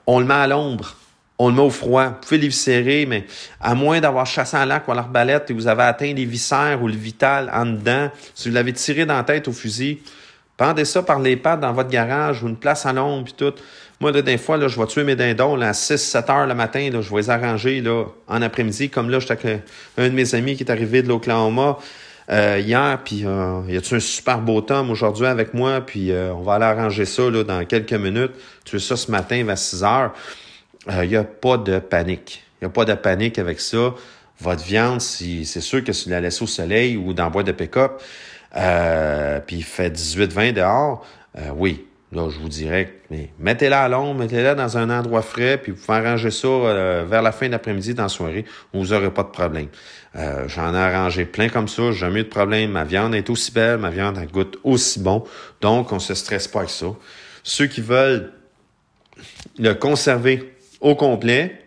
on 0.08 0.20
le 0.20 0.26
met 0.26 0.34
à 0.34 0.48
l'ombre 0.48 0.96
on 1.40 1.48
le 1.48 1.56
met 1.56 1.62
au 1.62 1.70
froid. 1.70 2.08
Vous 2.08 2.16
pouvez 2.22 2.38
l'éviscérer, 2.38 3.06
mais 3.06 3.26
à 3.62 3.74
moins 3.74 4.02
d'avoir 4.02 4.26
chassé 4.26 4.58
un 4.58 4.66
lac 4.66 4.88
ou 4.88 4.92
à 4.92 4.96
l'arbalète 4.96 5.50
et 5.50 5.54
vous 5.54 5.68
avez 5.68 5.84
atteint 5.84 6.14
les 6.14 6.26
viscères 6.26 6.84
ou 6.84 6.88
le 6.88 6.94
vital 6.94 7.50
en 7.54 7.66
dedans, 7.66 8.12
si 8.36 8.50
vous 8.50 8.56
l'avez 8.56 8.74
tiré 8.74 9.06
dans 9.06 9.16
la 9.16 9.24
tête 9.24 9.48
au 9.48 9.54
fusil, 9.54 10.00
pendez 10.58 10.84
ça 10.84 11.02
par 11.02 11.20
les 11.20 11.38
pattes 11.38 11.62
dans 11.62 11.72
votre 11.72 11.90
garage 11.90 12.44
ou 12.44 12.50
une 12.50 12.58
place 12.58 12.86
à 12.86 12.92
l'ombre 12.92 13.24
puis 13.24 13.34
tout. 13.38 13.54
Moi, 14.02 14.12
là, 14.12 14.22
des 14.22 14.38
fois, 14.38 14.58
là, 14.58 14.68
je 14.68 14.80
vais 14.80 14.86
tuer 14.86 15.04
mes 15.04 15.16
dindons 15.16 15.56
là, 15.56 15.70
à 15.70 15.72
6-7 15.72 16.32
heures 16.32 16.48
le 16.48 16.56
matin. 16.56 16.90
Là, 16.92 17.02
je 17.02 17.10
vais 17.10 17.22
les 17.22 17.30
arranger 17.30 17.82
là, 17.82 18.06
en 18.28 18.42
après-midi. 18.42 18.90
Comme 18.90 19.10
là, 19.10 19.20
j'étais 19.20 19.34
avec 19.34 19.64
un 19.98 20.10
de 20.10 20.14
mes 20.14 20.36
amis 20.36 20.56
qui 20.56 20.64
est 20.64 20.72
arrivé 20.72 21.02
de 21.02 21.08
l'Oklahoma 21.08 21.78
euh, 22.30 22.62
hier. 22.64 23.00
Puis 23.04 23.24
euh, 23.26 23.62
il 23.68 23.74
y 23.74 23.78
a-tu 23.78 23.96
un 23.96 24.00
super 24.00 24.40
beau 24.40 24.62
temps 24.62 24.88
aujourd'hui 24.90 25.26
avec 25.26 25.54
moi. 25.54 25.82
Puis 25.82 26.12
euh, 26.12 26.34
on 26.34 26.42
va 26.42 26.56
aller 26.56 26.66
arranger 26.66 27.06
ça 27.06 27.30
là, 27.30 27.44
dans 27.44 27.64
quelques 27.66 27.94
minutes. 27.94 28.32
Tu 28.64 28.80
ça 28.80 28.96
ce 28.98 29.10
matin 29.12 29.44
vers 29.44 29.58
6 29.58 29.84
heures 29.84 30.14
il 30.88 30.94
euh, 30.94 31.06
n'y 31.06 31.16
a 31.16 31.24
pas 31.24 31.58
de 31.58 31.80
panique. 31.80 32.44
Il 32.62 32.66
n'y 32.66 32.68
a 32.68 32.72
pas 32.72 32.86
de 32.86 32.94
panique 32.94 33.40
avec 33.40 33.60
ça. 33.60 33.94
Votre 34.40 34.64
viande, 34.64 35.02
si, 35.02 35.46
c'est 35.46 35.62
sûr 35.62 35.84
que 35.84 35.92
si 35.92 36.06
vous 36.06 36.12
la 36.12 36.22
laissez 36.22 36.44
au 36.44 36.48
soleil 36.48 36.96
ou 36.96 37.14
dans 37.14 37.26
le 37.26 37.32
bois 37.32 37.44
de 37.44 37.52
pick-up, 37.52 38.02
euh, 38.56 39.40
puis 39.46 39.58
il 39.58 39.64
fait 39.64 39.90
18-20 39.90 40.54
dehors, 40.54 41.06
euh, 41.38 41.50
oui, 41.56 41.86
Là, 42.12 42.28
je 42.28 42.40
vous 42.40 42.50
dirais, 42.50 42.92
mais 43.12 43.30
mettez-la 43.38 43.84
à 43.84 43.88
l'ombre, 43.88 44.22
mettez-la 44.22 44.56
dans 44.56 44.80
un 44.80 44.90
endroit 44.90 45.22
frais, 45.22 45.60
puis 45.62 45.72
vous 45.72 45.78
pouvez 45.78 46.00
arranger 46.00 46.32
ça 46.32 46.48
euh, 46.48 47.06
vers 47.08 47.22
la 47.22 47.32
fin 47.32 47.46
de 47.46 47.52
l'après-midi 47.52 47.94
dans 47.94 48.04
la 48.04 48.10
soirée, 48.10 48.46
vous 48.74 48.88
n'aurez 48.88 49.12
pas 49.12 49.22
de 49.22 49.28
problème. 49.28 49.68
Euh, 50.16 50.48
j'en 50.48 50.74
ai 50.74 50.78
arrangé 50.78 51.26
plein 51.26 51.50
comme 51.50 51.68
ça, 51.68 51.92
j'ai 51.92 52.00
jamais 52.00 52.22
eu 52.22 52.24
de 52.24 52.30
problème. 52.30 52.72
Ma 52.72 52.84
viande 52.84 53.14
est 53.14 53.30
aussi 53.30 53.52
belle, 53.52 53.78
ma 53.78 53.92
viande 53.92 54.18
elle 54.20 54.28
goûte 54.28 54.58
aussi 54.64 55.00
bon, 55.00 55.24
donc 55.62 55.92
on 55.92 56.00
se 56.00 56.16
stresse 56.16 56.48
pas 56.48 56.60
avec 56.60 56.72
ça. 56.72 56.88
Ceux 57.44 57.68
qui 57.68 57.82
veulent 57.82 58.34
le 59.60 59.74
conserver 59.74 60.56
au 60.82 60.96
complet, 60.96 61.62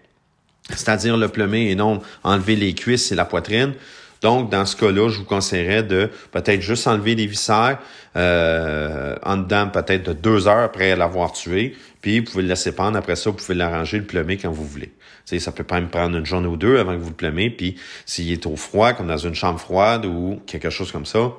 c'est-à-dire 0.70 1.16
le 1.16 1.28
plumer 1.28 1.70
et 1.70 1.74
non 1.74 2.00
enlever 2.22 2.56
les 2.56 2.74
cuisses 2.74 3.12
et 3.12 3.14
la 3.14 3.24
poitrine, 3.24 3.74
donc, 4.22 4.50
dans 4.50 4.64
ce 4.64 4.76
cas-là, 4.76 5.08
je 5.08 5.18
vous 5.18 5.24
conseillerais 5.24 5.82
de 5.82 6.08
peut-être 6.30 6.60
juste 6.60 6.86
enlever 6.86 7.16
les 7.16 7.26
viscères 7.26 7.78
euh, 8.16 9.16
en 9.24 9.36
dedans 9.36 9.68
peut-être 9.68 10.04
de 10.04 10.12
deux 10.12 10.46
heures 10.46 10.62
après 10.62 10.94
l'avoir 10.94 11.32
tué, 11.32 11.76
puis 12.00 12.20
vous 12.20 12.26
pouvez 12.30 12.44
le 12.44 12.48
laisser 12.48 12.72
pendre. 12.72 12.96
Après 12.96 13.16
ça, 13.16 13.30
vous 13.30 13.36
pouvez 13.36 13.56
l'arranger, 13.56 13.98
le 13.98 14.04
plumer 14.04 14.36
quand 14.36 14.52
vous 14.52 14.64
voulez. 14.64 14.92
sais, 15.24 15.40
ça 15.40 15.50
peut 15.50 15.66
même 15.72 15.88
prendre 15.88 16.16
une 16.16 16.24
journée 16.24 16.46
ou 16.46 16.56
deux 16.56 16.78
avant 16.78 16.94
que 16.94 17.00
vous 17.00 17.08
le 17.08 17.16
plumez, 17.16 17.50
puis 17.50 17.76
s'il 18.06 18.30
est 18.32 18.40
trop 18.40 18.54
froid, 18.54 18.92
comme 18.92 19.08
dans 19.08 19.18
une 19.18 19.34
chambre 19.34 19.58
froide 19.58 20.06
ou 20.06 20.40
quelque 20.46 20.70
chose 20.70 20.92
comme 20.92 21.06
ça, 21.06 21.32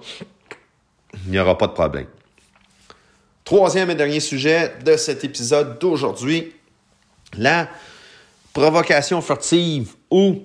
il 1.26 1.32
n'y 1.32 1.40
aura 1.40 1.58
pas 1.58 1.68
de 1.68 1.74
problème. 1.74 2.08
Troisième 3.46 3.90
et 3.92 3.96
dernier 3.96 4.20
sujet 4.20 4.74
de 4.86 4.98
cet 4.98 5.24
épisode 5.24 5.80
d'aujourd'hui, 5.80 6.52
la 7.38 7.68
provocation 8.54 9.22
furtive 9.22 9.94
ou 10.12 10.44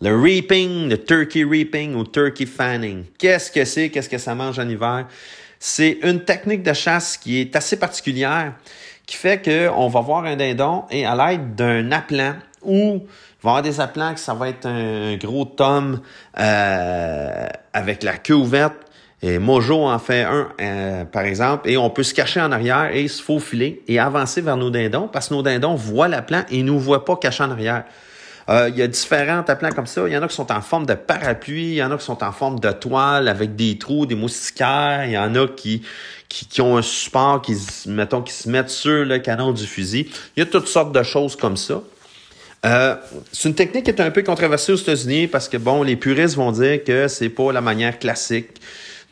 le 0.00 0.16
reaping, 0.16 0.88
le 0.88 0.96
turkey 0.96 1.44
reaping 1.44 1.94
ou 1.94 2.04
turkey 2.04 2.46
fanning. 2.46 3.04
Qu'est-ce 3.18 3.50
que 3.50 3.64
c'est? 3.64 3.90
Qu'est-ce 3.90 4.08
que 4.08 4.18
ça 4.18 4.34
mange 4.34 4.58
en 4.58 4.68
hiver? 4.68 5.06
C'est 5.58 5.98
une 6.02 6.24
technique 6.24 6.62
de 6.62 6.72
chasse 6.72 7.18
qui 7.18 7.40
est 7.40 7.54
assez 7.54 7.78
particulière, 7.78 8.54
qui 9.04 9.16
fait 9.16 9.44
qu'on 9.44 9.88
va 9.88 10.00
voir 10.00 10.24
un 10.24 10.36
dindon 10.36 10.84
et 10.90 11.04
à 11.04 11.14
l'aide 11.14 11.54
d'un 11.54 11.92
appelant 11.92 12.36
ou 12.62 13.02
il 13.02 13.42
va 13.42 13.50
y 13.50 13.52
avoir 13.52 13.62
des 13.62 13.80
appelants 13.80 14.14
que 14.14 14.20
ça 14.20 14.34
va 14.34 14.48
être 14.48 14.66
un 14.66 15.16
gros 15.16 15.44
tome 15.44 16.00
euh, 16.38 17.46
avec 17.72 18.02
la 18.02 18.18
queue 18.18 18.34
ouverte. 18.34 18.76
Et 19.22 19.38
Mojo 19.38 19.86
en 19.86 19.98
fait 19.98 20.22
un, 20.22 20.48
euh, 20.60 21.04
par 21.04 21.22
exemple, 21.22 21.68
et 21.68 21.76
on 21.76 21.90
peut 21.90 22.02
se 22.02 22.14
cacher 22.14 22.40
en 22.40 22.52
arrière 22.52 22.90
et 22.94 23.06
se 23.06 23.22
faufiler 23.22 23.82
et 23.86 23.98
avancer 23.98 24.40
vers 24.40 24.56
nos 24.56 24.70
dindons 24.70 25.08
parce 25.08 25.28
que 25.28 25.34
nos 25.34 25.42
dindons 25.42 25.74
voient 25.74 26.08
l'appelant 26.08 26.44
et 26.50 26.62
nous 26.62 26.78
voient 26.78 27.04
pas 27.04 27.16
cacher 27.16 27.44
en 27.44 27.50
arrière. 27.50 27.84
Euh, 28.48 28.70
il 28.70 28.78
y 28.78 28.82
a 28.82 28.88
différents 28.88 29.44
appelants 29.46 29.70
comme 29.70 29.86
ça. 29.86 30.02
Il 30.06 30.12
y 30.12 30.16
en 30.16 30.22
a 30.22 30.28
qui 30.28 30.34
sont 30.34 30.50
en 30.50 30.62
forme 30.62 30.86
de 30.86 30.94
parapluie, 30.94 31.68
il 31.68 31.74
y 31.74 31.82
en 31.82 31.92
a 31.92 31.98
qui 31.98 32.04
sont 32.04 32.24
en 32.24 32.32
forme 32.32 32.58
de 32.58 32.72
toile 32.72 33.28
avec 33.28 33.54
des 33.54 33.78
trous, 33.78 34.06
des 34.06 34.14
moustiquaires, 34.14 35.04
il 35.04 35.12
y 35.12 35.18
en 35.18 35.34
a 35.34 35.46
qui, 35.46 35.82
qui, 36.28 36.60
ont 36.62 36.78
un 36.78 36.82
support, 36.82 37.42
qui, 37.42 37.54
mettons, 37.86 38.22
qui 38.22 38.32
se 38.32 38.48
mettent 38.48 38.70
sur 38.70 39.04
le 39.04 39.18
canon 39.18 39.52
du 39.52 39.66
fusil. 39.66 40.10
Il 40.36 40.40
y 40.40 40.42
a 40.42 40.46
toutes 40.46 40.66
sortes 40.66 40.92
de 40.92 41.02
choses 41.02 41.36
comme 41.36 41.58
ça. 41.58 41.82
Euh, 42.66 42.96
c'est 43.32 43.48
une 43.48 43.54
technique 43.54 43.84
qui 43.84 43.90
est 43.90 44.00
un 44.00 44.10
peu 44.10 44.22
controversée 44.22 44.72
aux 44.72 44.76
États-Unis 44.76 45.28
parce 45.28 45.48
que, 45.48 45.56
bon, 45.56 45.82
les 45.82 45.96
puristes 45.96 46.36
vont 46.36 46.52
dire 46.52 46.82
que 46.82 47.06
c'est 47.06 47.28
pas 47.28 47.52
la 47.52 47.60
manière 47.60 47.98
classique 47.98 48.60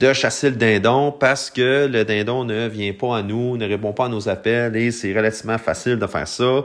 de 0.01 0.13
chasser 0.13 0.51
le 0.51 0.57
dindon 0.57 1.13
parce 1.13 1.51
que 1.51 1.87
le 1.87 2.05
dindon 2.05 2.45
ne 2.45 2.69
vient 2.69 2.93
pas 2.93 3.19
à 3.19 3.23
nous, 3.23 3.57
ne 3.57 3.67
répond 3.67 3.93
pas 3.93 4.07
à 4.07 4.09
nos 4.09 4.29
appels 4.29 4.77
et 4.77 4.91
c'est 4.91 5.13
relativement 5.13 5.59
facile 5.59 5.97
de 5.97 6.07
faire 6.07 6.29
ça. 6.29 6.65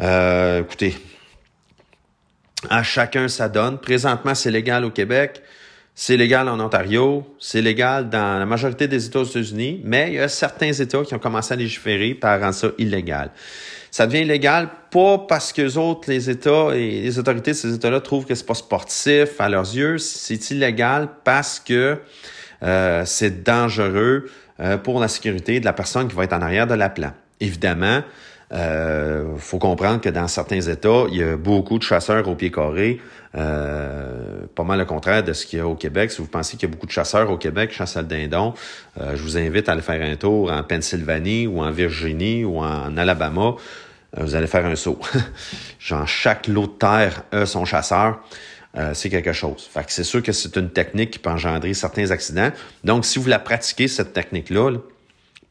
Euh, 0.00 0.60
écoutez, 0.60 0.96
à 2.70 2.82
chacun 2.82 3.28
ça 3.28 3.48
donne. 3.48 3.78
Présentement, 3.78 4.34
c'est 4.34 4.50
légal 4.50 4.84
au 4.84 4.90
Québec, 4.90 5.42
c'est 5.94 6.16
légal 6.16 6.48
en 6.48 6.60
Ontario, 6.60 7.26
c'est 7.38 7.60
légal 7.60 8.08
dans 8.08 8.38
la 8.38 8.46
majorité 8.46 8.86
des 8.86 9.06
États-Unis, 9.06 9.80
mais 9.84 10.08
il 10.08 10.14
y 10.14 10.18
a 10.20 10.28
certains 10.28 10.72
États 10.72 11.02
qui 11.02 11.14
ont 11.14 11.18
commencé 11.18 11.52
à 11.52 11.56
légiférer 11.56 12.14
par 12.14 12.40
rendre 12.40 12.54
ça 12.54 12.68
illégal. 12.78 13.30
Ça 13.90 14.06
devient 14.06 14.22
illégal 14.22 14.70
pas 14.90 15.18
parce 15.18 15.52
que 15.52 15.60
les 15.60 15.76
autres, 15.76 16.08
les 16.08 16.30
États 16.30 16.70
et 16.74 17.02
les 17.02 17.18
autorités 17.18 17.50
de 17.50 17.56
ces 17.56 17.74
États-là 17.74 18.00
trouvent 18.00 18.24
que 18.24 18.34
c'est 18.34 18.46
pas 18.46 18.54
sportif 18.54 19.38
à 19.38 19.50
leurs 19.50 19.74
yeux, 19.74 19.98
c'est 19.98 20.50
illégal 20.50 21.08
parce 21.24 21.60
que 21.60 21.98
euh, 22.62 23.04
c'est 23.04 23.42
dangereux 23.42 24.30
euh, 24.60 24.78
pour 24.78 25.00
la 25.00 25.08
sécurité 25.08 25.60
de 25.60 25.64
la 25.64 25.72
personne 25.72 26.08
qui 26.08 26.14
va 26.14 26.24
être 26.24 26.32
en 26.32 26.42
arrière 26.42 26.66
de 26.66 26.74
la 26.74 26.88
plan. 26.88 27.12
Évidemment, 27.40 28.02
euh, 28.52 29.36
faut 29.38 29.58
comprendre 29.58 30.00
que 30.00 30.10
dans 30.10 30.28
certains 30.28 30.60
États, 30.60 31.04
il 31.10 31.16
y 31.16 31.22
a 31.22 31.36
beaucoup 31.36 31.78
de 31.78 31.82
chasseurs 31.82 32.28
au 32.28 32.34
pied 32.34 32.50
carré. 32.50 33.00
Euh, 33.34 34.42
pas 34.54 34.62
mal 34.62 34.78
le 34.78 34.84
contraire 34.84 35.22
de 35.22 35.32
ce 35.32 35.46
qu'il 35.46 35.58
y 35.58 35.62
a 35.62 35.66
au 35.66 35.74
Québec. 35.74 36.10
Si 36.10 36.20
vous 36.20 36.28
pensez 36.28 36.56
qu'il 36.56 36.68
y 36.68 36.70
a 36.70 36.72
beaucoup 36.72 36.86
de 36.86 36.92
chasseurs 36.92 37.30
au 37.30 37.38
Québec 37.38 37.70
qui 37.70 37.76
chassent 37.76 37.96
le 37.96 38.02
dindon, 38.02 38.52
euh, 39.00 39.16
je 39.16 39.22
vous 39.22 39.38
invite 39.38 39.68
à 39.68 39.72
aller 39.72 39.80
faire 39.80 40.02
un 40.02 40.16
tour 40.16 40.52
en 40.52 40.62
Pennsylvanie 40.62 41.46
ou 41.46 41.62
en 41.62 41.70
Virginie 41.70 42.44
ou 42.44 42.58
en 42.58 42.96
Alabama. 42.96 43.54
Euh, 44.18 44.24
vous 44.24 44.34
allez 44.34 44.46
faire 44.46 44.66
un 44.66 44.76
saut. 44.76 44.98
Genre, 45.78 46.06
chaque 46.06 46.46
lot 46.46 46.66
de 46.66 46.72
terre 46.72 47.22
a 47.32 47.46
son 47.46 47.64
chasseur. 47.64 48.20
C'est 48.94 49.10
quelque 49.10 49.32
chose. 49.32 49.68
Fait 49.72 49.84
que 49.84 49.92
c'est 49.92 50.04
sûr 50.04 50.22
que 50.22 50.32
c'est 50.32 50.56
une 50.56 50.70
technique 50.70 51.10
qui 51.10 51.18
peut 51.18 51.30
engendrer 51.30 51.74
certains 51.74 52.10
accidents. 52.10 52.50
Donc, 52.84 53.04
si 53.04 53.18
vous 53.18 53.28
la 53.28 53.38
pratiquez, 53.38 53.86
cette 53.86 54.12
technique-là, 54.12 54.70
là, 54.70 54.78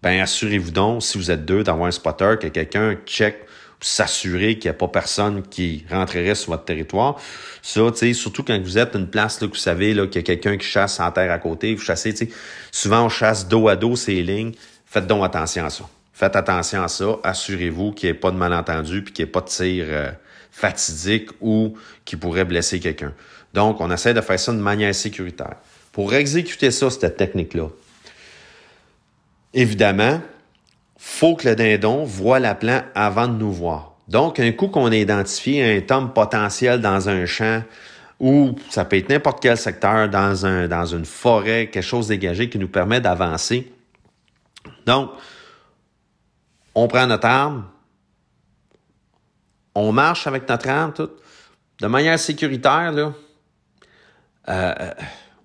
ben 0.02 0.20
assurez-vous 0.22 0.72
donc, 0.72 1.04
si 1.04 1.18
vous 1.18 1.30
êtes 1.30 1.46
deux, 1.46 1.64
d'avoir 1.64 1.88
un 1.88 1.92
spotter, 1.92 2.36
que 2.42 2.48
quelqu'un 2.48 2.96
check 3.06 3.36
s'assurer 3.82 4.60
qu'il 4.60 4.70
n'y 4.70 4.76
a 4.76 4.78
pas 4.78 4.88
personne 4.88 5.42
qui 5.42 5.86
rentrerait 5.90 6.36
sur 6.36 6.52
votre 6.52 6.66
territoire. 6.66 7.20
Ça, 7.62 7.82
tu 7.92 7.98
sais, 7.98 8.14
surtout 8.14 8.44
quand 8.44 8.60
vous 8.62 8.78
êtes 8.78 8.96
une 8.96 9.08
place 9.08 9.42
là, 9.42 9.48
que 9.48 9.54
vous 9.54 9.60
savez 9.60 9.94
là, 9.94 10.06
qu'il 10.06 10.18
y 10.18 10.20
a 10.20 10.24
quelqu'un 10.24 10.58
qui 10.58 10.68
chasse 10.68 11.00
en 11.00 11.12
terre 11.12 11.32
à 11.32 11.40
côté, 11.40 11.74
vous 11.74 11.82
chassez, 11.82 12.14
tu 12.14 12.28
sais, 12.28 12.32
souvent 12.72 13.06
on 13.06 13.10
chasse 13.10 13.48
dos 13.48 13.68
à 13.68 13.76
dos 13.76 13.96
ces 13.96 14.22
lignes. 14.22 14.54
Faites 14.86 15.08
donc 15.08 15.26
attention 15.26 15.66
à 15.66 15.70
ça. 15.70 15.86
Faites 16.14 16.36
attention 16.36 16.84
à 16.84 16.88
ça. 16.88 17.18
Assurez-vous 17.24 17.92
qu'il 17.94 18.10
n'y 18.10 18.12
ait 18.12 18.20
pas 18.20 18.30
de 18.30 18.38
malentendu 18.38 19.04
puis 19.04 19.14
qu'il 19.14 19.26
n'y 19.26 19.30
ait 19.30 19.32
pas 19.32 19.42
de 19.42 19.48
tir 19.48 19.86
euh, 19.88 20.12
fatidique 20.52 21.30
ou 21.42 21.76
qui 22.06 22.16
pourrait 22.16 22.46
blesser 22.46 22.80
quelqu'un. 22.80 23.14
Donc, 23.54 23.82
on 23.82 23.92
essaie 23.92 24.14
de 24.14 24.22
faire 24.22 24.40
ça 24.40 24.52
de 24.52 24.58
manière 24.58 24.94
sécuritaire. 24.94 25.56
Pour 25.92 26.14
exécuter 26.14 26.72
ça, 26.72 26.90
cette 26.90 27.18
technique-là, 27.18 27.68
Évidemment, 29.54 30.22
faut 30.98 31.36
que 31.36 31.50
le 31.50 31.56
dindon 31.56 32.04
voit 32.04 32.40
la 32.40 32.56
plan 32.56 32.84
avant 32.96 33.28
de 33.28 33.34
nous 33.34 33.52
voir. 33.52 33.96
Donc, 34.08 34.40
un 34.40 34.52
coup 34.52 34.68
qu'on 34.68 34.92
a 34.92 34.96
identifié 34.96 35.78
un 35.78 35.82
tome 35.82 36.14
potentiel 36.14 36.80
dans 36.80 37.10
un 37.10 37.26
champ, 37.26 37.64
ou 38.20 38.56
ça 38.70 38.86
peut 38.86 38.98
être 38.98 39.10
n'importe 39.10 39.42
quel 39.42 39.58
secteur 39.58 40.08
dans, 40.10 40.46
un, 40.46 40.68
dans 40.68 40.86
une 40.86 41.06
forêt, 41.06 41.70
quelque 41.72 41.84
chose 41.84 42.08
dégagé 42.08 42.50
qui 42.50 42.60
nous 42.60 42.68
permet 42.68 43.02
d'avancer. 43.02 43.72
Donc, 44.86 45.12
on 46.76 46.88
prend 46.88 47.08
notre 47.08 47.28
arme, 47.28 47.66
on 49.76 49.92
marche 49.92 50.28
avec 50.28 50.48
notre 50.48 50.94
tout, 50.94 51.10
de 51.80 51.88
manière 51.88 52.20
sécuritaire, 52.20 52.92
là. 52.92 53.14
Euh, 54.50 54.74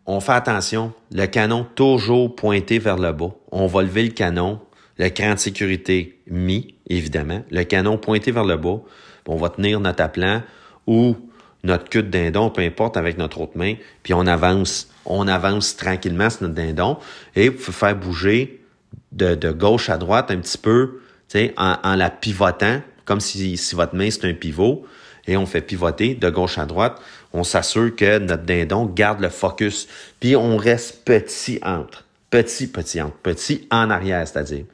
on 0.06 0.20
fait 0.20 0.32
attention, 0.32 0.92
le 1.10 1.26
canon 1.26 1.66
toujours 1.74 2.34
pointé 2.34 2.78
vers 2.78 2.96
le 2.96 3.12
bas. 3.12 3.30
On 3.50 3.66
va 3.66 3.82
lever 3.82 4.04
le 4.04 4.10
canon, 4.10 4.60
le 4.98 5.08
cran 5.08 5.34
de 5.34 5.38
sécurité 5.38 6.22
mis, 6.28 6.74
évidemment, 6.88 7.42
le 7.50 7.64
canon 7.64 7.98
pointé 7.98 8.30
vers 8.30 8.44
le 8.44 8.56
bas. 8.56 8.78
On 9.26 9.36
va 9.36 9.48
tenir 9.50 9.80
notre 9.80 10.02
appelant 10.02 10.42
ou 10.86 11.16
notre 11.64 11.88
queue 11.88 12.04
de 12.04 12.08
dindon, 12.08 12.50
peu 12.50 12.62
importe, 12.62 12.96
avec 12.96 13.18
notre 13.18 13.40
autre 13.40 13.56
main, 13.58 13.74
puis 14.04 14.14
on 14.14 14.26
avance. 14.26 14.88
On 15.04 15.26
avance 15.26 15.76
tranquillement 15.76 16.30
sur 16.30 16.42
notre 16.42 16.54
dindon 16.54 16.98
et 17.34 17.48
vous 17.48 17.72
faire 17.72 17.96
bouger 17.96 18.62
de, 19.12 19.50
gauche 19.50 19.88
à 19.88 19.98
droite 19.98 20.30
un 20.30 20.38
petit 20.38 20.58
peu, 20.58 21.00
en 21.56 21.96
la 21.96 22.10
pivotant, 22.10 22.80
comme 23.06 23.20
si, 23.20 23.58
votre 23.72 23.94
main 23.94 24.10
c'est 24.10 24.28
un 24.28 24.34
pivot, 24.34 24.84
et 25.26 25.36
on 25.36 25.46
fait 25.46 25.62
pivoter 25.62 26.14
de 26.14 26.28
gauche 26.28 26.58
à 26.58 26.66
droite 26.66 27.00
on 27.36 27.44
s'assure 27.44 27.94
que 27.94 28.18
notre 28.18 28.44
dindon 28.44 28.86
garde 28.86 29.20
le 29.20 29.28
focus. 29.28 29.88
Puis 30.20 30.36
on 30.36 30.56
reste 30.56 31.04
petit 31.04 31.58
entre. 31.62 32.04
Petit, 32.30 32.66
petit 32.66 33.00
entre. 33.02 33.16
Petit 33.16 33.68
en 33.70 33.90
arrière, 33.90 34.26
c'est-à-dire. 34.26 34.64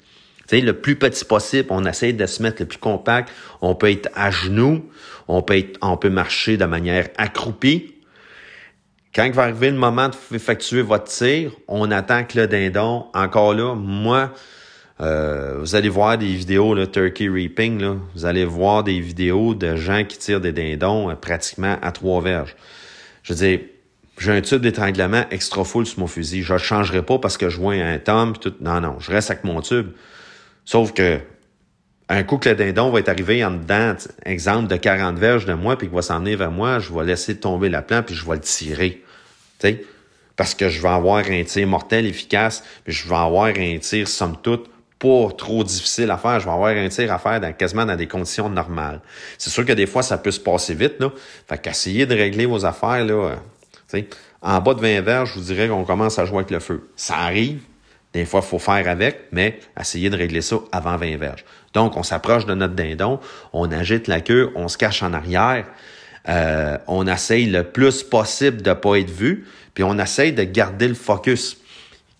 Tu 0.49 0.61
le 0.61 0.75
plus 0.75 0.97
petit 0.97 1.25
possible, 1.25 1.69
on 1.71 1.85
essaie 1.87 2.13
de 2.13 2.27
se 2.27 2.43
mettre 2.43 2.63
le 2.63 2.69
plus 2.69 2.79
compact. 2.79 3.31
On 3.63 3.75
peut 3.75 3.91
être 3.91 4.11
à 4.15 4.31
genoux, 4.31 4.85
on 5.27 5.43
peut 5.43 5.57
être, 5.57 5.79
on 5.83 5.97
peut 5.97 6.11
marcher 6.11 6.57
de 6.57 6.65
manière 6.65 7.09
accroupie. 7.17 7.95
Quand 9.15 9.31
va 9.33 9.45
arriver 9.45 9.71
le 9.71 9.77
moment 9.77 10.11
d'effectuer 10.31 10.83
votre 10.83 11.05
tir, 11.05 11.53
on 11.69 11.91
attend 11.91 12.25
que 12.25 12.39
le 12.39 12.47
dindon, 12.47 13.07
encore 13.13 13.55
là, 13.55 13.75
moi, 13.75 14.33
euh, 15.03 15.57
vous 15.59 15.75
allez 15.75 15.89
voir 15.89 16.17
des 16.17 16.33
vidéos, 16.33 16.75
là, 16.75 16.87
Turkey 16.87 17.29
Reaping, 17.29 17.81
là, 17.81 17.97
vous 18.15 18.25
allez 18.25 18.45
voir 18.45 18.85
des 18.85 19.01
vidéos 19.01 19.55
de 19.55 19.75
gens 19.75 20.05
qui 20.05 20.17
tirent 20.17 20.41
des 20.41 20.53
dindons 20.53 21.11
euh, 21.11 21.15
pratiquement 21.15 21.77
à 21.83 21.91
trois 21.91 22.23
verges. 22.23 22.55
Je 23.25 23.33
veux 23.33 23.39
dire, 23.39 23.61
j'ai 24.19 24.31
un 24.31 24.41
tube 24.41 24.61
d'étranglement 24.61 25.25
extra 25.31 25.65
full 25.65 25.87
sur 25.87 25.99
mon 25.99 26.07
fusil. 26.07 26.43
Je 26.43 26.53
ne 26.53 26.59
changerai 26.59 27.03
pas 27.03 27.19
parce 27.19 27.37
que 27.37 27.49
je 27.49 27.59
vois 27.59 27.75
un 27.75 27.99
tome. 27.99 28.37
Tout. 28.37 28.55
Non, 28.61 28.81
non, 28.81 29.01
je 29.01 29.11
reste 29.11 29.31
avec 29.31 29.43
mon 29.43 29.61
tube. 29.61 29.89
Sauf 30.65 30.93
que 30.93 31.19
un 32.09 32.23
coup 32.23 32.37
que 32.37 32.51
le 32.51 32.55
dindon 32.55 32.91
va 32.91 33.01
être 33.01 33.09
arrivé 33.09 33.45
en 33.45 33.53
dedans, 33.53 33.95
exemple 34.25 34.69
de 34.69 34.77
40 34.77 35.19
verges 35.19 35.47
de 35.47 35.55
moi, 35.55 35.77
puis 35.77 35.89
qu'il 35.89 35.97
va 35.97 36.03
s'en 36.03 36.21
venir 36.21 36.39
vers 36.39 36.51
moi, 36.51 36.79
je 36.79 36.93
vais 36.93 37.05
laisser 37.05 37.37
tomber 37.39 37.71
la 37.71 37.83
plante, 37.83 38.07
puis 38.07 38.15
je 38.15 38.27
vais 38.27 38.35
le 38.35 38.41
tirer. 38.41 39.03
Parce 40.37 40.55
que 40.55 40.69
je 40.69 40.83
vais 40.83 40.89
avoir 40.89 41.25
un 41.29 41.43
tir 41.45 41.67
mortel 41.67 42.07
efficace, 42.07 42.63
puis 42.85 42.93
je 42.93 43.09
vais 43.09 43.17
avoir 43.17 43.47
un 43.57 43.79
tir, 43.79 44.07
somme 44.09 44.37
toute, 44.43 44.69
pas 45.03 45.33
trop 45.37 45.65
difficile 45.65 46.13
à 46.13 46.17
faire. 46.17 46.39
Je 46.39 46.45
vais 46.45 46.53
avoir 46.53 46.71
un 46.71 46.89
tir 46.89 47.13
à 47.13 47.19
faire 47.19 47.41
dans, 47.41 47.53
quasiment 47.53 47.85
dans 47.85 47.97
des 47.97 48.07
conditions 48.07 48.49
normales. 48.49 49.01
C'est 49.37 49.51
sûr 49.51 49.67
que 49.67 49.73
des 49.73 49.87
fois, 49.87 50.05
ça 50.05 50.17
peut 50.17 50.31
se 50.31 50.39
passer 50.39 50.75
vite. 50.75 51.01
Là. 51.01 51.11
Fait 51.49 51.59
qu'essayez 51.59 52.07
de 52.07 52.15
régler 52.15 52.47
vos 52.47 52.65
affaires. 52.65 53.05
Là, 53.05 53.35
euh, 53.95 54.03
en 54.43 54.61
bas 54.61 54.75
de 54.75 54.81
20 54.81 55.01
verres, 55.01 55.27
je 55.27 55.35
vous 55.35 55.45
dirais 55.45 55.67
qu'on 55.67 55.83
commence 55.83 56.21
à 56.21 56.25
jouer 56.25 56.39
avec 56.39 56.53
le 56.53 56.61
feu. 56.61 56.89
Ça 56.95 57.17
arrive. 57.17 57.63
Des 58.13 58.25
fois, 58.25 58.43
il 58.45 58.49
faut 58.49 58.61
faire 58.61 58.89
avec, 58.89 59.27
mais 59.33 59.59
essayez 59.81 60.09
de 60.09 60.17
régler 60.17 60.41
ça 60.41 60.57
avant 60.71 60.97
20 60.97 61.17
verges. 61.17 61.45
Donc, 61.73 61.97
on 61.97 62.05
s'approche 62.05 62.47
de 62.47 62.55
notre 62.55 62.75
dindon, 62.75 63.19
on 63.53 63.73
agite 63.73 64.07
la 64.07 64.21
queue, 64.21 64.53
on 64.55 64.69
se 64.69 64.77
cache 64.77 65.03
en 65.03 65.15
arrière, 65.15 65.65
euh, 66.29 66.77
on 66.87 67.07
essaye 67.07 67.47
le 67.47 67.65
plus 67.65 68.03
possible 68.03 68.61
de 68.61 68.69
ne 68.69 68.75
pas 68.75 68.97
être 68.97 69.11
vu, 69.11 69.49
puis 69.73 69.83
on 69.83 69.99
essaye 69.99 70.33
de 70.33 70.43
garder 70.43 70.89
le 70.89 70.95
focus. 70.95 71.57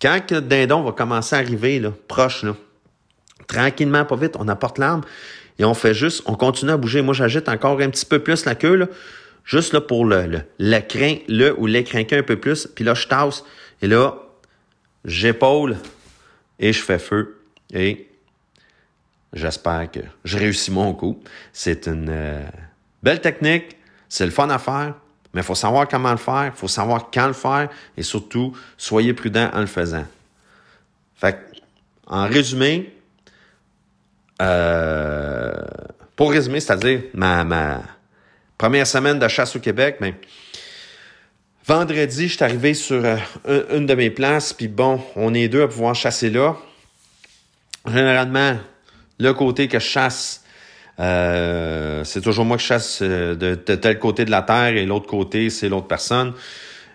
Quand 0.01 0.31
le 0.31 0.41
dindon 0.41 0.81
va 0.81 0.93
commencer 0.93 1.35
à 1.35 1.39
arriver, 1.39 1.79
proche, 2.07 2.43
là, 2.43 2.55
tranquillement, 3.53 4.05
pas 4.05 4.15
vite, 4.15 4.35
on 4.39 4.47
apporte 4.47 4.77
l'arme 4.77 5.01
et 5.59 5.65
on 5.65 5.73
fait 5.73 5.93
juste, 5.93 6.23
on 6.25 6.35
continue 6.35 6.71
à 6.71 6.77
bouger. 6.77 7.01
Moi, 7.01 7.13
j'agite 7.13 7.47
encore 7.47 7.79
un 7.79 7.89
petit 7.89 8.05
peu 8.05 8.19
plus 8.19 8.45
la 8.45 8.55
queue, 8.55 8.89
juste 9.45 9.73
là 9.73 9.81
pour 9.81 10.05
le, 10.05 10.25
le, 10.25 10.41
le 10.59 10.79
le 11.27 11.59
ou 11.59 11.67
l'écrinquer 11.67 12.17
un 12.17 12.23
peu 12.23 12.37
plus. 12.37 12.67
Puis 12.67 12.83
là, 12.83 12.93
je 12.93 13.07
tasse 13.07 13.43
et 13.81 13.87
là, 13.87 14.15
j'épaule 15.05 15.77
et 16.59 16.73
je 16.73 16.81
fais 16.81 16.99
feu. 16.99 17.39
Et 17.73 18.07
j'espère 19.33 19.89
que 19.91 19.99
je 20.23 20.37
réussis 20.37 20.71
mon 20.71 20.93
coup. 20.93 21.21
C'est 21.51 21.87
une 21.87 22.09
euh, 22.09 22.45
belle 23.01 23.21
technique, 23.21 23.77
c'est 24.09 24.25
le 24.25 24.31
fun 24.31 24.49
à 24.49 24.59
faire. 24.59 24.95
Mais 25.33 25.41
il 25.41 25.43
faut 25.43 25.55
savoir 25.55 25.87
comment 25.87 26.11
le 26.11 26.17
faire, 26.17 26.51
il 26.53 26.57
faut 26.57 26.67
savoir 26.67 27.09
quand 27.11 27.25
le 27.25 27.33
faire 27.33 27.67
et 27.97 28.03
surtout, 28.03 28.55
soyez 28.77 29.13
prudent 29.13 29.49
en 29.51 29.61
le 29.61 29.65
faisant. 29.65 30.05
Fait 31.15 31.39
en 32.05 32.27
résumé, 32.27 32.93
euh, 34.41 35.51
pour 36.15 36.31
résumer, 36.31 36.59
c'est-à-dire 36.59 37.01
ma, 37.13 37.43
ma 37.43 37.81
première 38.57 38.87
semaine 38.87 39.19
de 39.19 39.27
chasse 39.27 39.55
au 39.55 39.59
Québec, 39.59 39.97
mais 39.99 40.11
ben, 40.11 40.19
vendredi, 41.65 42.27
je 42.27 42.35
suis 42.35 42.43
arrivé 42.43 42.73
sur 42.73 43.03
euh, 43.03 43.17
une 43.75 43.85
de 43.85 43.95
mes 43.95 44.09
places, 44.09 44.53
puis 44.53 44.67
bon, 44.67 45.01
on 45.15 45.33
est 45.33 45.47
deux 45.47 45.63
à 45.63 45.67
pouvoir 45.67 45.95
chasser 45.95 46.29
là. 46.29 46.55
Généralement, 47.87 48.57
le 49.19 49.33
côté 49.33 49.67
que 49.67 49.79
je 49.79 49.85
chasse, 49.85 50.43
euh, 50.99 52.03
c'est 52.03 52.21
toujours 52.21 52.45
moi 52.45 52.57
qui 52.57 52.65
chasse 52.65 53.01
de, 53.01 53.55
tel 53.55 53.99
côté 53.99 54.25
de 54.25 54.31
la 54.31 54.41
terre 54.41 54.75
et 54.77 54.85
l'autre 54.85 55.07
côté, 55.07 55.49
c'est 55.49 55.69
l'autre 55.69 55.87
personne. 55.87 56.33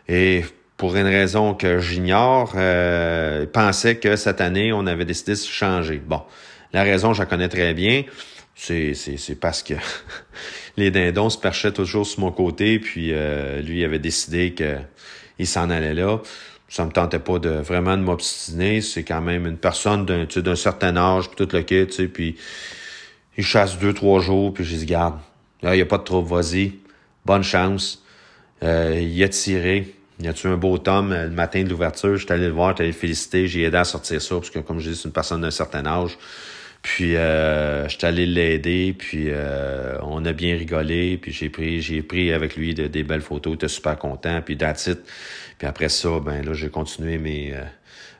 Et 0.08 0.44
pour 0.78 0.96
une 0.96 1.06
raison 1.06 1.54
que 1.54 1.80
j'ignore, 1.80 2.52
euh, 2.56 3.44
pensais 3.52 3.96
que 3.96 4.16
cette 4.16 4.40
année, 4.40 4.72
on 4.72 4.86
avait 4.86 5.04
décidé 5.04 5.32
de 5.32 5.38
changer. 5.38 6.00
Bon, 6.04 6.22
la 6.72 6.82
raison, 6.82 7.12
je 7.12 7.20
la 7.20 7.26
connais 7.26 7.48
très 7.48 7.74
bien. 7.74 8.04
C'est, 8.54 8.94
parce 9.40 9.62
que 9.62 9.74
les 10.76 10.90
dindons 10.90 11.30
se 11.30 11.38
perchaient 11.38 11.72
toujours 11.72 12.06
sur 12.06 12.20
mon 12.20 12.32
côté, 12.32 12.78
puis 12.78 13.12
euh, 13.12 13.60
lui 13.62 13.84
avait 13.84 14.00
décidé 14.00 14.54
qu'il 14.54 15.46
s'en 15.46 15.70
allait 15.70 15.94
là. 15.94 16.18
Ça 16.68 16.84
me 16.84 16.90
tentait 16.90 17.20
pas 17.20 17.38
de 17.38 17.50
vraiment 17.50 17.96
de 17.96 18.02
m'obstiner. 18.02 18.80
C'est 18.80 19.04
quand 19.04 19.22
même 19.22 19.46
une 19.46 19.56
personne 19.56 20.04
d'un, 20.04 20.56
certain 20.56 20.96
âge, 20.96 21.30
puis 21.30 21.46
tout 21.46 21.56
le 21.56 21.62
kit, 21.62 21.86
tu 21.86 22.08
puis 22.08 22.36
il 23.36 23.44
chasse 23.44 23.78
deux, 23.78 23.94
trois 23.94 24.20
jours, 24.20 24.52
puis 24.52 24.64
je 24.64 24.74
dis, 24.74 24.86
garde, 24.86 25.18
il 25.62 25.70
n'y 25.70 25.80
a 25.80 25.86
pas 25.86 25.98
de 25.98 26.02
trouble, 26.02 26.28
vas-y, 26.28 26.74
bonne 27.24 27.44
chance. 27.44 28.02
Euh, 28.64 29.00
il 29.00 29.22
a 29.22 29.28
tiré. 29.28 29.94
Il 30.20 30.26
a 30.26 30.32
tué 30.32 30.48
un 30.48 30.56
beau 30.56 30.76
tome 30.78 31.12
euh, 31.12 31.24
le 31.24 31.30
matin 31.30 31.62
de 31.62 31.68
l'ouverture. 31.68 32.16
J'étais 32.16 32.34
allé 32.34 32.46
le 32.46 32.52
voir, 32.52 32.70
j'étais 32.70 32.82
allé 32.82 32.90
le 32.90 32.98
féliciter, 32.98 33.46
j'ai 33.46 33.62
aidé 33.62 33.76
à 33.76 33.84
sortir 33.84 34.20
ça, 34.20 34.34
parce 34.34 34.50
que 34.50 34.58
comme 34.58 34.80
je 34.80 34.90
dis, 34.90 34.96
c'est 34.96 35.04
une 35.04 35.12
personne 35.12 35.42
d'un 35.42 35.52
certain 35.52 35.86
âge. 35.86 36.18
Puis 36.88 37.16
euh, 37.16 37.86
j'étais 37.86 38.06
allé 38.06 38.24
l'aider, 38.24 38.94
puis 38.96 39.26
euh, 39.28 39.98
on 40.00 40.24
a 40.24 40.32
bien 40.32 40.56
rigolé, 40.56 41.18
puis 41.18 41.32
j'ai 41.32 41.50
pris 41.50 41.82
j'ai 41.82 42.00
pris 42.00 42.32
avec 42.32 42.56
lui 42.56 42.72
des 42.72 43.02
belles 43.02 43.20
photos, 43.20 43.52
il 43.52 43.56
était 43.56 43.68
super 43.68 43.98
content, 43.98 44.40
puis 44.40 44.56
that's 44.56 44.88
Puis 45.58 45.68
après 45.68 45.90
ça, 45.90 46.18
ben 46.18 46.42
là, 46.42 46.54
j'ai 46.54 46.70
continué 46.70 47.18
mes 47.18 47.52
euh, 47.52 47.62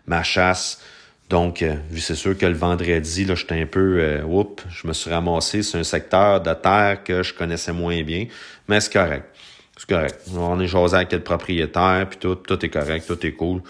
ma 0.07 0.23
chasse. 0.23 0.83
Donc, 1.31 1.63
euh, 1.63 1.77
c'est 1.97 2.15
sûr 2.15 2.37
que 2.37 2.45
le 2.45 2.53
vendredi, 2.53 3.25
là, 3.25 3.35
j'étais 3.35 3.59
un 3.59 3.65
peu, 3.65 4.01
euh, 4.01 4.23
oups, 4.25 4.63
je 4.69 4.87
me 4.87 4.93
suis 4.93 5.11
ramassé 5.11 5.63
sur 5.63 5.81
un 5.81 5.85
secteur 5.85 6.43
de 6.43 6.53
terre 6.53 7.03
que 7.03 7.23
je 7.23 7.33
connaissais 7.33 7.73
moins 7.73 8.03
bien, 8.03 8.27
mais 8.69 8.81
c'est 8.81 8.93
correct. 8.93 9.35
C'est 9.79 9.89
correct. 9.89 10.21
On 10.37 10.61
est 10.61 10.67
jasé 10.67 10.95
avec 10.95 11.13
le 11.13 11.21
propriétaire, 11.21 12.07
puis 12.11 12.19
tout, 12.19 12.35
tout 12.35 12.63
est 12.63 12.69
correct, 12.69 13.07
tout 13.07 13.27
est 13.27 13.33
cool. 13.33 13.63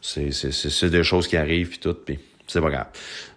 C'est, 0.00 0.90
des 0.90 1.02
choses 1.02 1.26
qui 1.26 1.36
arrivent, 1.36 1.70
puis 1.70 1.78
tout, 1.78 1.94
puis 1.94 2.20
c'est 2.46 2.60
pas 2.60 2.70
grave. 2.70 2.86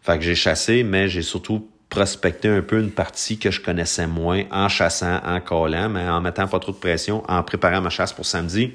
Fait 0.02 0.18
que 0.18 0.24
j'ai 0.24 0.36
chassé, 0.36 0.84
mais 0.84 1.08
j'ai 1.08 1.22
surtout 1.22 1.70
prospecté 1.90 2.50
un 2.50 2.62
peu 2.62 2.80
une 2.80 2.92
partie 2.92 3.38
que 3.38 3.50
je 3.50 3.62
connaissais 3.62 4.08
moins 4.08 4.44
en 4.52 4.68
chassant, 4.68 5.22
en 5.26 5.40
collant, 5.40 5.90
mais 5.90 6.08
en 6.08 6.22
mettant 6.22 6.48
pas 6.48 6.60
trop 6.60 6.72
de 6.72 6.78
pression, 6.78 7.24
en 7.28 7.44
préparant 7.44 7.82
ma 7.82 7.90
chasse 7.90 8.14
pour 8.14 8.26
samedi. 8.26 8.74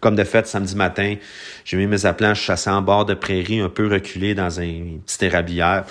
Comme 0.00 0.16
de 0.16 0.24
fait, 0.24 0.46
samedi 0.46 0.74
matin, 0.76 1.16
j'ai 1.64 1.76
mis 1.76 1.86
mes 1.86 2.06
appelants, 2.06 2.34
je 2.34 2.40
chassais 2.40 2.70
en 2.70 2.82
bord 2.82 3.04
de 3.04 3.14
prairie, 3.14 3.60
un 3.60 3.68
peu 3.68 3.86
reculé 3.86 4.34
dans 4.34 4.58
un 4.60 4.98
petit 5.06 5.24
érablière. 5.24 5.84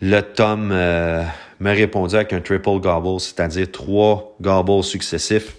Le 0.00 0.20
Tom 0.20 0.70
euh, 0.72 1.22
m'a 1.60 1.72
répondu 1.72 2.16
avec 2.16 2.32
un 2.32 2.40
triple 2.40 2.80
gobble, 2.80 3.20
c'est-à-dire 3.20 3.70
trois 3.70 4.34
gobbles 4.40 4.82
successifs. 4.82 5.54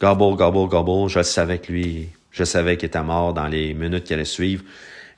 Gobble, 0.00 0.36
gobble, 0.36 0.68
gobble. 0.68 1.08
Je 1.08 1.22
savais 1.22 1.58
que 1.58 1.72
lui, 1.72 2.08
je 2.30 2.44
savais 2.44 2.76
qu'il 2.76 2.88
était 2.88 3.02
mort 3.02 3.32
dans 3.32 3.46
les 3.46 3.72
minutes 3.72 4.04
qui 4.04 4.12
allaient 4.12 4.24
suivre. 4.24 4.64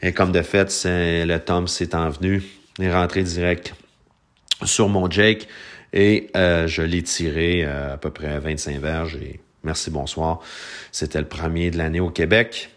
Et 0.02 0.12
comme 0.12 0.32
de 0.32 0.42
fait, 0.42 0.82
le 0.84 1.38
Tom 1.38 1.68
s'est 1.68 1.94
envenu. 1.94 2.42
Il 2.78 2.84
est 2.84 2.92
rentré 2.92 3.22
direct 3.22 3.74
sur 4.64 4.88
mon 4.88 5.10
Jake 5.10 5.48
et 5.92 6.30
euh, 6.36 6.66
je 6.66 6.82
l'ai 6.82 7.02
tiré 7.02 7.64
euh, 7.64 7.94
à 7.94 7.96
peu 7.96 8.10
près 8.10 8.38
25 8.38 8.78
verges 8.78 9.16
et 9.16 9.40
Merci, 9.64 9.90
bonsoir. 9.90 10.40
C'était 10.92 11.18
le 11.18 11.26
premier 11.26 11.70
de 11.70 11.78
l'année 11.78 12.00
au 12.00 12.10
Québec. 12.10 12.70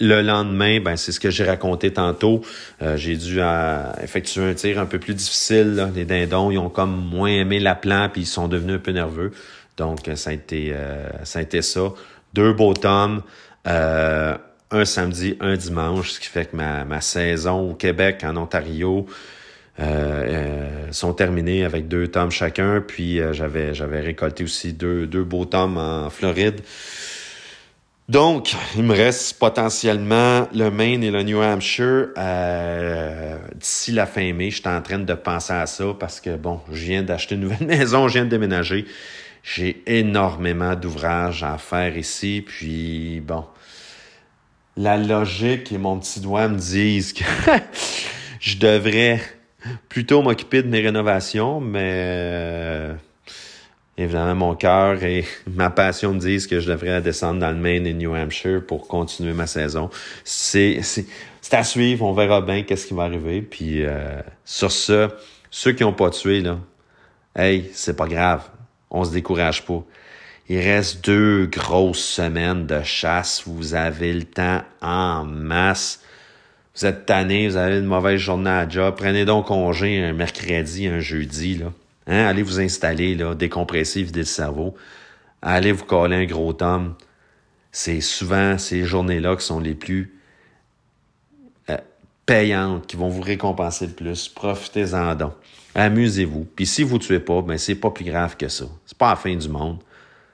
Le 0.00 0.20
lendemain, 0.20 0.80
ben 0.80 0.96
c'est 0.96 1.12
ce 1.12 1.20
que 1.20 1.30
j'ai 1.30 1.44
raconté 1.44 1.92
tantôt. 1.92 2.42
Euh, 2.82 2.96
j'ai 2.96 3.16
dû 3.16 3.36
euh, 3.40 3.90
effectuer 4.02 4.42
un 4.42 4.52
tir 4.52 4.78
un 4.78 4.86
peu 4.86 4.98
plus 4.98 5.14
difficile. 5.14 5.90
Les 5.94 6.04
dindons, 6.04 6.50
ils 6.50 6.58
ont 6.58 6.68
comme 6.68 6.94
moins 7.08 7.30
aimé 7.30 7.60
la 7.60 7.74
plan 7.74 8.10
puis 8.12 8.22
ils 8.22 8.26
sont 8.26 8.48
devenus 8.48 8.76
un 8.76 8.80
peu 8.80 8.90
nerveux. 8.90 9.32
Donc 9.76 10.10
ça 10.14 10.30
a 10.30 10.32
été 10.32 10.72
euh, 10.74 11.08
ça 11.24 11.38
a 11.38 11.42
été 11.42 11.62
ça. 11.62 11.92
Deux 12.34 12.52
beaux 12.52 12.74
tomes, 12.74 13.22
un 14.70 14.84
samedi, 14.84 15.36
un 15.40 15.56
dimanche, 15.56 16.12
ce 16.12 16.20
qui 16.20 16.26
fait 16.26 16.50
que 16.50 16.56
ma, 16.56 17.00
saison 17.00 17.70
au 17.70 17.74
Québec, 17.74 18.22
en 18.24 18.36
Ontario, 18.36 19.06
euh, 19.78 19.84
euh, 19.84 20.92
sont 20.92 21.12
terminés 21.12 21.64
avec 21.64 21.86
deux 21.88 22.08
tomes 22.08 22.30
chacun. 22.30 22.80
Puis 22.80 23.20
euh, 23.20 23.34
j'avais 23.34 23.74
j'avais 23.74 24.00
récolté 24.00 24.42
aussi 24.42 24.72
deux, 24.72 25.06
deux 25.06 25.24
beaux 25.24 25.44
tomes 25.44 25.76
en 25.76 26.08
Floride. 26.10 26.60
Donc, 28.08 28.54
il 28.76 28.84
me 28.84 28.94
reste 28.94 29.36
potentiellement 29.38 30.48
le 30.54 30.70
Maine 30.70 31.02
et 31.02 31.10
le 31.10 31.24
New 31.24 31.42
Hampshire 31.42 32.10
d'ici 33.56 33.90
la 33.90 34.06
fin 34.06 34.32
mai. 34.32 34.50
Je 34.50 34.60
suis 34.60 34.68
en 34.68 34.80
train 34.80 35.00
de 35.00 35.14
penser 35.14 35.52
à 35.52 35.66
ça 35.66 35.86
parce 35.98 36.20
que, 36.20 36.36
bon, 36.36 36.60
je 36.70 36.84
viens 36.84 37.02
d'acheter 37.02 37.34
une 37.34 37.42
nouvelle 37.42 37.66
maison, 37.66 38.06
je 38.06 38.14
viens 38.14 38.24
de 38.24 38.30
déménager. 38.30 38.86
J'ai 39.42 39.82
énormément 39.86 40.76
d'ouvrages 40.76 41.42
à 41.42 41.58
faire 41.58 41.96
ici. 41.98 42.44
Puis, 42.46 43.20
bon, 43.26 43.44
la 44.76 44.96
logique 44.96 45.72
et 45.72 45.78
mon 45.78 45.98
petit 45.98 46.20
doigt 46.20 46.48
me 46.48 46.58
disent 46.58 47.12
que 47.12 47.24
je 48.40 48.58
devrais 48.58 49.20
plutôt 49.88 50.22
m'occuper 50.22 50.62
de 50.62 50.68
mes 50.68 50.80
rénovations, 50.80 51.60
mais 51.60 51.92
euh, 51.94 52.94
évidemment, 53.96 54.34
mon 54.34 54.54
cœur 54.54 55.02
et 55.02 55.24
ma 55.46 55.70
passion 55.70 56.12
me 56.12 56.20
disent 56.20 56.46
que 56.46 56.60
je 56.60 56.70
devrais 56.70 57.00
descendre 57.00 57.40
dans 57.40 57.50
le 57.50 57.56
Maine 57.56 57.86
et 57.86 57.94
New 57.94 58.14
Hampshire 58.14 58.64
pour 58.66 58.86
continuer 58.86 59.32
ma 59.32 59.46
saison. 59.46 59.90
C'est, 60.24 60.80
c'est, 60.82 61.06
à 61.52 61.64
suivre, 61.64 62.04
on 62.04 62.12
verra 62.12 62.40
bien 62.40 62.62
qu'est-ce 62.62 62.86
qui 62.86 62.94
va 62.94 63.04
arriver. 63.04 63.40
Puis 63.40 63.84
euh, 63.84 64.20
sur 64.44 64.70
ce, 64.70 65.08
ceux 65.50 65.72
qui 65.72 65.84
n'ont 65.84 65.92
pas 65.92 66.10
tué, 66.10 66.40
là, 66.42 66.58
hey, 67.34 67.70
c'est 67.72 67.96
pas 67.96 68.06
grave, 68.06 68.42
on 68.90 69.04
se 69.04 69.12
décourage 69.12 69.64
pas. 69.64 69.82
Il 70.48 70.60
reste 70.60 71.04
deux 71.04 71.46
grosses 71.46 72.04
semaines 72.04 72.66
de 72.66 72.82
chasse. 72.82 73.42
Vous 73.46 73.74
avez 73.74 74.12
le 74.12 74.24
temps 74.24 74.62
en 74.80 75.24
masse 75.24 76.00
vous 76.76 76.84
êtes 76.84 77.06
tanné, 77.06 77.48
vous 77.48 77.56
avez 77.56 77.78
une 77.78 77.86
mauvaise 77.86 78.20
journée 78.20 78.50
à 78.50 78.68
job, 78.68 78.94
prenez 78.98 79.24
donc 79.24 79.46
congé 79.46 80.02
un 80.02 80.12
mercredi, 80.12 80.86
un 80.86 81.00
jeudi, 81.00 81.56
là. 81.56 81.72
Hein? 82.06 82.26
Allez 82.26 82.42
vous 82.42 82.60
installer, 82.60 83.14
là, 83.14 83.34
décompresser, 83.34 84.02
vider 84.02 84.20
le 84.20 84.26
cerveau. 84.26 84.74
Allez 85.40 85.72
vous 85.72 85.86
coller 85.86 86.16
un 86.16 86.26
gros 86.26 86.52
tome. 86.52 86.94
C'est 87.72 88.02
souvent 88.02 88.58
ces 88.58 88.84
journées-là 88.84 89.36
qui 89.36 89.46
sont 89.46 89.58
les 89.58 89.74
plus 89.74 90.18
euh, 91.70 91.78
payantes, 92.26 92.86
qui 92.86 92.96
vont 92.96 93.08
vous 93.08 93.22
récompenser 93.22 93.86
le 93.86 93.92
plus. 93.94 94.28
Profitez-en 94.28 95.14
donc. 95.14 95.32
Amusez-vous. 95.74 96.46
Puis 96.54 96.66
si 96.66 96.82
vous 96.82 96.96
ne 96.96 97.02
tuez 97.02 97.20
pas, 97.20 97.40
ben 97.40 97.56
c'est 97.56 97.74
pas 97.74 97.90
plus 97.90 98.04
grave 98.04 98.36
que 98.36 98.48
ça. 98.48 98.66
C'est 98.84 98.98
pas 98.98 99.10
la 99.10 99.16
fin 99.16 99.34
du 99.34 99.48
monde. 99.48 99.78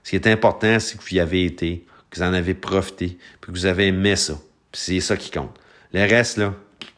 Ce 0.02 0.10
qui 0.10 0.16
est 0.16 0.26
important, 0.26 0.78
c'est 0.80 0.98
que 0.98 1.02
vous 1.02 1.14
y 1.14 1.20
avez 1.20 1.44
été, 1.44 1.84
que 2.10 2.16
vous 2.16 2.22
en 2.22 2.32
avez 2.32 2.54
profité, 2.54 3.18
puis 3.40 3.52
que 3.52 3.58
vous 3.58 3.66
avez 3.66 3.88
aimé 3.88 4.16
ça. 4.16 4.38
C'est 4.72 5.00
ça 5.00 5.16
qui 5.16 5.30
compte. 5.30 5.58
Le 5.92 6.00
reste, 6.00 6.38
là, 6.38 6.54
tu 6.80 6.96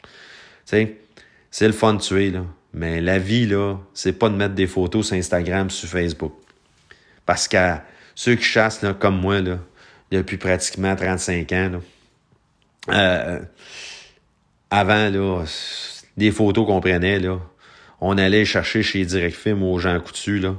sais, 0.64 0.96
c'est 1.50 1.66
le 1.66 1.72
fun 1.72 1.94
de 1.94 2.00
tuer, 2.00 2.30
là. 2.30 2.44
Mais 2.72 3.00
la 3.00 3.18
vie, 3.18 3.46
là, 3.46 3.76
c'est 3.94 4.12
pas 4.12 4.28
de 4.28 4.34
mettre 4.34 4.54
des 4.54 4.66
photos 4.66 5.06
sur 5.06 5.16
Instagram, 5.16 5.70
sur 5.70 5.88
Facebook. 5.88 6.32
Parce 7.24 7.46
que 7.46 7.76
ceux 8.16 8.34
qui 8.34 8.44
chassent, 8.44 8.82
là, 8.82 8.94
comme 8.94 9.20
moi, 9.20 9.40
là, 9.40 9.58
depuis 10.10 10.36
pratiquement 10.36 10.94
35 10.96 11.52
ans, 11.52 11.70
là, 11.70 11.80
euh, 12.90 13.40
avant, 14.70 15.08
là, 15.08 15.44
des 16.16 16.32
photos 16.32 16.66
qu'on 16.66 16.80
prenait, 16.80 17.20
là, 17.20 17.38
on 18.00 18.18
allait 18.18 18.44
chercher 18.44 18.82
chez 18.82 19.04
Direct 19.04 19.36
Film 19.36 19.62
aux 19.62 19.78
gens 19.78 19.98
coutus, 20.00 20.42
là, 20.42 20.56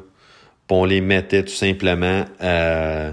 puis 0.67 0.77
on 0.77 0.85
les 0.85 1.01
mettait 1.01 1.43
tout 1.43 1.53
simplement 1.53 2.25
euh, 2.41 3.11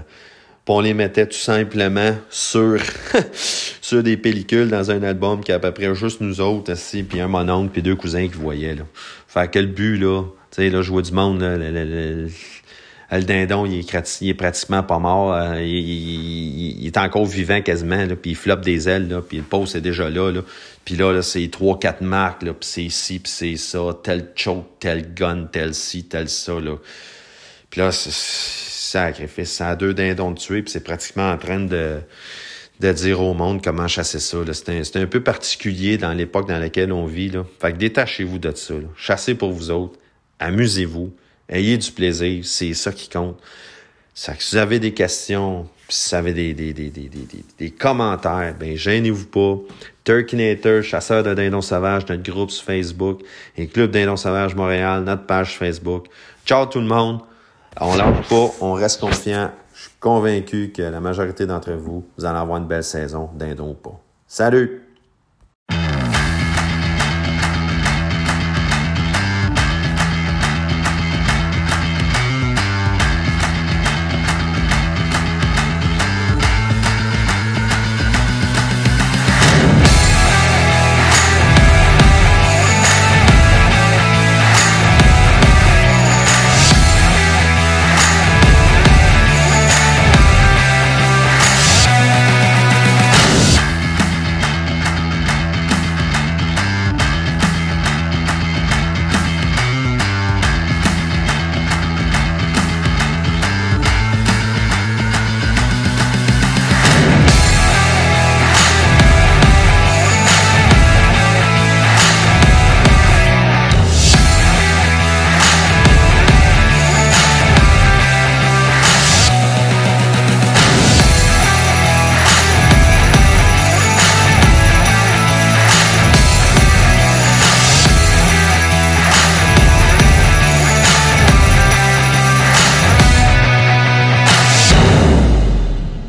on 0.67 0.79
les 0.79 0.93
mettait 0.93 1.25
tout 1.27 1.37
simplement 1.37 2.15
sur 2.29 2.79
sur 3.81 4.01
des 4.01 4.17
pellicules 4.17 4.69
dans 4.69 4.91
un 4.91 5.03
album 5.03 5.43
qui 5.43 5.51
a 5.51 5.55
à 5.55 5.59
peu 5.59 5.71
près 5.71 5.93
juste 5.93 6.21
nous 6.21 6.39
autres 6.39 6.71
assis, 6.71 7.03
puis 7.03 7.19
un 7.19 7.27
mononcle, 7.27 7.71
puis 7.71 7.81
deux 7.81 7.95
cousins 7.95 8.27
qui 8.27 8.37
voyaient. 8.37 8.75
Là. 8.75 8.83
Fait 9.27 9.51
que 9.51 9.59
le 9.59 9.67
but, 9.67 9.97
là, 9.97 10.23
tu 10.23 10.61
sais, 10.63 10.69
là, 10.69 10.81
je 10.81 10.91
vois 10.91 11.01
du 11.01 11.11
monde, 11.11 11.41
là, 11.41 11.57
le, 11.57 12.29
dindon, 13.23 13.65
il 13.65 13.79
est, 13.79 14.21
il 14.21 14.29
est, 14.29 14.33
pratiquement 14.33 14.81
pas 14.81 14.99
mort. 14.99 15.33
Euh, 15.33 15.61
il, 15.61 16.87
est 16.87 16.97
encore 16.97 17.25
vivant 17.25 17.61
quasiment, 17.61 18.05
là, 18.05 18.15
puis 18.15 18.31
il 18.31 18.35
floppe 18.35 18.61
des 18.61 18.87
ailes, 18.87 19.09
là, 19.09 19.21
puis 19.21 19.37
le 19.37 19.43
poste 19.43 19.75
est 19.75 19.81
déjà 19.81 20.09
là. 20.09 20.31
là. 20.31 20.41
Puis 20.85 20.95
là, 20.95 21.11
là 21.11 21.21
c'est 21.21 21.47
trois, 21.49 21.77
quatre 21.77 22.01
marques, 22.01 22.43
là, 22.43 22.53
puis 22.53 22.67
c'est 22.67 22.89
ci, 22.89 23.19
puis 23.19 23.31
c'est 23.31 23.57
ça, 23.57 23.79
tel 24.01 24.29
choke, 24.35 24.79
tel 24.79 25.13
gun, 25.13 25.47
tel 25.51 25.73
ci, 25.73 26.05
tel 26.05 26.29
ça. 26.29 26.53
Là. 26.53 26.77
Puis 27.73 27.81
là, 27.81 27.91
sacrifice. 27.91 29.51
Ça 29.51 29.69
a 29.69 29.75
deux 29.75 29.95
dindons 29.95 30.29
de 30.29 30.37
tuer, 30.37 30.61
puis 30.61 30.71
c'est 30.71 30.83
pratiquement 30.83 31.31
en 31.31 31.39
train 31.39 31.59
de, 31.59 32.01
de 32.79 32.91
dire 32.91 33.19
au 33.19 33.33
monde 33.33 33.63
comment 33.63 33.87
chasser 33.87 34.19
ça. 34.19 34.37
C'est 34.53 34.95
un, 34.95 35.01
un, 35.01 35.07
peu 35.07 35.23
particulier 35.23 35.97
dans 35.97 36.13
l'époque 36.13 36.47
dans 36.47 36.59
laquelle 36.59 36.91
on 36.91 37.07
vit. 37.07 37.31
Là. 37.31 37.43
Fait 37.59 37.71
que 37.73 37.77
détachez-vous 37.77 38.37
de 38.37 38.53
ça. 38.53 38.75
Chassez 38.95 39.33
pour 39.33 39.53
vous 39.53 39.71
autres. 39.71 39.97
Amusez-vous. 40.37 41.15
Ayez 41.49 41.79
du 41.79 41.91
plaisir. 41.91 42.45
C'est 42.45 42.75
ça 42.75 42.91
qui 42.91 43.09
compte. 43.09 43.39
Ça, 44.13 44.35
si 44.37 44.53
vous 44.53 44.61
avez 44.61 44.77
des 44.77 44.93
questions, 44.93 45.67
si 45.89 46.09
vous 46.11 46.15
avez 46.15 46.33
des, 46.33 46.53
des, 46.53 46.73
des, 46.73 46.91
des, 46.91 47.09
des, 47.09 47.27
des 47.57 47.71
commentaires, 47.71 48.53
ben 48.59 48.77
gênez-vous 48.77 49.25
pas. 49.25 49.57
Turkinator, 50.03 50.83
chasseur 50.83 51.23
de 51.23 51.33
dindons 51.33 51.61
sauvages, 51.61 52.05
notre 52.07 52.21
groupe 52.21 52.51
sur 52.51 52.65
Facebook, 52.65 53.21
et 53.57 53.65
Club 53.65 53.89
dindons 53.89 54.15
sauvages 54.15 54.53
Montréal, 54.53 55.03
notre 55.03 55.25
page 55.25 55.57
Facebook. 55.57 56.05
Ciao 56.45 56.67
tout 56.67 56.79
le 56.79 56.85
monde. 56.85 57.21
On 57.81 57.95
lâche 57.95 58.27
pas, 58.29 58.51
on 58.61 58.73
reste 58.73 58.99
confiant. 59.01 59.51
Je 59.73 59.81
suis 59.81 59.91
convaincu 59.99 60.71
que 60.75 60.83
la 60.83 60.99
majorité 60.99 61.45
d'entre 61.45 61.71
vous, 61.71 62.05
vous 62.17 62.25
allez 62.25 62.37
avoir 62.37 62.57
une 62.57 62.67
belle 62.67 62.83
saison, 62.83 63.29
dindon 63.33 63.71
ou 63.71 63.73
pas. 63.73 63.99
Salut! 64.27 64.82